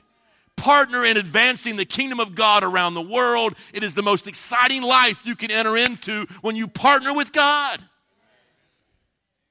partner 0.56 1.06
in 1.06 1.16
advancing 1.16 1.76
the 1.76 1.84
kingdom 1.84 2.18
of 2.18 2.34
God 2.34 2.64
around 2.64 2.94
the 2.94 3.00
world. 3.00 3.54
It 3.72 3.84
is 3.84 3.94
the 3.94 4.02
most 4.02 4.26
exciting 4.26 4.82
life 4.82 5.22
you 5.24 5.36
can 5.36 5.52
enter 5.52 5.76
into 5.76 6.26
when 6.40 6.56
you 6.56 6.66
partner 6.66 7.14
with 7.14 7.32
God. 7.32 7.80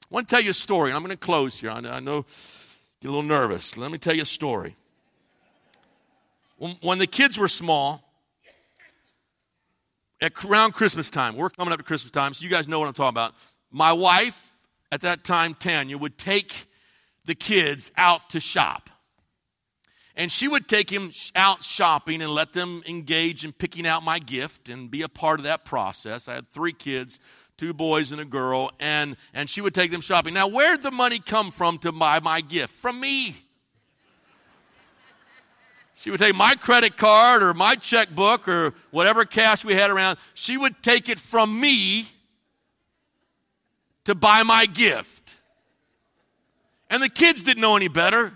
I 0.09 0.13
want 0.15 0.29
to 0.29 0.35
tell 0.35 0.43
you 0.43 0.51
a 0.51 0.53
story, 0.53 0.89
and 0.89 0.95
I'm 0.95 1.03
going 1.03 1.17
to 1.17 1.17
close 1.17 1.59
here. 1.59 1.69
I 1.69 1.81
know, 1.81 1.91
I 1.91 1.99
know 1.99 2.25
get 3.01 3.09
a 3.09 3.11
little 3.11 3.23
nervous. 3.23 3.75
Let 3.75 3.91
me 3.91 3.97
tell 3.97 4.15
you 4.15 4.21
a 4.21 4.25
story. 4.25 4.75
When, 6.55 6.77
when 6.81 6.97
the 6.97 7.07
kids 7.07 7.37
were 7.37 7.49
small, 7.49 8.03
at 10.21 10.45
around 10.45 10.73
Christmas 10.73 11.09
time, 11.09 11.35
we're 11.35 11.49
coming 11.49 11.73
up 11.73 11.79
to 11.79 11.83
Christmas 11.83 12.11
time, 12.11 12.33
so 12.33 12.43
you 12.43 12.49
guys 12.49 12.69
know 12.69 12.79
what 12.79 12.87
I'm 12.87 12.93
talking 12.93 13.09
about. 13.09 13.33
My 13.69 13.91
wife, 13.91 14.55
at 14.93 15.01
that 15.01 15.25
time, 15.25 15.53
Tanya, 15.53 15.97
would 15.97 16.17
take 16.17 16.67
the 17.25 17.35
kids 17.35 17.91
out 17.97 18.29
to 18.29 18.39
shop. 18.39 18.89
And 20.15 20.31
she 20.31 20.47
would 20.47 20.69
take 20.69 20.89
him 20.89 21.11
out 21.35 21.63
shopping 21.63 22.21
and 22.21 22.31
let 22.31 22.53
them 22.53 22.81
engage 22.87 23.43
in 23.43 23.51
picking 23.51 23.85
out 23.85 24.03
my 24.03 24.19
gift 24.19 24.69
and 24.69 24.89
be 24.89 25.03
a 25.03 25.09
part 25.09 25.39
of 25.39 25.43
that 25.43 25.65
process. 25.65 26.27
I 26.27 26.35
had 26.35 26.49
three 26.49 26.73
kids, 26.73 27.19
two 27.57 27.73
boys 27.73 28.11
and 28.11 28.21
a 28.21 28.25
girl, 28.25 28.71
and, 28.79 29.17
and 29.33 29.49
she 29.49 29.61
would 29.61 29.73
take 29.73 29.91
them 29.91 30.01
shopping. 30.01 30.33
Now, 30.33 30.47
where'd 30.47 30.83
the 30.83 30.91
money 30.91 31.19
come 31.19 31.51
from 31.51 31.79
to 31.79 31.91
buy 31.91 32.19
my 32.19 32.41
gift? 32.41 32.73
From 32.73 32.99
me. 32.99 33.35
She 35.95 36.11
would 36.11 36.19
take 36.19 36.35
my 36.35 36.53
credit 36.53 36.95
card 36.95 37.41
or 37.41 37.55
my 37.55 37.73
checkbook 37.73 38.47
or 38.47 38.75
whatever 38.91 39.25
cash 39.25 39.65
we 39.65 39.73
had 39.73 39.89
around. 39.89 40.19
She 40.35 40.55
would 40.55 40.83
take 40.83 41.09
it 41.09 41.19
from 41.19 41.59
me 41.59 42.07
to 44.05 44.13
buy 44.13 44.43
my 44.43 44.67
gift. 44.67 45.35
And 46.91 47.01
the 47.01 47.09
kids 47.09 47.41
didn't 47.41 47.61
know 47.61 47.75
any 47.75 47.87
better. 47.87 48.31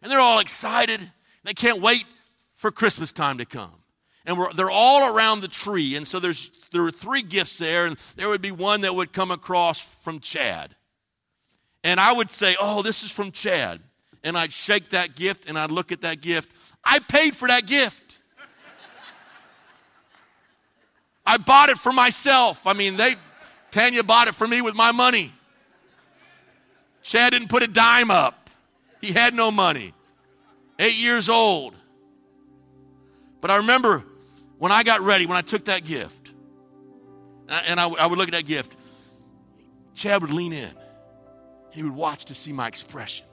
And 0.00 0.10
they're 0.10 0.20
all 0.20 0.38
excited. 0.38 1.12
They 1.44 1.52
can't 1.52 1.82
wait 1.82 2.06
for 2.56 2.70
Christmas 2.70 3.12
time 3.12 3.38
to 3.38 3.44
come 3.44 3.81
and 4.26 4.38
they're 4.54 4.70
all 4.70 5.14
around 5.14 5.40
the 5.40 5.48
tree. 5.48 5.96
And 5.96 6.06
so 6.06 6.20
there's, 6.20 6.50
there 6.70 6.82
were 6.82 6.90
three 6.90 7.22
gifts 7.22 7.58
there, 7.58 7.86
and 7.86 7.96
there 8.16 8.28
would 8.28 8.42
be 8.42 8.52
one 8.52 8.82
that 8.82 8.94
would 8.94 9.12
come 9.12 9.30
across 9.30 9.80
from 9.80 10.20
Chad. 10.20 10.74
And 11.84 11.98
I 11.98 12.12
would 12.12 12.30
say, 12.30 12.56
Oh, 12.60 12.82
this 12.82 13.02
is 13.02 13.10
from 13.10 13.32
Chad. 13.32 13.80
And 14.24 14.38
I'd 14.38 14.52
shake 14.52 14.90
that 14.90 15.16
gift 15.16 15.48
and 15.48 15.58
I'd 15.58 15.72
look 15.72 15.90
at 15.90 16.02
that 16.02 16.20
gift. 16.20 16.52
I 16.84 17.00
paid 17.00 17.34
for 17.34 17.48
that 17.48 17.66
gift. 17.66 18.18
I 21.26 21.38
bought 21.38 21.68
it 21.68 21.78
for 21.78 21.92
myself. 21.92 22.66
I 22.66 22.72
mean, 22.72 22.96
they, 22.96 23.16
Tanya 23.70 24.02
bought 24.02 24.28
it 24.28 24.34
for 24.34 24.46
me 24.46 24.60
with 24.60 24.74
my 24.74 24.92
money. 24.92 25.32
Chad 27.02 27.32
didn't 27.32 27.48
put 27.48 27.62
a 27.62 27.68
dime 27.68 28.10
up, 28.10 28.50
he 29.00 29.12
had 29.12 29.34
no 29.34 29.50
money. 29.50 29.92
Eight 30.78 30.96
years 30.96 31.28
old. 31.28 31.74
But 33.40 33.50
I 33.50 33.56
remember 33.56 34.04
when 34.62 34.70
I 34.70 34.84
got 34.84 35.00
ready, 35.00 35.26
when 35.26 35.36
I 35.36 35.42
took 35.42 35.64
that 35.64 35.84
gift, 35.84 36.34
and 37.48 37.80
I, 37.80 37.88
I 37.88 38.06
would 38.06 38.16
look 38.16 38.28
at 38.28 38.34
that 38.34 38.46
gift, 38.46 38.76
Chad 39.92 40.22
would 40.22 40.30
lean 40.30 40.52
in. 40.52 40.70
He 41.72 41.82
would 41.82 41.96
watch 41.96 42.26
to 42.26 42.34
see 42.36 42.52
my 42.52 42.68
expression. 42.68 43.26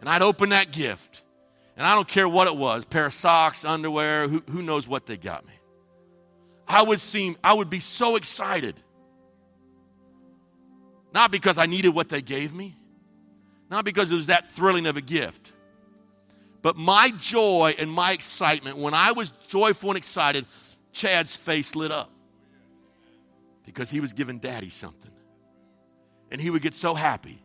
And 0.00 0.06
I'd 0.10 0.20
open 0.20 0.50
that 0.50 0.72
gift, 0.72 1.22
and 1.74 1.86
I 1.86 1.94
don't 1.94 2.06
care 2.06 2.28
what 2.28 2.48
it 2.48 2.54
was 2.54 2.84
pair 2.84 3.06
of 3.06 3.14
socks, 3.14 3.64
underwear, 3.64 4.28
who, 4.28 4.42
who 4.50 4.60
knows 4.60 4.86
what 4.86 5.06
they 5.06 5.16
got 5.16 5.46
me. 5.46 5.54
I 6.68 6.82
would 6.82 7.00
seem, 7.00 7.38
I 7.42 7.54
would 7.54 7.70
be 7.70 7.80
so 7.80 8.16
excited. 8.16 8.78
Not 11.14 11.32
because 11.32 11.56
I 11.56 11.64
needed 11.64 11.94
what 11.94 12.10
they 12.10 12.20
gave 12.20 12.52
me, 12.52 12.76
not 13.70 13.86
because 13.86 14.12
it 14.12 14.16
was 14.16 14.26
that 14.26 14.52
thrilling 14.52 14.84
of 14.84 14.98
a 14.98 15.00
gift, 15.00 15.54
but 16.62 16.76
my 16.76 17.10
joy 17.10 17.74
and 17.78 17.90
my 17.90 18.12
excitement, 18.12 18.78
when 18.78 18.94
I 18.94 19.12
was 19.12 19.30
joyful 19.48 19.90
and 19.90 19.96
excited, 19.96 20.46
Chad's 20.92 21.36
face 21.36 21.76
lit 21.76 21.90
up 21.90 22.10
because 23.64 23.90
he 23.90 24.00
was 24.00 24.12
giving 24.12 24.38
daddy 24.38 24.70
something. 24.70 25.12
And 26.30 26.40
he 26.40 26.50
would 26.50 26.62
get 26.62 26.74
so 26.74 26.94
happy, 26.94 27.42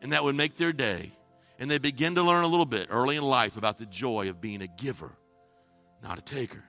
and 0.00 0.12
that 0.12 0.22
would 0.22 0.36
make 0.36 0.56
their 0.56 0.72
day. 0.72 1.12
And 1.58 1.70
they 1.70 1.78
begin 1.78 2.14
to 2.16 2.22
learn 2.22 2.44
a 2.44 2.46
little 2.46 2.66
bit 2.66 2.88
early 2.90 3.16
in 3.16 3.24
life 3.24 3.56
about 3.56 3.78
the 3.78 3.86
joy 3.86 4.28
of 4.28 4.40
being 4.40 4.62
a 4.62 4.66
giver, 4.66 5.12
not 6.02 6.18
a 6.18 6.22
taker. 6.22 6.62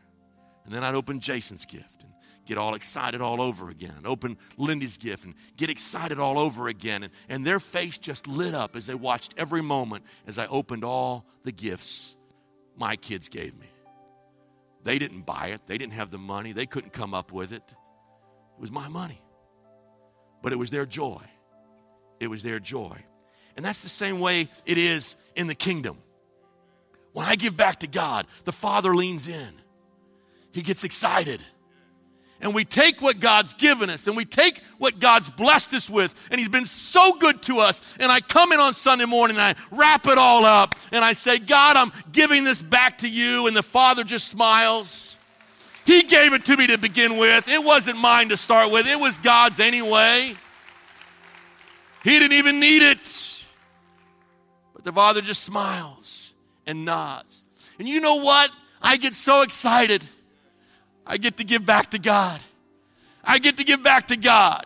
And 0.65 0.73
then 0.73 0.83
I'd 0.83 0.95
open 0.95 1.19
Jason's 1.19 1.65
gift 1.65 2.03
get 2.45 2.57
all 2.57 2.75
excited 2.75 3.21
all 3.21 3.41
over 3.41 3.69
again 3.69 3.93
and 3.97 4.05
open 4.05 4.37
Lindy's 4.57 4.97
gift 4.97 5.23
and 5.23 5.33
get 5.57 5.69
excited 5.69 6.19
all 6.19 6.37
over 6.37 6.67
again. 6.67 7.03
And, 7.03 7.13
and 7.29 7.45
their 7.45 7.59
face 7.59 7.97
just 7.97 8.27
lit 8.27 8.53
up 8.53 8.75
as 8.75 8.85
they 8.85 8.95
watched 8.95 9.33
every 9.37 9.61
moment 9.61 10.03
as 10.27 10.37
I 10.37 10.47
opened 10.47 10.83
all 10.83 11.25
the 11.43 11.51
gifts 11.51 12.15
my 12.75 12.95
kids 12.95 13.29
gave 13.29 13.57
me. 13.57 13.67
They 14.83 14.99
didn't 14.99 15.21
buy 15.21 15.47
it, 15.47 15.61
they 15.67 15.77
didn't 15.77 15.93
have 15.93 16.11
the 16.11 16.17
money, 16.17 16.51
they 16.51 16.65
couldn't 16.65 16.91
come 16.91 17.13
up 17.13 17.31
with 17.31 17.51
it. 17.51 17.63
It 17.67 18.61
was 18.61 18.71
my 18.71 18.87
money. 18.89 19.21
But 20.41 20.51
it 20.51 20.57
was 20.57 20.69
their 20.69 20.85
joy. 20.85 21.21
It 22.19 22.27
was 22.27 22.43
their 22.43 22.59
joy. 22.59 22.97
And 23.55 23.63
that's 23.63 23.81
the 23.81 23.89
same 23.89 24.19
way 24.19 24.49
it 24.65 24.77
is 24.77 25.15
in 25.35 25.47
the 25.47 25.55
kingdom. 25.55 25.97
When 27.13 27.25
I 27.25 27.35
give 27.35 27.55
back 27.55 27.81
to 27.81 27.87
God, 27.87 28.25
the 28.43 28.51
Father 28.51 28.93
leans 28.93 29.27
in. 29.27 29.53
He 30.51 30.61
gets 30.61 30.83
excited 30.83 31.41
and 32.43 32.53
we 32.53 32.65
take 32.65 33.01
what 33.01 33.21
God's 33.21 33.53
given 33.53 33.89
us 33.89 34.05
and 34.05 34.17
we 34.17 34.25
take 34.25 34.61
what 34.77 34.99
God's 34.99 35.29
blessed 35.29 35.73
us 35.73 35.89
with, 35.89 36.13
and 36.29 36.39
He's 36.39 36.49
been 36.49 36.65
so 36.65 37.13
good 37.13 37.41
to 37.43 37.59
us. 37.59 37.81
And 37.99 38.11
I 38.11 38.19
come 38.19 38.51
in 38.51 38.59
on 38.59 38.73
Sunday 38.73 39.05
morning 39.05 39.37
and 39.37 39.57
I 39.57 39.61
wrap 39.71 40.07
it 40.07 40.17
all 40.17 40.45
up 40.45 40.75
and 40.91 41.05
I 41.05 41.13
say, 41.13 41.39
God, 41.39 41.77
I'm 41.77 41.93
giving 42.11 42.43
this 42.43 42.61
back 42.61 42.99
to 42.99 43.07
you. 43.07 43.47
And 43.47 43.55
the 43.55 43.63
Father 43.63 44.03
just 44.03 44.27
smiles. 44.27 45.17
He 45.85 46.03
gave 46.03 46.33
it 46.33 46.45
to 46.45 46.57
me 46.57 46.67
to 46.67 46.77
begin 46.77 47.17
with. 47.17 47.47
It 47.47 47.63
wasn't 47.63 47.97
mine 47.97 48.29
to 48.29 48.37
start 48.37 48.71
with, 48.71 48.87
it 48.87 48.99
was 48.99 49.17
God's 49.17 49.61
anyway. 49.61 50.35
He 52.03 52.19
didn't 52.19 52.33
even 52.33 52.59
need 52.59 52.83
it. 52.83 53.43
But 54.73 54.83
the 54.83 54.91
Father 54.91 55.21
just 55.21 55.45
smiles 55.45 56.33
and 56.67 56.83
nods. 56.83 57.39
And 57.79 57.87
you 57.87 58.01
know 58.01 58.15
what? 58.15 58.49
I 58.81 58.97
get 58.97 59.13
so 59.13 59.43
excited. 59.43 60.03
I 61.05 61.17
get 61.17 61.37
to 61.37 61.43
give 61.43 61.65
back 61.65 61.91
to 61.91 61.99
God. 61.99 62.39
I 63.23 63.39
get 63.39 63.57
to 63.57 63.63
give 63.63 63.83
back 63.83 64.07
to 64.09 64.17
God. 64.17 64.65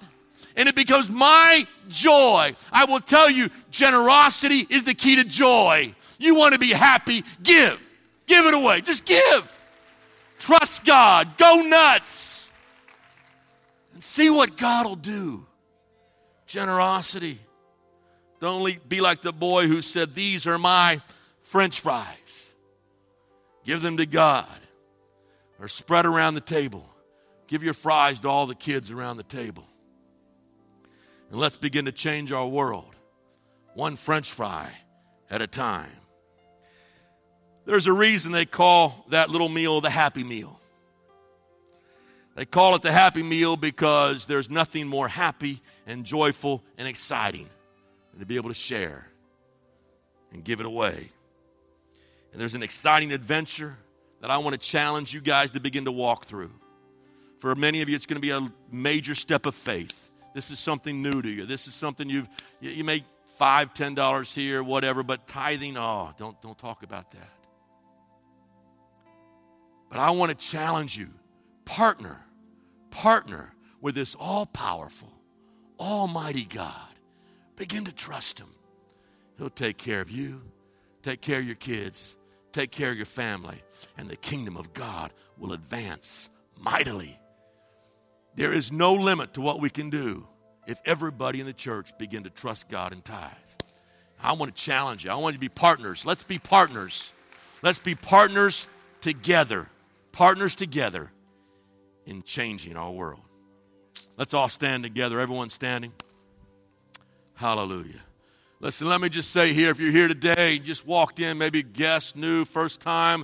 And 0.56 0.68
it 0.68 0.76
becomes 0.76 1.10
my 1.10 1.68
joy. 1.88 2.56
I 2.72 2.86
will 2.86 3.00
tell 3.00 3.30
you, 3.30 3.50
generosity 3.70 4.66
is 4.70 4.84
the 4.84 4.96
key 4.96 5.18
to 5.18 5.24
joy. 5.24 5.94
You 6.18 6.36
want 6.36 6.54
to 6.54 6.60
be 6.60 6.72
happy, 6.72 7.24
give. 7.44 7.80
Give 8.26 8.46
it 8.46 8.54
away. 8.54 8.82
Just 8.82 9.06
give. 9.06 9.52
Trust 10.40 10.84
God. 10.84 11.38
Go 11.38 11.62
nuts. 11.62 12.50
And 13.94 14.04
see 14.04 14.30
what 14.30 14.58
God 14.58 14.86
will 14.86 14.96
do. 14.96 15.46
Generosity. 16.46 17.40
Don't 18.40 18.88
be 18.88 19.02
like 19.02 19.22
the 19.22 19.34
boy 19.34 19.68
who 19.68 19.82
said, 19.82 20.14
These 20.14 20.48
are 20.48 20.58
my 20.58 21.02
french 21.42 21.80
fries. 21.80 22.52
Give 23.64 23.82
them 23.82 23.98
to 23.98 24.06
God. 24.06 24.48
Or 25.60 25.68
spread 25.68 26.06
around 26.06 26.36
the 26.36 26.42
table. 26.42 26.88
Give 27.48 27.64
your 27.64 27.74
fries 27.74 28.20
to 28.22 28.30
all 28.30 28.46
the 28.46 28.56
kids 28.56 28.92
around 28.92 29.18
the 29.18 29.24
table. 29.24 29.66
And 31.32 31.40
let's 31.40 31.56
begin 31.56 31.86
to 31.86 31.92
change 31.92 32.32
our 32.32 32.48
world, 32.48 32.96
one 33.74 33.96
french 33.96 34.32
fry 34.32 34.72
at 35.30 35.42
a 35.42 35.48
time. 35.48 35.92
There's 37.66 37.88
a 37.88 37.94
reason 37.94 38.32
they 38.32 38.46
call 38.46 39.06
that 39.10 39.30
little 39.30 39.50
meal 39.50 39.82
the 39.82 39.90
happy 39.90 40.24
meal. 40.24 40.60
They 42.36 42.46
call 42.46 42.76
it 42.76 42.82
the 42.82 42.92
happy 42.92 43.24
meal 43.24 43.58
because 43.58 44.26
there's 44.26 44.50
nothing 44.50 44.88
more 44.88 45.08
happy 45.08 45.62
and 45.86 46.06
joyful 46.06 46.64
and 46.78 46.88
exciting 46.88 47.50
than 48.12 48.20
to 48.20 48.26
be 48.26 48.36
able 48.36 48.50
to 48.50 48.56
share 48.56 49.08
and 50.32 50.44
give 50.44 50.60
it 50.60 50.66
away. 50.66 51.10
And 52.32 52.40
there's 52.40 52.54
an 52.54 52.64
exciting 52.64 53.12
adventure 53.12 53.76
that 54.28 54.34
I 54.34 54.40
want 54.40 54.56
to 54.56 54.58
challenge 54.58 55.14
you 55.14 55.22
guys 55.22 55.52
to 55.52 55.62
begin 55.62 55.86
to 55.86 55.92
walk 55.92 56.26
through. 56.26 56.52
For 57.40 57.56
many 57.56 57.82
of 57.82 57.88
you, 57.88 57.96
it's 57.96 58.06
going 58.06 58.22
to 58.22 58.22
be 58.22 58.32
a 58.32 58.52
major 58.70 59.16
step 59.16 59.46
of 59.46 59.56
faith. 59.56 60.12
This 60.36 60.52
is 60.52 60.60
something 60.60 61.02
new 61.02 61.22
to 61.22 61.30
you. 61.30 61.46
This 61.46 61.66
is 61.66 61.74
something 61.74 62.10
you've 62.10 62.28
you, 62.60 62.84
make 62.84 63.06
five, 63.38 63.74
ten 63.74 63.96
dollars 63.96 64.36
here, 64.36 64.62
whatever, 64.62 65.02
but 65.02 65.28
tithing, 65.28 65.78
oh, 65.78 66.12
don't 66.18 66.42
don't 66.42 66.58
talk 66.58 66.84
about 66.84 67.12
that. 67.12 67.30
But 69.90 70.00
I 70.00 70.10
want 70.10 70.38
to 70.38 70.46
challenge 70.46 70.98
you. 70.98 71.08
Partner, 71.64 72.20
partner 72.92 73.54
with 73.80 73.96
this 73.96 74.14
all-powerful, 74.14 75.14
almighty 75.80 76.44
God. 76.44 76.74
Begin 77.56 77.86
to 77.86 77.94
trust 77.94 78.40
him. 78.40 78.50
He'll 79.38 79.50
take 79.50 79.78
care 79.78 80.02
of 80.02 80.12
you, 80.12 80.42
take 81.02 81.22
care 81.22 81.40
of 81.40 81.46
your 81.46 81.56
kids, 81.56 82.18
take 82.52 82.72
care 82.72 82.92
of 82.92 82.98
your 82.98 83.06
family, 83.06 83.62
and 83.98 84.10
the 84.10 84.16
kingdom 84.16 84.58
of 84.58 84.74
God 84.74 85.12
will 85.38 85.54
advance 85.54 86.30
mightily. 86.60 87.20
There 88.36 88.54
is 88.54 88.72
no 88.72 88.94
limit 88.94 89.34
to 89.34 89.42
what 89.42 89.60
we 89.60 89.70
can 89.70 89.90
do 89.90 90.28
if 90.68 90.80
everybody 90.86 91.40
in 91.40 91.46
the 91.46 91.54
church 91.54 91.98
begin 91.98 92.24
to 92.24 92.30
trust 92.30 92.70
God 92.70 92.94
and 92.94 93.04
tithe. 93.04 93.32
I 94.22 94.34
want 94.34 94.56
to 94.56 94.62
challenge 94.62 95.06
you. 95.06 95.12
I 95.12 95.16
want 95.16 95.34
you 95.34 95.38
to 95.38 95.42
be 95.42 95.50
partners. 95.50 96.06
Let's 96.06 96.24
be 96.24 96.40
partners. 96.40 97.12
Let's 97.62 97.80
be 97.80 97.96
partners 97.96 98.68
together. 99.02 99.68
Partners 100.12 100.56
together 100.56 101.12
in 102.06 102.24
changing 102.24 102.76
our 102.76 102.92
world. 102.92 103.22
Let's 104.18 104.34
all 104.34 104.50
stand 104.50 104.84
together. 104.84 105.20
Everyone 105.20 105.50
standing. 105.50 105.94
Hallelujah. 107.36 108.02
Listen, 108.60 108.88
let 108.88 109.00
me 109.00 109.10
just 109.10 109.30
say 109.32 109.54
here 109.54 109.70
if 109.70 109.80
you're 109.80 109.92
here 109.92 110.08
today, 110.08 110.58
just 110.58 110.86
walked 110.88 111.20
in, 111.20 111.38
maybe 111.38 111.62
guest, 111.62 112.16
new, 112.16 112.44
first 112.44 112.82
time, 112.82 113.24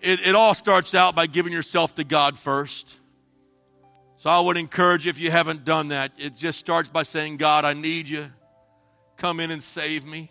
it, 0.00 0.20
it 0.20 0.34
all 0.34 0.54
starts 0.54 0.94
out 0.94 1.14
by 1.14 1.26
giving 1.26 1.52
yourself 1.52 1.94
to 1.96 2.04
God 2.04 2.38
first. 2.38 2.98
So 4.18 4.30
I 4.30 4.40
would 4.40 4.56
encourage 4.56 5.04
you 5.04 5.10
if 5.10 5.18
you 5.18 5.30
haven't 5.30 5.64
done 5.64 5.88
that, 5.88 6.12
it 6.18 6.34
just 6.34 6.58
starts 6.58 6.88
by 6.88 7.02
saying, 7.02 7.36
God, 7.36 7.64
I 7.64 7.74
need 7.74 8.08
you. 8.08 8.30
Come 9.16 9.40
in 9.40 9.50
and 9.50 9.62
save 9.62 10.04
me. 10.04 10.30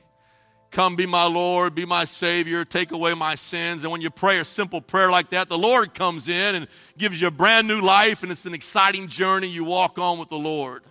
Come 0.72 0.98
be 0.98 1.06
my 1.06 1.24
Lord, 1.26 1.74
be 1.74 1.86
my 1.86 2.04
Savior, 2.04 2.66
take 2.66 2.92
away 2.92 3.14
my 3.14 3.36
sins. 3.36 3.84
And 3.84 3.92
when 3.92 4.02
you 4.02 4.10
pray 4.10 4.40
a 4.40 4.46
simple 4.46 4.82
prayer 4.82 5.10
like 5.10 5.30
that, 5.30 5.48
the 5.48 5.58
Lord 5.58 5.94
comes 5.94 6.28
in 6.28 6.56
and 6.56 6.68
gives 6.98 7.22
you 7.22 7.28
a 7.28 7.32
brand 7.32 7.68
new 7.68 7.80
life, 7.80 8.24
and 8.24 8.32
it's 8.32 8.46
an 8.46 8.54
exciting 8.54 9.08
journey 9.08 9.48
you 9.48 9.64
walk 9.64 9.98
on 9.98 10.20
with 10.20 10.28
the 10.30 10.38
Lord. 10.38 10.84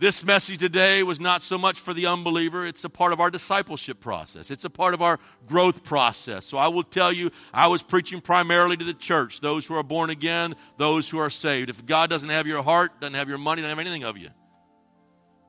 This 0.00 0.24
message 0.24 0.58
today 0.58 1.04
was 1.04 1.20
not 1.20 1.40
so 1.40 1.56
much 1.56 1.78
for 1.78 1.94
the 1.94 2.06
unbeliever, 2.06 2.66
it's 2.66 2.82
a 2.82 2.88
part 2.88 3.12
of 3.12 3.20
our 3.20 3.30
discipleship 3.30 4.00
process. 4.00 4.50
It's 4.50 4.64
a 4.64 4.70
part 4.70 4.92
of 4.92 5.00
our 5.00 5.20
growth 5.46 5.84
process. 5.84 6.46
So 6.46 6.58
I 6.58 6.66
will 6.66 6.82
tell 6.82 7.12
you, 7.12 7.30
I 7.52 7.68
was 7.68 7.82
preaching 7.82 8.20
primarily 8.20 8.76
to 8.76 8.84
the 8.84 8.94
church, 8.94 9.40
those 9.40 9.64
who 9.64 9.74
are 9.74 9.84
born 9.84 10.10
again, 10.10 10.56
those 10.78 11.08
who 11.08 11.18
are 11.18 11.30
saved. 11.30 11.70
If 11.70 11.86
God 11.86 12.10
doesn't 12.10 12.28
have 12.28 12.46
your 12.46 12.62
heart, 12.62 13.00
doesn't 13.00 13.14
have 13.14 13.28
your 13.28 13.38
money, 13.38 13.62
doesn't 13.62 13.70
have 13.70 13.86
anything 13.86 14.02
of 14.02 14.18
you. 14.18 14.30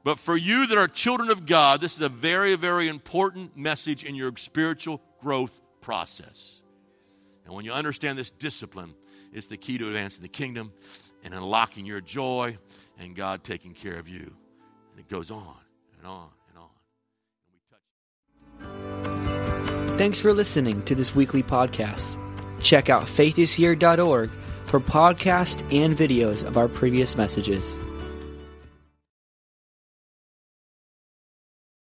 But 0.03 0.19
for 0.19 0.37
you 0.37 0.67
that 0.67 0.77
are 0.77 0.87
children 0.87 1.31
of 1.31 1.47
God, 1.47 1.81
this 1.81 1.95
is 1.95 2.01
a 2.01 2.09
very, 2.09 2.55
very 2.55 2.87
important 2.87 3.57
message 3.57 4.03
in 4.03 4.13
your 4.13 4.31
spiritual 4.37 5.01
growth 5.19 5.59
process. 5.81 6.61
And 7.45 7.55
when 7.55 7.65
you 7.65 7.71
understand 7.71 8.15
this 8.15 8.29
discipline, 8.29 8.93
it's 9.33 9.47
the 9.47 9.57
key 9.57 9.79
to 9.79 9.87
advancing 9.87 10.21
the 10.21 10.29
kingdom 10.29 10.71
and 11.23 11.33
unlocking 11.33 11.87
your 11.87 12.01
joy 12.01 12.59
and 12.99 13.15
God 13.15 13.43
taking 13.43 13.73
care 13.73 13.97
of 13.97 14.07
you. 14.07 14.33
And 14.91 14.99
it 14.99 15.09
goes 15.09 15.31
on 15.31 15.55
and 15.97 16.07
on 16.07 16.29
and 16.49 16.57
on. 19.89 19.97
Thanks 19.97 20.19
for 20.19 20.33
listening 20.33 20.83
to 20.83 20.95
this 20.95 21.15
weekly 21.15 21.43
podcast. 21.43 22.17
Check 22.61 22.89
out 22.89 23.03
faithishere.org 23.03 24.31
for 24.65 24.79
podcasts 24.79 25.61
and 25.73 25.95
videos 25.95 26.45
of 26.45 26.57
our 26.57 26.67
previous 26.67 27.15
messages. 27.15 27.77